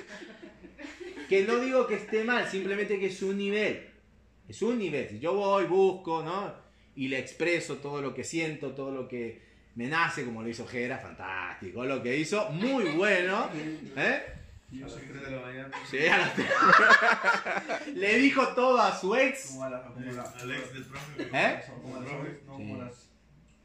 [1.30, 3.88] Que no digo que esté mal, simplemente que es un nivel.
[4.48, 5.08] Es un nivel.
[5.08, 6.52] Si yo voy, busco, ¿no?
[6.96, 9.40] Y le expreso todo lo que siento, todo lo que
[9.76, 11.86] me nace, como lo hizo Jera, fantástico.
[11.86, 13.52] Lo que hizo, muy bueno.
[13.96, 14.39] ¿Eh?
[14.72, 15.72] Yo soy 3 de la mañana.
[15.90, 19.48] Sí, a las- Le dijo todo a su ex.
[19.48, 21.24] Como a la, como la- Alex del profe.
[21.24, 21.62] ¿Eh?
[21.82, 22.12] Como a las,
[22.46, 23.10] no, como a las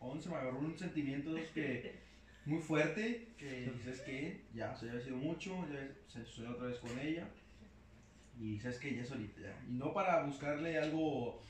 [0.01, 1.99] 11 me agarró un sentimiento que
[2.47, 6.79] muy fuerte, que sabes que ya, ya había sido mucho, ya se sucedió otra vez
[6.79, 7.27] con ella
[8.41, 9.57] y sabes que ya solita ya.
[9.69, 11.41] Y no para buscarle algo,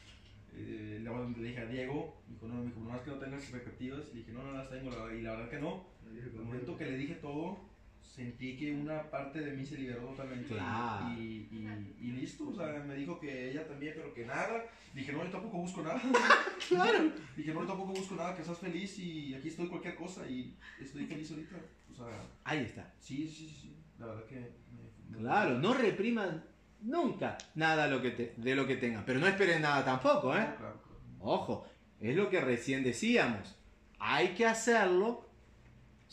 [0.55, 4.03] eh, le, dije a Diego, y dijo, no, me dijo, nomás que no tengas expectativas,
[4.11, 5.87] y le dije, no, no las tengo, y la verdad que no.
[6.13, 7.59] El momento que le dije todo,
[8.05, 10.49] sentí que una parte de mí se liberó totalmente.
[10.55, 11.15] Claro.
[11.19, 14.65] Y, y, y listo, o sea, me dijo que ella también, pero que nada.
[14.95, 16.01] Dije, no, yo tampoco busco nada.
[16.69, 17.13] Claro.
[17.37, 20.57] Dije, no, yo tampoco busco nada, que estás feliz y aquí estoy cualquier cosa y
[20.81, 21.57] estoy feliz ahorita.
[21.93, 22.93] O sea, Ahí está.
[22.99, 23.77] sí, sí, sí.
[23.99, 24.37] La verdad que...
[24.37, 26.45] me- me- Claro, no repriman
[26.81, 29.05] nunca nada lo que te- de lo que tengan.
[29.05, 30.41] Pero no esperen nada tampoco, ¿eh?
[30.57, 30.81] Claro, claro.
[31.21, 31.67] Ojo,
[32.01, 33.57] es lo que recién decíamos.
[33.99, 35.29] Hay que hacerlo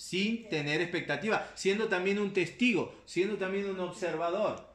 [0.02, 4.68] sin tener expectativa, siendo también un testigo, siendo también un observador,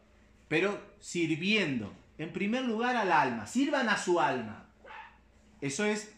[0.46, 4.70] pero sirviendo, en primer lugar al alma, sirvan a su alma.
[5.60, 6.14] Eso es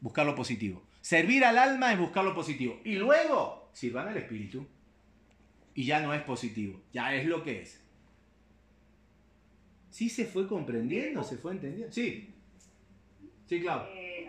[0.00, 0.82] buscar lo positivo.
[1.02, 2.80] Servir al alma es buscar lo positivo.
[2.84, 4.66] Y luego, sirvan al espíritu.
[5.76, 7.80] Y ya no es positivo, ya es lo que es.
[9.90, 11.22] ¿Sí se fue comprendiendo?
[11.22, 11.92] ¿Se fue entendiendo?
[11.92, 12.34] Sí.
[13.46, 13.86] Sí, claro.
[13.94, 14.26] Eh,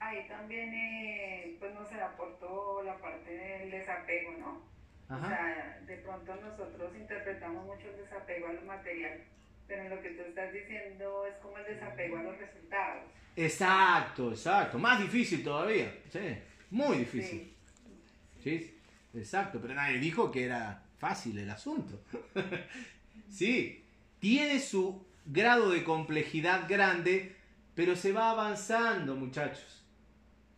[0.00, 4.70] ahí también, eh, pues no se aportó la parte del desapego, ¿no?
[5.14, 9.20] O sea, de pronto nosotros interpretamos mucho el desapego a lo material,
[9.66, 13.04] pero lo que tú estás diciendo es como el desapego a los resultados.
[13.34, 14.78] Exacto, exacto.
[14.78, 15.92] Más difícil todavía.
[16.10, 16.38] Sí,
[16.70, 17.52] muy difícil.
[18.42, 18.78] Sí,
[19.14, 19.58] exacto.
[19.60, 22.00] Pero nadie dijo que era fácil el asunto.
[23.28, 23.84] sí,
[24.20, 27.34] tiene su grado de complejidad grande,
[27.74, 29.79] pero se va avanzando, muchachos.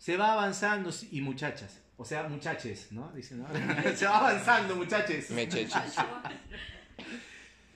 [0.02, 1.80] Se va avanzando y muchachas.
[1.96, 3.12] O sea, muchaches, ¿no?
[3.12, 3.46] Dicen, ¿no?
[3.94, 5.30] se va avanzando, muchaches.
[5.30, 5.72] Mecheches.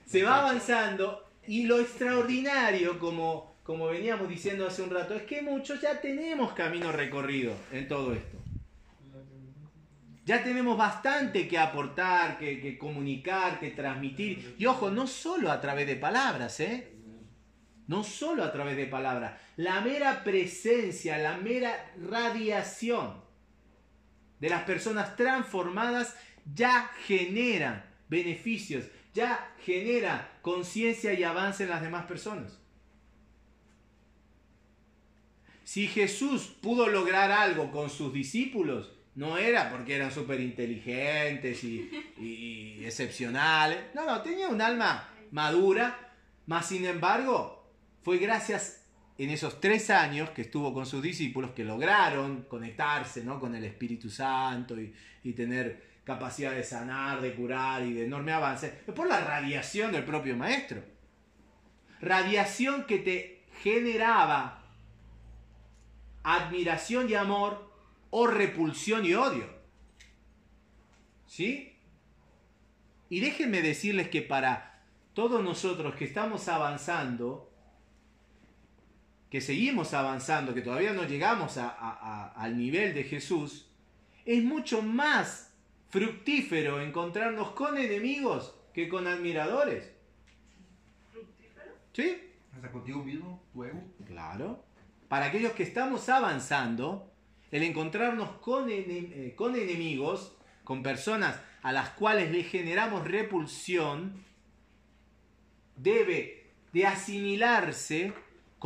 [0.07, 5.43] Se va avanzando y lo extraordinario, como, como veníamos diciendo hace un rato, es que
[5.43, 8.39] muchos ya tenemos camino recorrido en todo esto.
[10.24, 14.57] Ya tenemos bastante que aportar, que, que comunicar, que transmitir.
[14.59, 16.95] Y ojo, no solo a través de palabras, ¿eh?
[17.86, 19.40] No solo a través de palabras.
[19.56, 23.24] La mera presencia, la mera radiación
[24.40, 26.16] de las personas transformadas
[26.54, 28.84] ya genera beneficios,
[29.14, 32.58] ya genera conciencia y avance en las demás personas.
[35.64, 42.84] Si Jesús pudo lograr algo con sus discípulos, no era porque eran súper inteligentes y,
[42.84, 43.78] excepcionales.
[43.94, 46.12] No, no, tenía un alma madura,
[46.46, 47.56] mas sin embargo,
[48.07, 48.87] fue gracias
[49.19, 53.41] en esos tres años que estuvo con sus discípulos que lograron conectarse ¿no?
[53.41, 58.31] con el Espíritu Santo y, y tener capacidad de sanar, de curar y de enorme
[58.31, 58.83] avance.
[58.87, 60.85] Es por la radiación del propio Maestro.
[62.01, 64.62] Radiación que te generaba
[66.23, 67.73] admiración y amor
[68.11, 69.49] o repulsión y odio.
[71.27, 71.77] ¿Sí?
[73.09, 77.45] Y déjenme decirles que para todos nosotros que estamos avanzando,
[79.31, 83.69] que seguimos avanzando, que todavía no llegamos a- a- a- al nivel de Jesús,
[84.24, 85.53] es mucho más
[85.89, 89.93] fructífero encontrarnos con enemigos que con admiradores.
[91.12, 91.73] ¿Fructífero?
[91.93, 92.16] ¿Sí?
[92.55, 93.82] Hasta contigo mismo, tu ego.
[94.07, 94.65] Claro.
[95.09, 97.12] Para aquellos que estamos avanzando,
[97.51, 104.24] el encontrarnos con, ene- eh, con enemigos, con personas a las cuales le generamos repulsión,
[105.77, 108.12] debe de asimilarse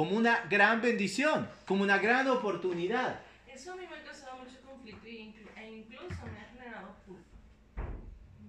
[0.01, 3.20] como una gran bendición, como una gran oportunidad.
[3.47, 7.22] Eso a mí me ha causado mucho conflicto e e incluso me ha generado culpa.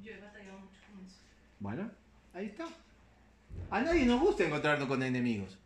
[0.02, 1.18] Yo he batallado mucho con eso.
[1.60, 1.91] Bueno,
[2.34, 2.68] ahí está.
[3.69, 5.57] A nadie nos gusta encontrarnos con enemigos.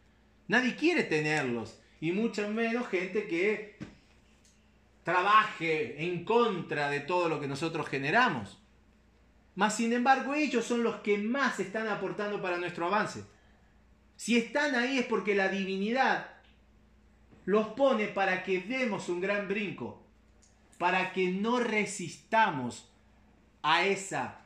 [0.47, 1.79] Nadie quiere tenerlos.
[2.01, 3.77] Y mucho menos gente que
[5.03, 8.59] trabaje en contra de todo lo que nosotros generamos.
[9.53, 13.34] Mas sin embargo ellos son los que más están aportando para nuestro avance.
[14.15, 16.29] Si están ahí es porque la divinidad
[17.45, 20.03] los pone para que demos un gran brinco,
[20.77, 22.89] para que no resistamos
[23.61, 24.41] a esa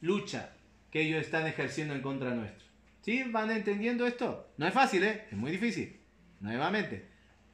[0.00, 0.52] lucha
[0.90, 2.66] que ellos están ejerciendo en contra nuestro.
[3.02, 3.22] ¿Sí?
[3.24, 4.48] ¿Van entendiendo esto?
[4.56, 5.26] No es fácil, ¿eh?
[5.30, 6.00] Es muy difícil,
[6.40, 7.06] nuevamente.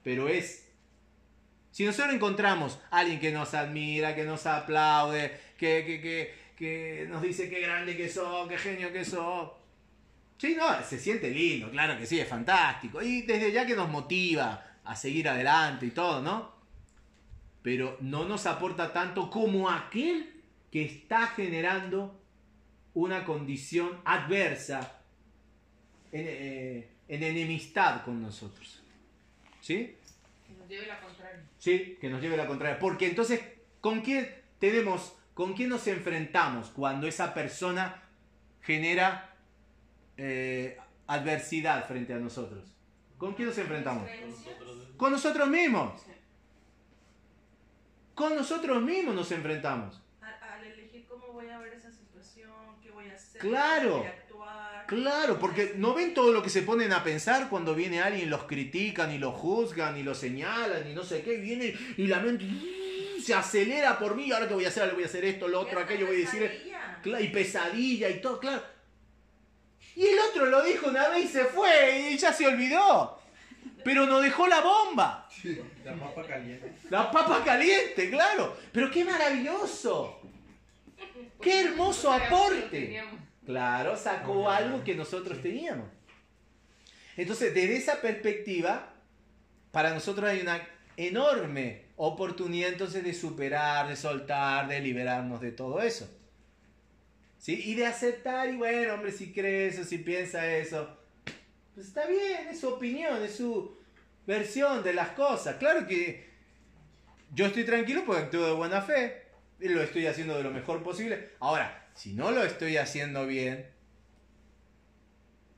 [0.02, 0.70] Pero es...
[1.70, 7.06] Si nosotros encontramos a alguien que nos admira, que nos aplaude, que, que, que, que
[7.09, 9.51] nos dice qué grande que sos, qué genio que sos.
[10.43, 13.01] Sí, no, se siente lindo, claro que sí, es fantástico.
[13.01, 16.51] Y desde ya que nos motiva a seguir adelante y todo, ¿no?
[17.62, 20.43] Pero no nos aporta tanto como aquel
[20.73, 22.20] que está generando
[22.94, 25.02] una condición adversa
[26.10, 28.82] en, eh, en enemistad con nosotros.
[29.60, 29.94] ¿Sí?
[30.44, 31.44] Que nos lleve la contraria.
[31.60, 32.81] Sí, que nos lleve la contraria.
[32.81, 33.40] Porque entonces,
[33.81, 34.28] ¿con quién
[34.59, 38.02] tenemos, con quién nos enfrentamos cuando esa persona
[38.60, 39.31] genera
[40.16, 42.76] eh, adversidad frente a nosotros?
[43.18, 44.09] ¿Con quién nos enfrentamos?
[44.97, 46.02] Con nosotros mismos.
[48.14, 50.01] Con nosotros mismos nos enfrentamos.
[50.20, 52.51] Al, elegir cómo voy a ver esa situación,
[52.82, 53.98] qué voy a hacer, Claro.
[53.98, 54.86] voy a actuar.
[54.86, 58.30] Claro, porque no ven todo lo que se ponen a pensar cuando viene alguien y
[58.30, 62.20] los critican y los juzgan y los señalan y no sé qué, viene y la
[62.20, 62.44] mente
[63.22, 65.60] se acelera por mí, ahora que voy a hacer, ahora voy a hacer esto, lo
[65.60, 66.72] otro, aquello, voy a decir,
[67.05, 68.62] y pesadilla y todo, claro.
[69.94, 73.20] Y el otro lo dijo una vez y se fue y ya se olvidó.
[73.85, 75.28] Pero no dejó la bomba.
[75.85, 76.73] La papa caliente.
[76.89, 78.56] La papa caliente, claro.
[78.73, 80.20] Pero qué maravilloso.
[81.40, 83.02] Qué hermoso aporte.
[83.44, 85.86] Claro, sacó algo que nosotros teníamos.
[87.16, 88.94] Entonces, desde esa perspectiva,
[89.73, 90.66] para nosotros hay una
[90.97, 96.09] enorme oportunidad entonces de superar, de soltar, de liberarnos de todo eso.
[97.43, 97.60] ¿Sí?
[97.64, 100.97] Y de aceptar, y bueno, hombre, si cree eso, si piensa eso,
[101.74, 103.77] pues está bien, es su opinión, es su
[104.24, 105.56] versión de las cosas.
[105.56, 106.31] Claro que
[107.35, 109.23] yo estoy tranquilo porque actúo de buena fe
[109.59, 111.31] y lo estoy haciendo de lo mejor posible.
[111.40, 113.66] Ahora, si no lo estoy haciendo bien,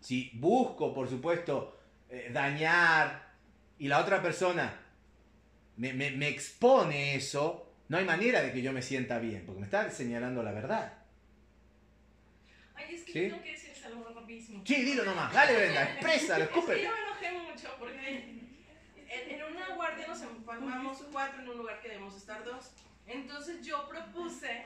[0.01, 1.79] si busco, por supuesto,
[2.09, 3.29] eh, dañar
[3.79, 4.75] y la otra persona
[5.77, 9.61] me, me- me expone eso, no hay manera de que yo me sienta bien, porque
[9.61, 10.95] me está señalando la verdad.
[12.95, 13.21] Es que ¿Sí?
[13.29, 14.63] tengo que decirles algo rapidísimo.
[14.67, 16.83] Sí, dilo nomás, dale Brenda, exprésalo, Es que escúpelo.
[16.83, 18.19] yo me enojé mucho porque
[19.09, 22.73] en, una guardia nos empalmamos cuatro en un lugar que debemos estar dos.
[23.07, 24.65] Entonces yo propuse,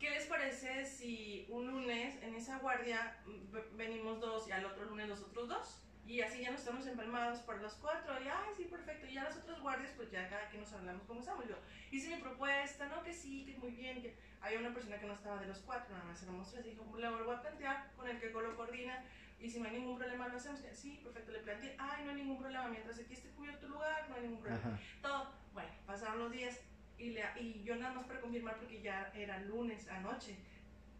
[0.00, 3.16] ¿qué les parece si un lunes en esa guardia
[3.52, 5.82] ve- venimos dos y al otro lunes los otros dos?
[6.06, 8.14] Y así ya nos estamos empalmados por los cuatro.
[8.22, 9.06] Y, ay, sí, perfecto.
[9.06, 11.46] Y ya las otras guardias, pues ya cada quien nos hablamos como estamos.
[11.46, 11.54] Yo
[11.90, 13.02] hice mi propuesta, ¿no?
[13.04, 14.00] Que sí, que muy bien.
[14.00, 16.64] Que había una persona que no estaba de los cuatro, nada más éramos tres.
[16.64, 19.04] Dijo, le voy a plantear con el que lo coordina.
[19.40, 20.60] Y si no hay ningún problema, lo hacemos.
[20.72, 21.76] Sí, perfecto, le planteé.
[21.78, 22.68] Ay, no hay ningún problema.
[22.68, 24.60] Mientras aquí esté cubierto tu lugar, no hay ningún problema.
[24.60, 24.78] Ajá.
[25.00, 25.32] Todo.
[25.52, 26.58] Bueno, pasaron los días.
[26.98, 30.36] y, le, y yo nada más para confirmar porque ya era lunes anoche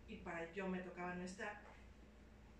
[0.06, 1.60] y para yo me tocaba no estar.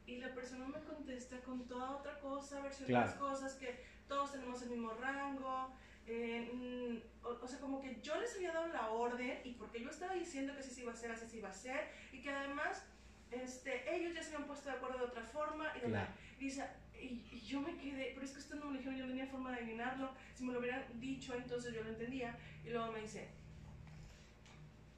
[0.07, 4.33] Y la persona me contesta con toda otra cosa, versión de las cosas, que todos
[4.33, 5.73] tenemos el mismo rango.
[6.09, 9.81] Eh, mm, o, o sea, como que yo les había dado la orden y porque
[9.81, 12.23] yo estaba diciendo que así se iba a hacer, así se iba a hacer, y
[12.23, 12.85] que además
[13.31, 15.71] este, ellos ya se habían puesto de acuerdo de otra forma.
[15.77, 16.11] Y, Claro.
[16.39, 16.65] dice,
[16.95, 19.11] y, y yo me quedé, pero es que esto no me lo dijeron, yo no
[19.11, 20.11] tenía forma de adivinarlo.
[20.35, 22.39] Si me lo hubieran dicho, entonces yo lo entendía.
[22.65, 23.29] Y luego me dice,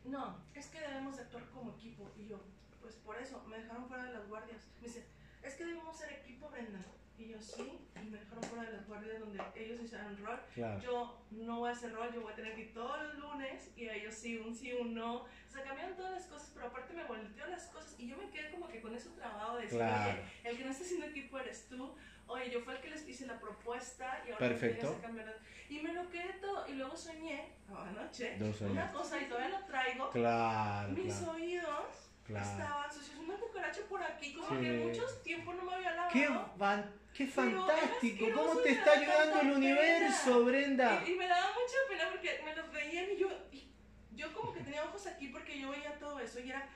[0.04, 2.10] no, es que debemos de actuar como equipo.
[2.16, 2.40] Y yo,
[2.80, 4.68] pues por eso, me dejaron fuera de las guardias.
[4.80, 5.04] Me dice,
[5.42, 6.80] es que debemos ser equipo, Brenda.
[7.20, 10.40] Y yo, sí, y me dejaron fuera de las guardias donde ellos hicieron rol.
[10.54, 10.80] Claro.
[10.80, 13.70] Yo no voy a hacer rol, yo voy a tener que ir todos los lunes
[13.76, 15.16] y a ellos sí, un sí, un no.
[15.16, 18.30] O sea, cambiaron todas las cosas, pero aparte me volteó las cosas y yo me
[18.30, 20.12] quedé como que con eso trabado de decir, Claro.
[20.12, 21.94] oye, el que no está haciendo equipo eres tú.
[22.26, 24.94] Oye, yo fue el que les hice la propuesta y ahora Perfecto.
[24.96, 25.36] me cambiar
[25.68, 30.10] Y me lo quedé todo y luego soñé, anoche, una cosa y todavía lo traigo.
[30.10, 31.32] Claro, Mis claro.
[31.32, 32.50] oídos Claro.
[32.50, 34.64] estaban sucios, una cucaracha por aquí, como Sí.
[34.64, 36.12] que mucho tiempo no me había lavado.
[36.12, 40.38] Qué, van- qué fantástico, ¿cómo te está me ayudando el universo, pena.
[40.46, 41.02] Brenda?
[41.06, 43.68] Y, y me daba mucha pena porque me los veían y yo, y
[44.16, 46.68] yo como que tenía ojos aquí porque yo veía todo eso y era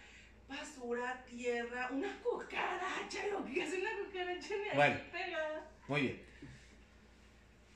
[0.49, 5.01] basura, tierra, una cucaracha, lo que hace una cucaracha en Bueno.
[5.11, 5.71] pegada.
[5.89, 6.23] Muy bien.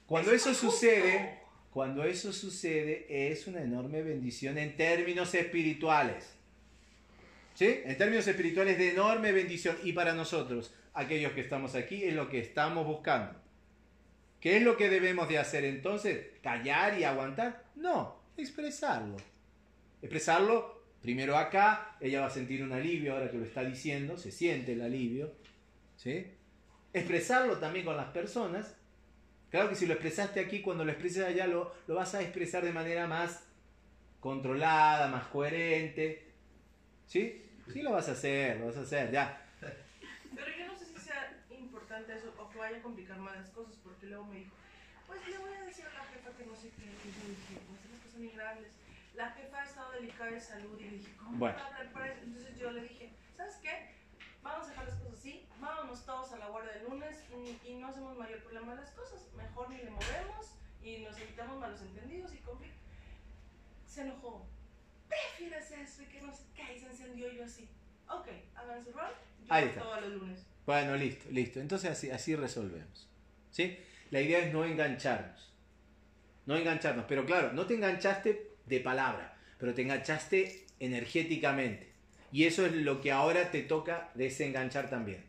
[0.06, 1.38] Cuando eso sucede,
[1.70, 6.34] cuando eso sucede, es una enorme bendición en términos espirituales.
[7.58, 7.80] ¿Sí?
[7.84, 9.76] En términos espirituales de enorme bendición.
[9.82, 13.34] Y para nosotros, aquellos que estamos aquí, es lo que estamos buscando.
[14.40, 16.24] ¿Qué es lo que debemos de hacer entonces?
[16.40, 17.64] ¿Callar y aguantar?
[17.74, 19.16] No, expresarlo.
[20.00, 24.30] Expresarlo primero acá, ella va a sentir un alivio ahora que lo está diciendo, se
[24.30, 25.32] siente el alivio.
[25.96, 26.28] ¿Sí?
[26.92, 28.76] Expresarlo también con las personas.
[29.50, 32.64] Claro que si lo expresaste aquí, cuando lo expreses allá, lo, lo vas a expresar
[32.64, 33.48] de manera más
[34.20, 36.24] controlada, más coherente.
[37.08, 37.46] ¿Sí?
[37.72, 39.42] Sí lo vas a hacer, lo vas a hacer, ya.
[39.60, 43.50] Pero yo no sé si sea importante eso o que vaya a complicar más las
[43.50, 44.54] cosas porque luego me dijo,
[45.06, 46.84] pues le voy a decir a la jefa que no sé qué.
[46.84, 48.68] Y yo dije, pues esas cosas muy grandes.
[49.14, 51.56] La jefa ha estado delicada de salud y le dije, ¿cómo Bueno.
[51.58, 52.22] va a hablar para eso?
[52.24, 53.94] Entonces yo le dije, ¿sabes qué?
[54.42, 57.74] Vamos a dejar las cosas así, vámonos todos a la guardia de lunes y, y
[57.74, 59.20] no hacemos mayor problema de las cosas.
[59.36, 62.80] Mejor ni le movemos y nos evitamos malos entendidos y conflictos.
[63.86, 64.46] Se enojó.
[65.08, 66.76] ¿Prefieres eso y que no sé qué?
[66.76, 67.68] Y se encendió yo así.
[68.08, 69.10] Ok, hagan su rol.
[69.40, 69.80] Yo Ahí está.
[69.82, 70.40] todos los lunes.
[70.66, 71.60] Bueno, listo, listo.
[71.60, 73.08] Entonces así, así resolvemos.
[73.50, 73.78] ¿Sí?
[74.10, 75.52] La idea es no engancharnos.
[76.46, 77.04] No engancharnos.
[77.08, 81.88] Pero claro, no te enganchaste de palabra, pero te enganchaste energéticamente.
[82.32, 85.24] Y eso es lo que ahora te toca desenganchar también.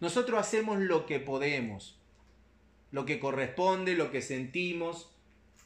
[0.00, 1.96] Nosotros hacemos lo que podemos,
[2.90, 5.10] lo que corresponde, lo que sentimos.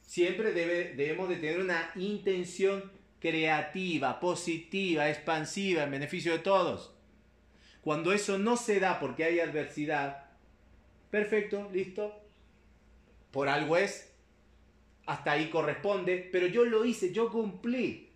[0.03, 2.91] Siempre debe- debemos de tener una intención
[3.21, 6.95] creativa, positiva, expansiva, en beneficio de todos.
[7.81, 10.27] Cuando eso no se da porque hay adversidad,
[11.11, 12.15] perfecto, listo.
[13.31, 14.13] Por algo es,
[15.07, 18.11] hasta ahí corresponde, pero yo lo hice, yo cumplí.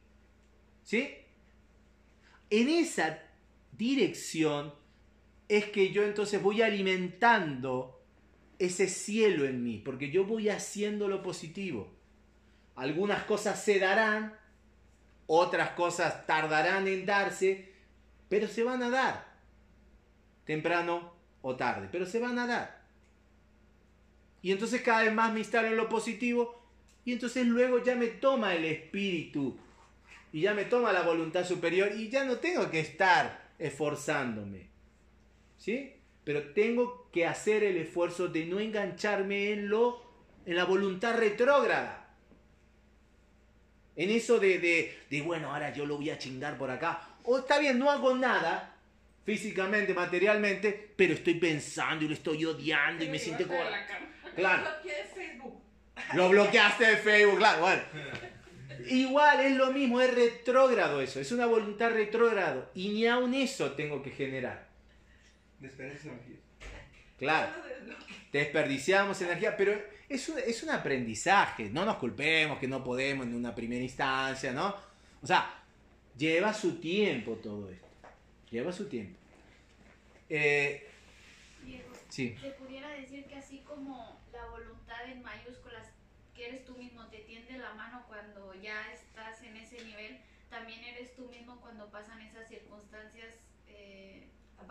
[0.83, 1.15] ¿Sí?
[2.51, 3.23] En esa
[3.73, 4.75] dirección
[5.49, 8.03] es que yo entonces voy alimentando
[8.59, 11.91] ese cielo en mí, porque yo voy haciendo lo positivo.
[12.75, 14.35] Algunas cosas se darán,
[15.35, 17.73] otras cosas tardarán en darse,
[18.29, 19.33] pero se van a dar
[20.45, 22.83] temprano o tarde, pero se van a dar.
[24.43, 26.63] Y entonces cada vez más me instalo en lo positivo
[27.07, 29.57] y entonces luego ya me toma el espíritu
[30.33, 34.69] y ya me toma la voluntad superior y ya no tengo que estar esforzándome.
[35.57, 35.95] ¿Sí?
[36.25, 40.03] Pero tengo que hacer el esfuerzo de no engancharme en lo
[40.45, 42.02] en la voluntad retrógrada.
[43.97, 47.01] En eso de, de, de, bueno, ahora yo lo voy a chingar por acá.
[47.25, 48.75] O está bien, no hago nada
[49.25, 53.61] físicamente, materialmente, pero estoy pensando y lo estoy odiando y me siento como...
[54.35, 54.63] Claro.
[54.63, 55.63] Lo bloqueé de Facebook.
[56.15, 57.83] Lo bloqueaste de Facebook, claro, bueno.
[58.89, 62.71] Igual es lo mismo, es retrógrado eso, es una voluntad retrógrado.
[62.75, 64.69] Y ni aun eso tengo que generar.
[65.61, 66.37] Energía.
[67.23, 67.53] Claro,
[68.33, 71.71] desperdiciamos energía, pero es un, es un aprendizaje.
[71.71, 74.75] No nos culpemos que no podemos en una primera instancia, ¿no?
[75.23, 75.63] O sea,
[76.19, 77.87] lleva su tiempo todo esto.
[78.51, 79.17] Lleva su tiempo.
[80.29, 80.89] Eh,
[82.09, 82.37] Sí.
[82.39, 85.87] Se pudiera decir que así como la voluntad en mayúsculas,
[86.35, 90.19] que eres tú mismo, te tiende la mano cuando ya estás en ese nivel,
[90.51, 93.37] también eres tú mismo cuando pasan esas circunstancias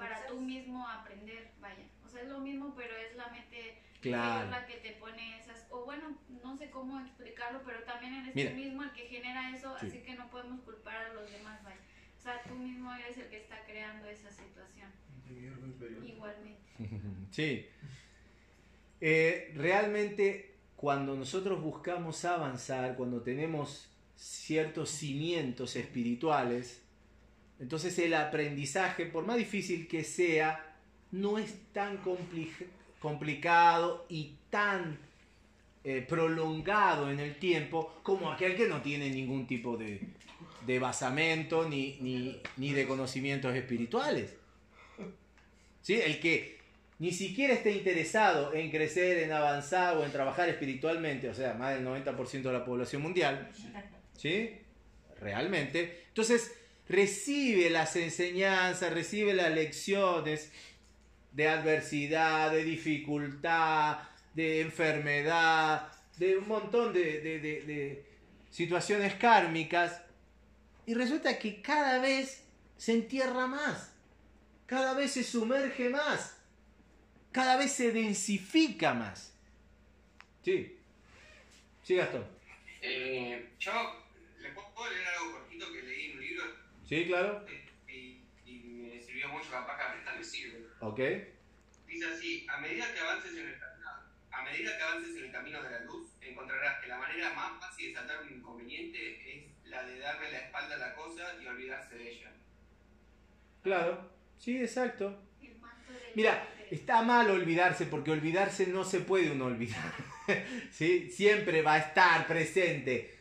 [0.02, 1.86] para tú mismo aprender, vaya.
[2.06, 4.50] O sea, es lo mismo, pero es la mente Claro.
[4.50, 8.50] la que te pone esas, o bueno, no sé cómo explicarlo, pero también eres Mira.
[8.50, 9.86] tú mismo el que genera eso, Sí.
[9.88, 11.78] así que no podemos culpar a los demás, vaya.
[12.18, 14.90] O sea, tú mismo eres el que está creando esa situación.
[16.04, 16.62] Igualmente.
[17.32, 17.68] Sí.
[19.00, 26.81] Eh, realmente cuando nosotros buscamos avanzar, cuando tenemos ciertos cimientos espirituales,
[27.62, 30.76] entonces el aprendizaje, por más difícil que sea,
[31.12, 32.50] no es tan compli-
[33.00, 34.98] complicado y tan
[35.84, 40.02] eh, prolongado en el tiempo como aquel que no tiene ningún tipo de,
[40.66, 44.36] de basamento ni, ni, ni de conocimientos espirituales.
[45.82, 45.96] ¿Sí?
[45.96, 46.60] El que
[47.00, 51.74] ni siquiera esté interesado en crecer, en avanzar o en trabajar espiritualmente, o sea, más
[51.74, 53.50] del 90% de la población mundial,
[54.16, 54.52] ¿sí?
[55.20, 56.04] Realmente.
[56.10, 56.56] Entonces,
[56.92, 60.52] recibe las enseñanzas, recibe las lecciones
[61.32, 64.00] de adversidad, de dificultad,
[64.34, 68.06] de enfermedad, de un montón de, de- de-
[68.50, 70.02] situaciones kármicas,
[70.86, 72.44] y resulta que cada vez
[72.78, 73.94] se entierra más,
[74.66, 76.38] cada vez se sumerge más,
[77.32, 79.34] cada vez se densifica más.
[80.44, 80.76] Sí,
[81.84, 82.26] sí, Gastón.
[82.82, 83.72] Eh, yo
[84.54, 86.44] puedo puedo leer algo cortito que leí en un libro
[86.92, 87.46] Sí, claro.
[87.88, 90.68] y, y me sirvió mucho, capaz que a Brenda le sirve.
[90.82, 91.00] Ok.
[91.88, 93.90] Dice así, a medida que avances en el camino,
[94.30, 97.62] a medida que avances en el camino de la luz, encontrarás que la manera más
[97.62, 101.48] fácil de saltar un inconveniente es la de darle la espalda a la cosa y
[101.48, 102.32] olvidarse de ella.
[103.64, 105.18] Claro, sí, exacto.
[106.14, 109.94] Mira, está mal olvidarse porque olvidarse no se puede uno olvidar.
[110.72, 111.10] ¿Sí?
[111.10, 113.18] Siempre va a estar presente.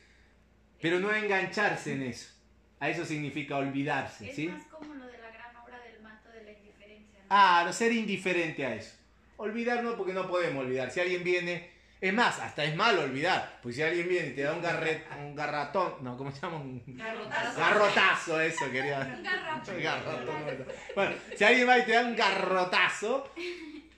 [0.81, 2.40] Pero no engancharse en eso.
[2.81, 4.48] A eso significa olvidarse, Es ¿sí?
[4.48, 7.20] más como lo de la gran obra del manto de la indiferencia.
[7.20, 7.27] ¿no?
[7.31, 8.97] Ah, no ser indiferente a eso.
[9.36, 10.90] Olvidar no, porque no podemos olvidar.
[10.90, 11.70] Si alguien viene,
[12.01, 13.59] es más, hasta es malo olvidar.
[13.62, 16.57] Porque si alguien viene y te da un, garret, un garratón, no, ¿cómo se llama?
[16.57, 17.61] Un Garrotazo.
[17.61, 18.98] garrotazo, eso quería.
[19.19, 20.65] Un garrotón, bueno.
[20.94, 23.31] Bueno, si alguien va y te da un garrotazo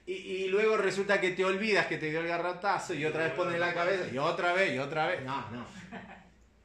[0.06, 3.32] y, y luego resulta que te olvidas que te dio el garrotazo y otra vez
[3.34, 5.22] pones la cabeza y otra vez y otra vez.
[5.24, 5.64] No, no.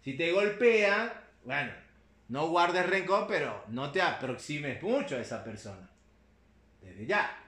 [0.03, 1.71] Si te golpea, bueno,
[2.29, 5.89] no guardes rencor, pero no te aproximes mucho a esa persona.
[6.81, 7.43] Desde ya.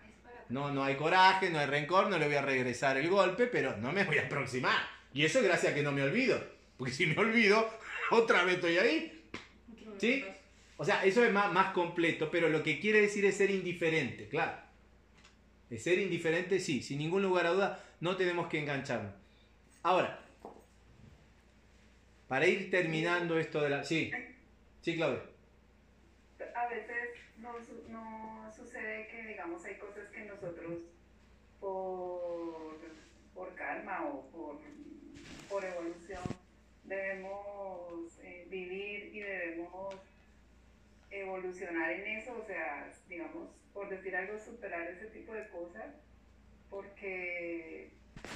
[0.50, 3.78] No, no hay coraje, no hay rencor, no le voy a regresar el golpe, pero
[3.78, 4.80] no me voy a aproximar.
[5.14, 6.42] Y eso es gracias a que no me olvido.
[6.78, 7.70] Porque si me olvido,
[8.12, 9.26] otra vez estoy ahí.
[9.98, 10.26] ¿Sí?
[10.78, 14.58] O sea, eso es más, completo, pero lo que quiere decir es ser indiferente, claro.
[15.70, 19.14] De ser indiferente, sí, sin ningún lugar a duda, no tenemos que engancharnos.
[19.84, 20.22] Ahora,
[22.30, 23.84] para ir terminando esto de la...
[23.84, 24.10] Sí,
[24.82, 25.22] sí, Claudia.
[26.56, 27.54] A veces no,
[27.90, 30.80] no sucede que, digamos, hay cosas que nosotros
[31.60, 32.78] por,
[33.34, 34.60] por karma o por,
[35.50, 36.24] por evolución
[36.86, 39.96] debemos eh, vivir y debemos
[41.12, 45.96] evolucionar en eso, o sea, digamos, por decir algo, superar ese tipo de cosas,
[46.70, 47.92] porque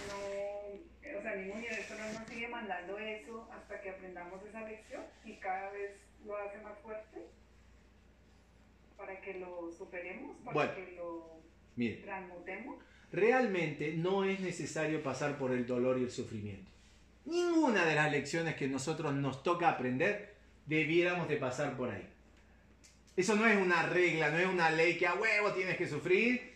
[0.08, 5.04] no, o sea, ningún universo no nos sigue mandando eso hasta que aprendamos esa lección
[5.24, 5.92] y cada vez
[6.26, 7.28] lo hace más fuerte
[8.98, 10.76] para que lo superemos, para Bueno.
[10.76, 11.40] que lo
[11.76, 11.96] Mire.
[11.98, 12.78] transmutemos.
[13.12, 16.72] Realmente no es necesario pasar por el dolor y el sufrimiento.
[17.26, 20.34] Ninguna de las lecciones que nosotros nos toca aprender
[20.66, 22.08] debiéramos de pasar por ahí.
[23.16, 26.54] Eso no es una regla, no es una ley que a huevo tienes que sufrir,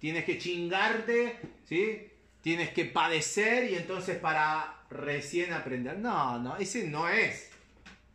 [0.00, 2.08] tienes que chingarte, ¿sí?
[2.40, 5.98] Tienes que padecer y entonces para recién aprender.
[5.98, 7.51] No, no, ese no es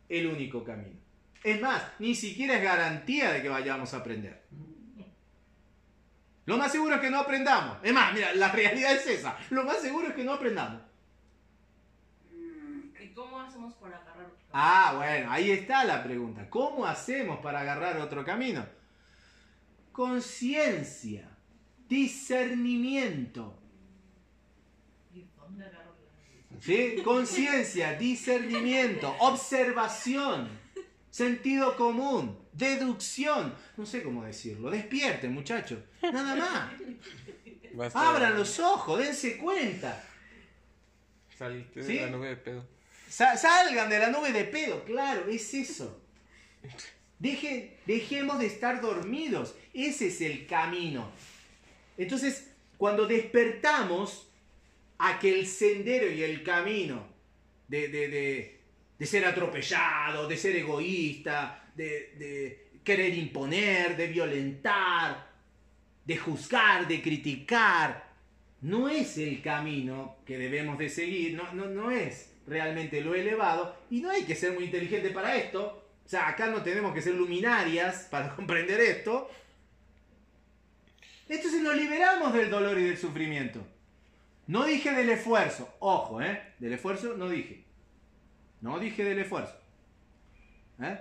[0.08, 0.98] el único camino.
[1.44, 4.42] Es más, ni siquiera es garantía de que vayamos a aprender.
[6.46, 7.78] Lo más seguro es que no aprendamos.
[7.82, 9.36] Es más, mira, la realidad es esa.
[9.50, 10.80] Lo más seguro es que no aprendamos.
[12.32, 14.30] ¿Y cómo hacemos para agarrar?
[14.52, 16.48] Ah, bueno, ahí está la pregunta.
[16.48, 18.64] ¿Cómo hacemos para agarrar otro camino?
[19.92, 21.28] Conciencia,
[21.88, 23.58] discernimiento.
[25.12, 26.96] ¿Y dónde agarro la- ¿Sí?
[27.04, 30.48] Conciencia, discernimiento, observación,
[31.10, 33.54] sentido común, deducción.
[33.76, 34.70] No sé cómo decirlo.
[34.70, 35.78] Despierten, muchachos.
[36.02, 36.72] Nada más.
[37.74, 38.10] Basta.
[38.10, 40.04] Abran los ojos, dense cuenta.
[41.38, 41.80] ¿Sí?
[41.82, 42.66] de la nube de pedo.
[43.08, 46.00] Sa- salgan de la nube de pedo, claro, es eso.
[47.18, 49.54] Dejen, dejemos de estar dormidos.
[49.72, 51.10] Ese es el camino.
[51.96, 54.27] Entonces, cuando despertamos
[54.98, 57.06] a que el sendero y el camino
[57.68, 58.08] de, de-
[58.98, 65.28] de- ser atropellado, de ser egoísta, de, querer imponer, de violentar,
[66.04, 68.08] de juzgar, de criticar.
[68.62, 73.76] No es el camino que debemos de seguir, no, no, no es realmente lo elevado
[73.90, 75.84] y no hay que ser muy inteligente para esto.
[76.04, 79.30] O sea, acá no tenemos que ser luminarias para comprender esto.
[81.28, 83.60] Entonces nos liberamos del dolor y del sufrimiento.
[84.48, 86.54] No dije del esfuerzo, ojo, ¿eh?
[86.58, 87.64] Del esfuerzo no dije.
[88.62, 89.54] No dije del esfuerzo.
[90.80, 90.98] ¿Eh?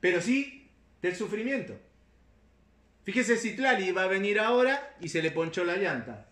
[0.00, 0.70] Pero sí
[1.02, 1.76] del sufrimiento.
[3.02, 6.28] Fíjese si Tlali va a venir ahora y se le ponchó la llanta.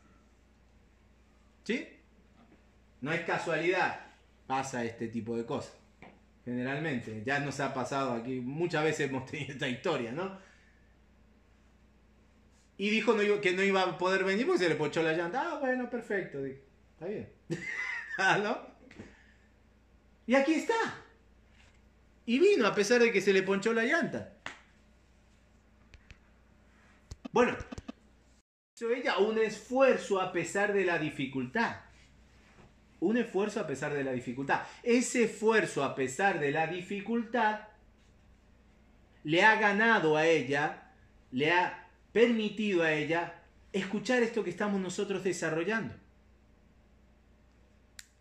[1.64, 1.88] ¿Sí?
[3.00, 4.00] No es casualidad.
[4.46, 5.74] Pasa este tipo de cosas.
[6.44, 7.24] Generalmente.
[7.26, 8.40] Ya nos ha pasado aquí.
[8.40, 10.38] Muchas veces hemos tenido esta historia, ¿no?
[12.76, 15.42] Y dijo que no iba a poder venir porque se le ponchó la llanta.
[15.46, 16.44] Ah, bueno, perfecto.
[16.44, 17.28] Está bien.
[18.18, 18.74] ¿Ah, ¿No?
[20.26, 20.74] Y aquí está.
[22.26, 24.32] Y vino a pesar de que se le ponchó la llanta.
[27.30, 27.56] Bueno,
[28.74, 31.76] hizo ella un esfuerzo a pesar de la dificultad.
[33.00, 34.62] Un esfuerzo a pesar de la dificultad.
[34.82, 37.68] Ese esfuerzo a pesar de la dificultad
[39.24, 40.92] le ha ganado a ella,
[41.32, 41.83] le ha
[42.14, 43.42] permitido a ella
[43.72, 45.94] escuchar esto que estamos nosotros desarrollando.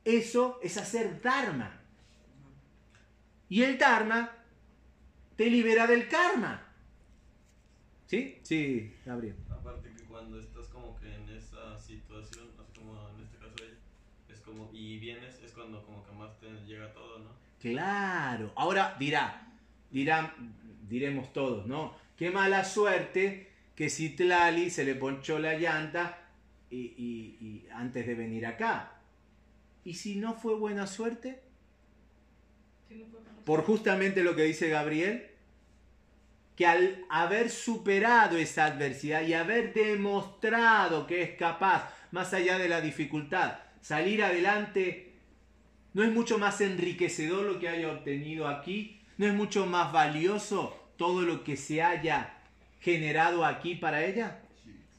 [0.03, 1.79] Eso es hacer Dharma.
[3.49, 4.31] Y el Dharma
[5.37, 6.73] te libera del karma.
[8.07, 8.39] ¿Sí?
[8.41, 9.35] Sí, Gabriel.
[9.47, 13.77] Aparte que cuando estás como que en esa situación, así como en este caso ella,
[14.27, 17.29] es como, y vienes, es cuando como que más te llega todo, ¿no?
[17.59, 18.51] Claro.
[18.55, 19.53] Ahora dirá,
[19.91, 20.33] dirán,
[20.89, 21.95] diremos todos, ¿no?
[22.17, 26.19] Qué mala suerte que Citlali se le ponchó la llanta
[26.69, 28.99] y, antes de venir acá.
[29.83, 31.39] ¿Y si no fue buena suerte?
[33.45, 35.27] Por justamente lo que dice Gabriel,
[36.55, 42.69] que al haber superado esa adversidad y haber demostrado que es capaz, más allá de
[42.69, 45.13] la dificultad, salir adelante,
[45.93, 49.01] ¿no es mucho más enriquecedor lo que haya obtenido aquí?
[49.17, 52.42] ¿No es mucho más valioso todo lo que se haya
[52.83, 54.41] generado aquí para ella?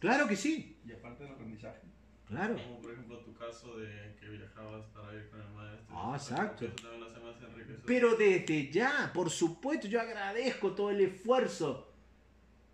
[0.00, 0.78] Claro que sí.
[0.86, 1.80] Y aparte del aprendizaje.
[2.26, 2.56] Claro.
[2.56, 5.86] Como por ejemplo tu caso de que viajabas para ir con el maestro.
[5.90, 6.64] Ah, exacto.
[6.64, 7.86] Eso también lo hace más enriquecedor.
[7.86, 11.92] Pero desde ya, por supuesto, yo agradezco todo el esfuerzo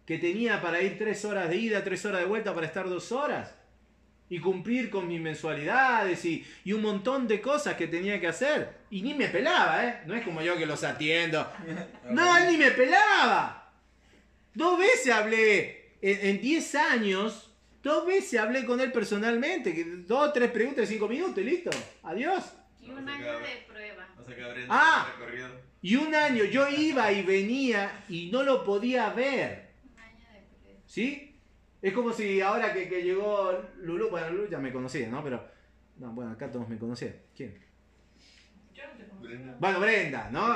[0.07, 3.11] que tenía para ir tres horas de ida, tres horas de vuelta, para estar dos
[3.13, 3.57] horas.
[4.29, 8.79] Y cumplir con mis mensualidades y, y un montón de cosas que tenía que hacer.
[8.91, 10.03] Y ni me pelaba, ¿eh?
[10.07, 11.49] No es como yo que los atiendo.
[12.11, 13.60] No, él ni me pelaba.
[14.61, 17.51] Dos veces hablé en 10 años,
[17.83, 19.75] dos veces hablé con él personalmente.
[19.75, 21.71] que Dos, tres preguntas de cinco minutos, listo.
[22.03, 22.45] Adiós.
[22.79, 24.07] Y un año de prueba.
[24.19, 25.09] O sea que habría Ah.
[25.81, 29.71] Y un año yo iba y venía y no lo podía ver.
[29.83, 30.81] Un año de prueba.
[30.85, 31.41] ¿Sí?
[31.81, 35.25] Es como si ahora que, que llegó Lulu, bueno, Lulu ya me conocía, ¿no?
[35.25, 35.43] Pero,
[35.97, 37.17] no, bueno, acá todos me conocían.
[37.35, 37.59] ¿Quién?
[38.75, 39.20] Yo no te conozco.
[39.31, 39.57] Brenda.
[39.59, 40.47] Bueno, Brenda, ¿no?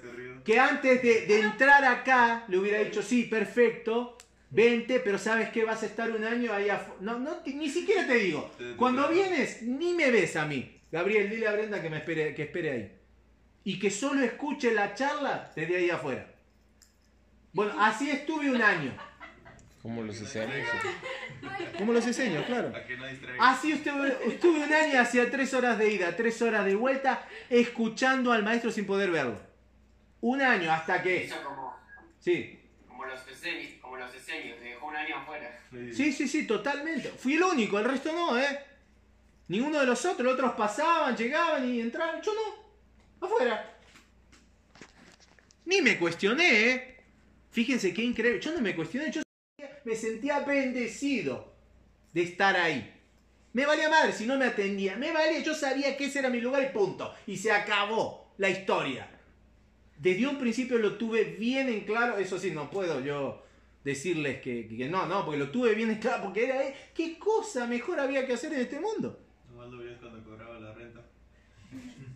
[0.00, 0.44] Corrido.
[0.44, 4.16] Que antes de, de entrar acá le hubiera dicho, sí, perfecto,
[4.50, 7.00] vente, pero sabes que vas a estar un año ahí afuera.
[7.00, 8.50] No, no, ni siquiera te digo.
[8.76, 10.80] Cuando vienes, ni me ves a mí.
[10.90, 12.96] Gabriel, dile a Brenda que me espere, que espere ahí.
[13.64, 16.34] Y que solo escuche la charla desde ahí afuera.
[17.52, 18.92] Bueno, así estuve un año.
[19.82, 20.54] Como los océanos.
[21.78, 22.44] ¿Cómo los enseño?
[22.44, 22.72] Claro.
[22.76, 23.50] A que no distraiga.
[23.50, 28.32] Así estuve, estuve un año, hacía tres horas de ida, tres horas de vuelta, escuchando
[28.32, 29.40] al maestro sin poder verlo.
[30.20, 31.24] Un año hasta que...
[31.24, 31.74] Hizo como,
[32.18, 34.32] Sí, como los esenios, como los te
[34.62, 35.58] dejó un año afuera.
[35.94, 37.08] sí, sí, sí, totalmente.
[37.08, 38.60] Fui el único, el resto no, ¿eh?
[39.48, 43.26] Ninguno de los otros, los otros pasaban, llegaban y entraban, yo no.
[43.26, 43.78] Afuera.
[45.64, 46.96] Ni me cuestioné, ¿eh?
[47.50, 48.40] Fíjense qué increíble.
[48.40, 49.22] Yo no me cuestioné, yo
[49.84, 51.52] me sentía bendecido
[52.12, 52.94] de estar ahí.
[53.52, 54.96] Me valía madre si no me atendía.
[54.96, 57.12] Me valía, yo sabía que ese era mi lugar y punto.
[57.26, 59.08] Y se acabó la historia.
[59.98, 62.18] Desde un principio lo tuve bien en claro.
[62.18, 63.42] Eso sí, no puedo yo
[63.82, 66.24] decirles que, que no, no, porque lo tuve bien en claro.
[66.24, 69.18] Porque era, eh, ¿qué cosa mejor había que hacer en este mundo?
[69.50, 71.00] Nomás lo veías cuando cobraba la renta.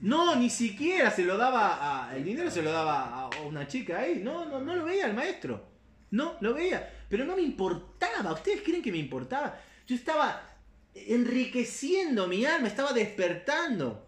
[0.00, 4.00] No, ni siquiera se lo daba a, el dinero se lo daba a una chica
[4.00, 4.20] ahí.
[4.22, 5.73] No, no, no lo veía el maestro.
[6.14, 6.88] No, lo veía.
[7.08, 8.32] Pero no me importaba.
[8.32, 9.60] ¿Ustedes creen que me importaba?
[9.84, 10.48] Yo estaba
[10.94, 14.06] enriqueciendo mi alma, estaba despertando.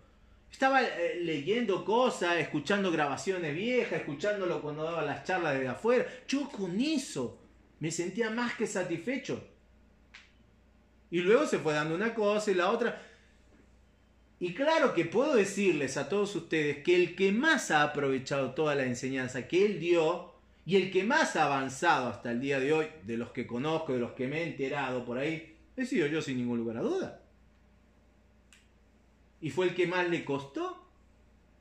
[0.48, 6.06] Estaba eh, leyendo cosas, escuchando grabaciones viejas, escuchándolo cuando daba las charlas desde afuera.
[6.28, 7.40] Yo con eso
[7.80, 9.44] me sentía más que satisfecho.
[11.10, 13.02] Y luego se fue dando una cosa y la otra.
[14.38, 18.76] Y claro que puedo decirles a todos ustedes que el que más ha aprovechado toda
[18.76, 20.35] la enseñanza que él dio
[20.66, 23.92] Y el que más ha avanzado hasta el día de hoy, de los que conozco,
[23.92, 26.80] de los que me he enterado por ahí, he sido yo sin ningún lugar a
[26.80, 27.22] duda.
[29.40, 30.84] Y fue el que más le costó,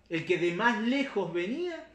[0.09, 1.87] el que de más lejos venía.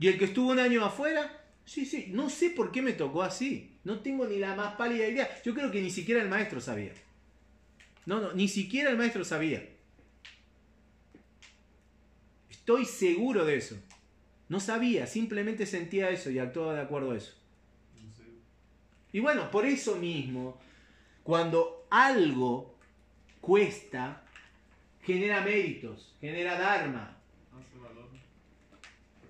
[0.00, 3.22] Y el que estuvo un año afuera, sí, sí, no sé por qué me tocó
[3.22, 3.76] así.
[3.84, 5.30] No tengo ni la más pálida idea.
[5.44, 6.92] Yo creo que ni siquiera el maestro sabía.
[8.06, 9.64] No, no, ni siquiera el maestro sabía.
[12.50, 13.76] Estoy seguro de eso.
[14.48, 17.34] No sabía, simplemente sentía eso y actuaba de acuerdo a eso.
[19.12, 20.58] Y bueno, por eso mismo,
[21.22, 22.74] cuando algo
[23.40, 24.24] cuesta,
[25.02, 27.16] genera méritos, genera dharma.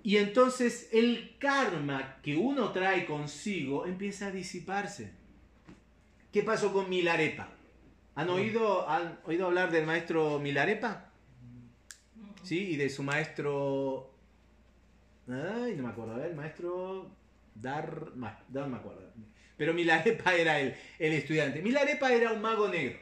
[0.03, 5.11] Y entonces el karma que uno trae consigo empieza a disiparse.
[6.31, 7.49] ¿Qué pasó con Milarepa?
[8.15, 11.11] ¿Han oído, han oído hablar del maestro Milarepa?
[12.43, 12.71] ¿Sí?
[12.71, 14.08] Y de su maestro...
[15.29, 17.15] Ay, no me acuerdo, a ver, maestro...
[17.53, 18.11] Dar...
[18.15, 19.11] No me acuerdo.
[19.57, 21.61] Pero Milarepa era el, el estudiante.
[21.61, 22.97] Milarepa era un mago negro.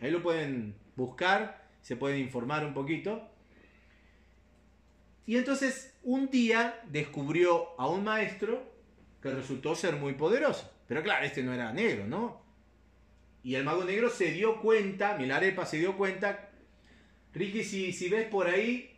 [0.00, 3.28] Ahí lo pueden buscar, se pueden informar un poquito.
[5.26, 8.72] Y entonces un día descubrió a un maestro
[9.20, 10.70] que resultó ser muy poderoso.
[10.86, 12.42] Pero claro, este no era negro, ¿no?
[13.42, 16.50] Y el mago negro se dio cuenta, Milarepa se dio cuenta.
[17.32, 18.93] Ricky, si, si ves por ahí,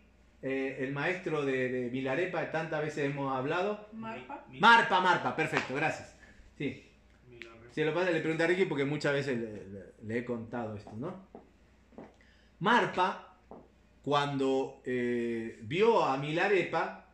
[0.48, 3.88] eh, el maestro de, de Milarepa, tantas veces hemos hablado.
[3.92, 4.44] Marpa.
[4.60, 6.14] Marpa, Marpa, perfecto, gracias.
[6.56, 6.82] Sí.
[7.72, 10.76] Si lo pasa, le pregunté a Ricky porque muchas veces le, le- le he contado
[10.76, 11.26] esto, ¿no?
[12.60, 13.36] Marpa,
[14.02, 17.04] cuando eh, vio a Milarepa,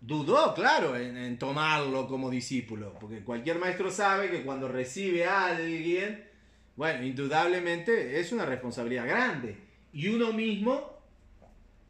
[0.00, 5.46] dudó, claro, en, en tomarlo como discípulo, porque cualquier maestro sabe que cuando recibe a
[5.46, 6.24] alguien,
[6.76, 9.56] bueno, indudablemente es una responsabilidad grande,
[9.92, 10.95] y uno mismo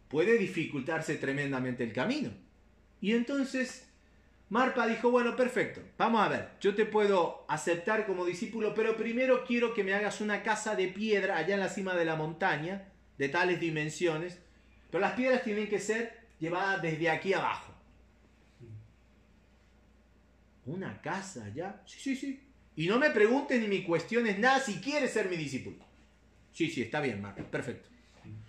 [0.08, 2.30] puede dificultarse tremendamente el camino.
[3.00, 3.88] Y entonces
[4.48, 9.44] Marpa dijo, bueno, perfecto, vamos a ver, yo te puedo aceptar como discípulo, pero primero
[9.44, 12.92] quiero que me hagas una casa de piedra allá en la cima de la montaña,
[13.18, 14.38] de tales dimensiones,
[14.90, 17.74] pero las piedras tienen que ser llevadas desde aquí abajo.
[20.64, 21.82] ¿Una casa allá?
[21.86, 22.42] Sí, sí, sí.
[22.76, 25.78] Y no me preguntes ni me cuestiones nada si quieres ser mi discípulo.
[26.52, 27.88] Sí, sí, está bien, Marpa, perfecto.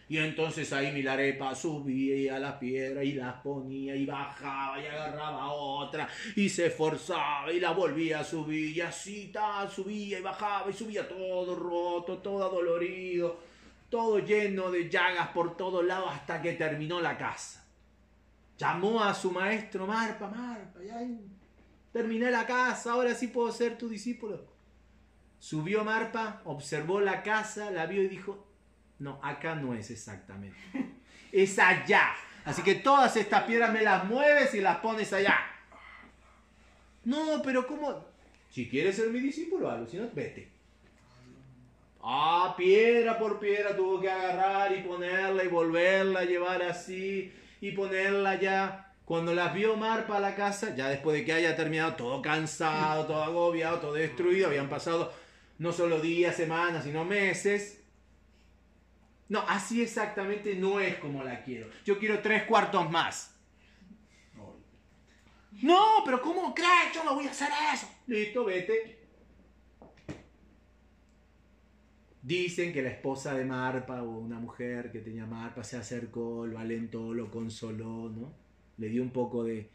[0.09, 5.51] Y entonces ahí Milarepa subía a las piedras y las ponía y bajaba y agarraba
[5.51, 10.69] otra y se esforzaba y la volvía a subir y así tal, subía y bajaba
[10.69, 13.37] y subía todo roto, todo adolorido,
[13.89, 17.65] todo lleno de llagas por todos lados hasta que terminó la casa.
[18.57, 21.05] Llamó a su maestro Marpa, Marpa, ya
[21.91, 24.45] terminé la casa, ahora sí puedo ser tu discípulo.
[25.37, 28.46] Subió Marpa, observó la casa, la vio y dijo,
[28.99, 30.57] no, acá no es exactamente.
[31.29, 32.15] Es allá.
[32.45, 35.37] Así que todas estas piedras me las mueves y las pones allá.
[37.03, 38.05] No, pero ¿cómo?
[38.49, 40.49] Si quieres ser mi discípulo, no, vete.
[42.01, 47.71] Ah, piedra por piedra tuvo que agarrar y ponerla y volverla a llevar así y
[47.71, 48.93] ponerla allá.
[49.03, 53.05] Cuando las vio Marpa a la casa, ya después de que haya terminado todo cansado,
[53.05, 55.13] todo agobiado, todo destruido, habían pasado
[55.59, 57.83] no solo días, semanas, sino meses.
[59.29, 61.69] No, así exactamente no es como la quiero.
[61.85, 63.33] Yo quiero tres cuartos más.
[65.61, 66.93] No, pero ¿cómo crees?
[66.93, 67.89] Yo no voy a hacer eso.
[68.05, 68.97] Listo, vete.
[72.21, 76.59] Dicen que la esposa de Marpa o una mujer que tenía Marpa se acercó, lo
[76.59, 78.33] alentó, lo consoló, ¿no?
[78.77, 79.69] Le dio un poco de,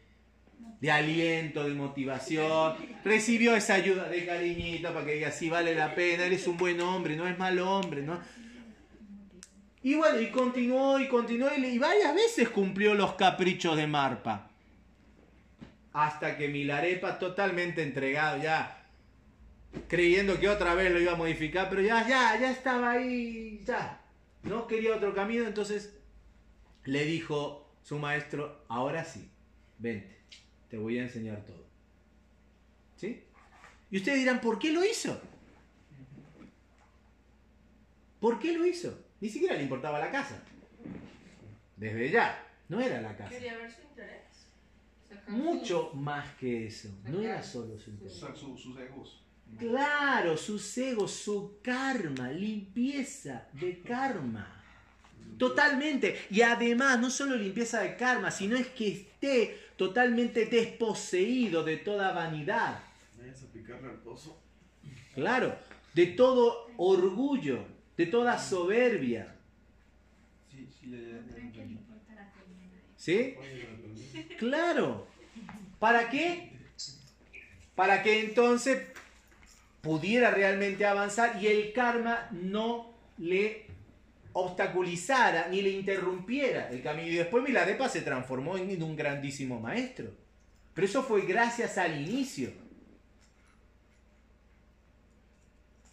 [0.79, 2.75] de aliento, de motivación.
[3.03, 6.79] Recibió esa ayuda de cariñito para que diga, sí, vale la pena, eres un buen
[6.79, 8.21] hombre, no es mal hombre, ¿no?
[9.83, 14.49] Y bueno, y continuó y continuó y, varias veces cumplió los caprichos de Marpa.
[15.91, 18.87] Hasta que Milarepa, totalmente entregado ya,
[19.89, 24.01] creyendo que otra vez lo iba a modificar, pero ya, ya, ya estaba ahí, ya.
[24.43, 25.99] No quería otro camino, entonces
[26.85, 29.29] le dijo su maestro, ahora sí,
[29.77, 30.17] vente,
[30.69, 31.67] te voy a enseñar todo.
[32.95, 33.21] ¿Sí?
[33.91, 35.21] Y ustedes dirán, ¿por qué lo hizo?
[38.21, 39.02] ¿Por qué lo hizo?
[39.23, 40.43] Ni siquiera le importaba la casa.
[41.77, 43.29] Desde ya, no era la casa.
[43.29, 44.21] Quería ver su interés.
[45.29, 46.89] Mucho más que eso.
[47.05, 48.17] No era solo su interés.
[48.17, 49.23] Su- su- sus egos.
[49.57, 54.61] Claro, sus egos, su karma, limpieza de karma.
[55.37, 56.19] Totalmente.
[56.29, 62.11] Y además, no solo limpieza de karma, sino es que esté totalmente desposeído de toda
[62.11, 62.83] vanidad.
[63.17, 64.37] Vayas a picarle al pozo.
[65.15, 65.55] Claro,
[65.93, 67.65] de todo orgullo,
[67.97, 69.35] de toda soberbia.
[72.95, 73.35] Sí.
[74.37, 75.07] Claro.
[75.79, 76.51] ¿Para qué?
[77.75, 78.87] Para que entonces
[79.81, 83.65] pudiera realmente avanzar y el karma no le
[84.31, 87.09] obstaculizara ni le interrumpiera el camino.
[87.09, 90.11] Y después Miladepa se transformó en un grandísimo maestro.
[90.73, 92.51] Pero eso fue gracias al inicio.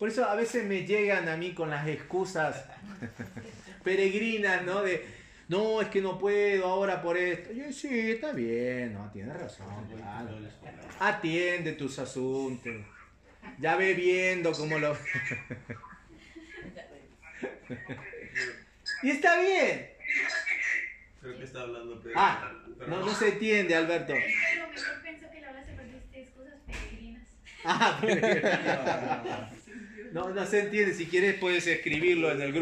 [0.01, 2.65] Por eso a veces me llegan a mí con las excusas
[3.85, 4.81] peregrinas, ¿no?
[4.81, 5.07] De,
[5.49, 7.53] no, es que no puedo ahora por esto.
[7.53, 9.67] Yo, sí, está bien, no, tienes razón.
[9.95, 10.39] claro.
[11.01, 12.73] Atiende tus asuntos.
[13.59, 14.97] Ya ve viendo cómo lo...
[19.03, 19.91] y está bien.
[21.21, 22.15] Creo que está hablando Pedro.
[22.19, 24.15] Ah, Pero no, no se entiende, Alberto.
[24.15, 25.50] Mejor que la
[27.65, 28.27] Ah, pero-
[30.13, 30.95] no, no se entiende.
[30.95, 32.59] Si quieres puedes escribirlo en el grupo.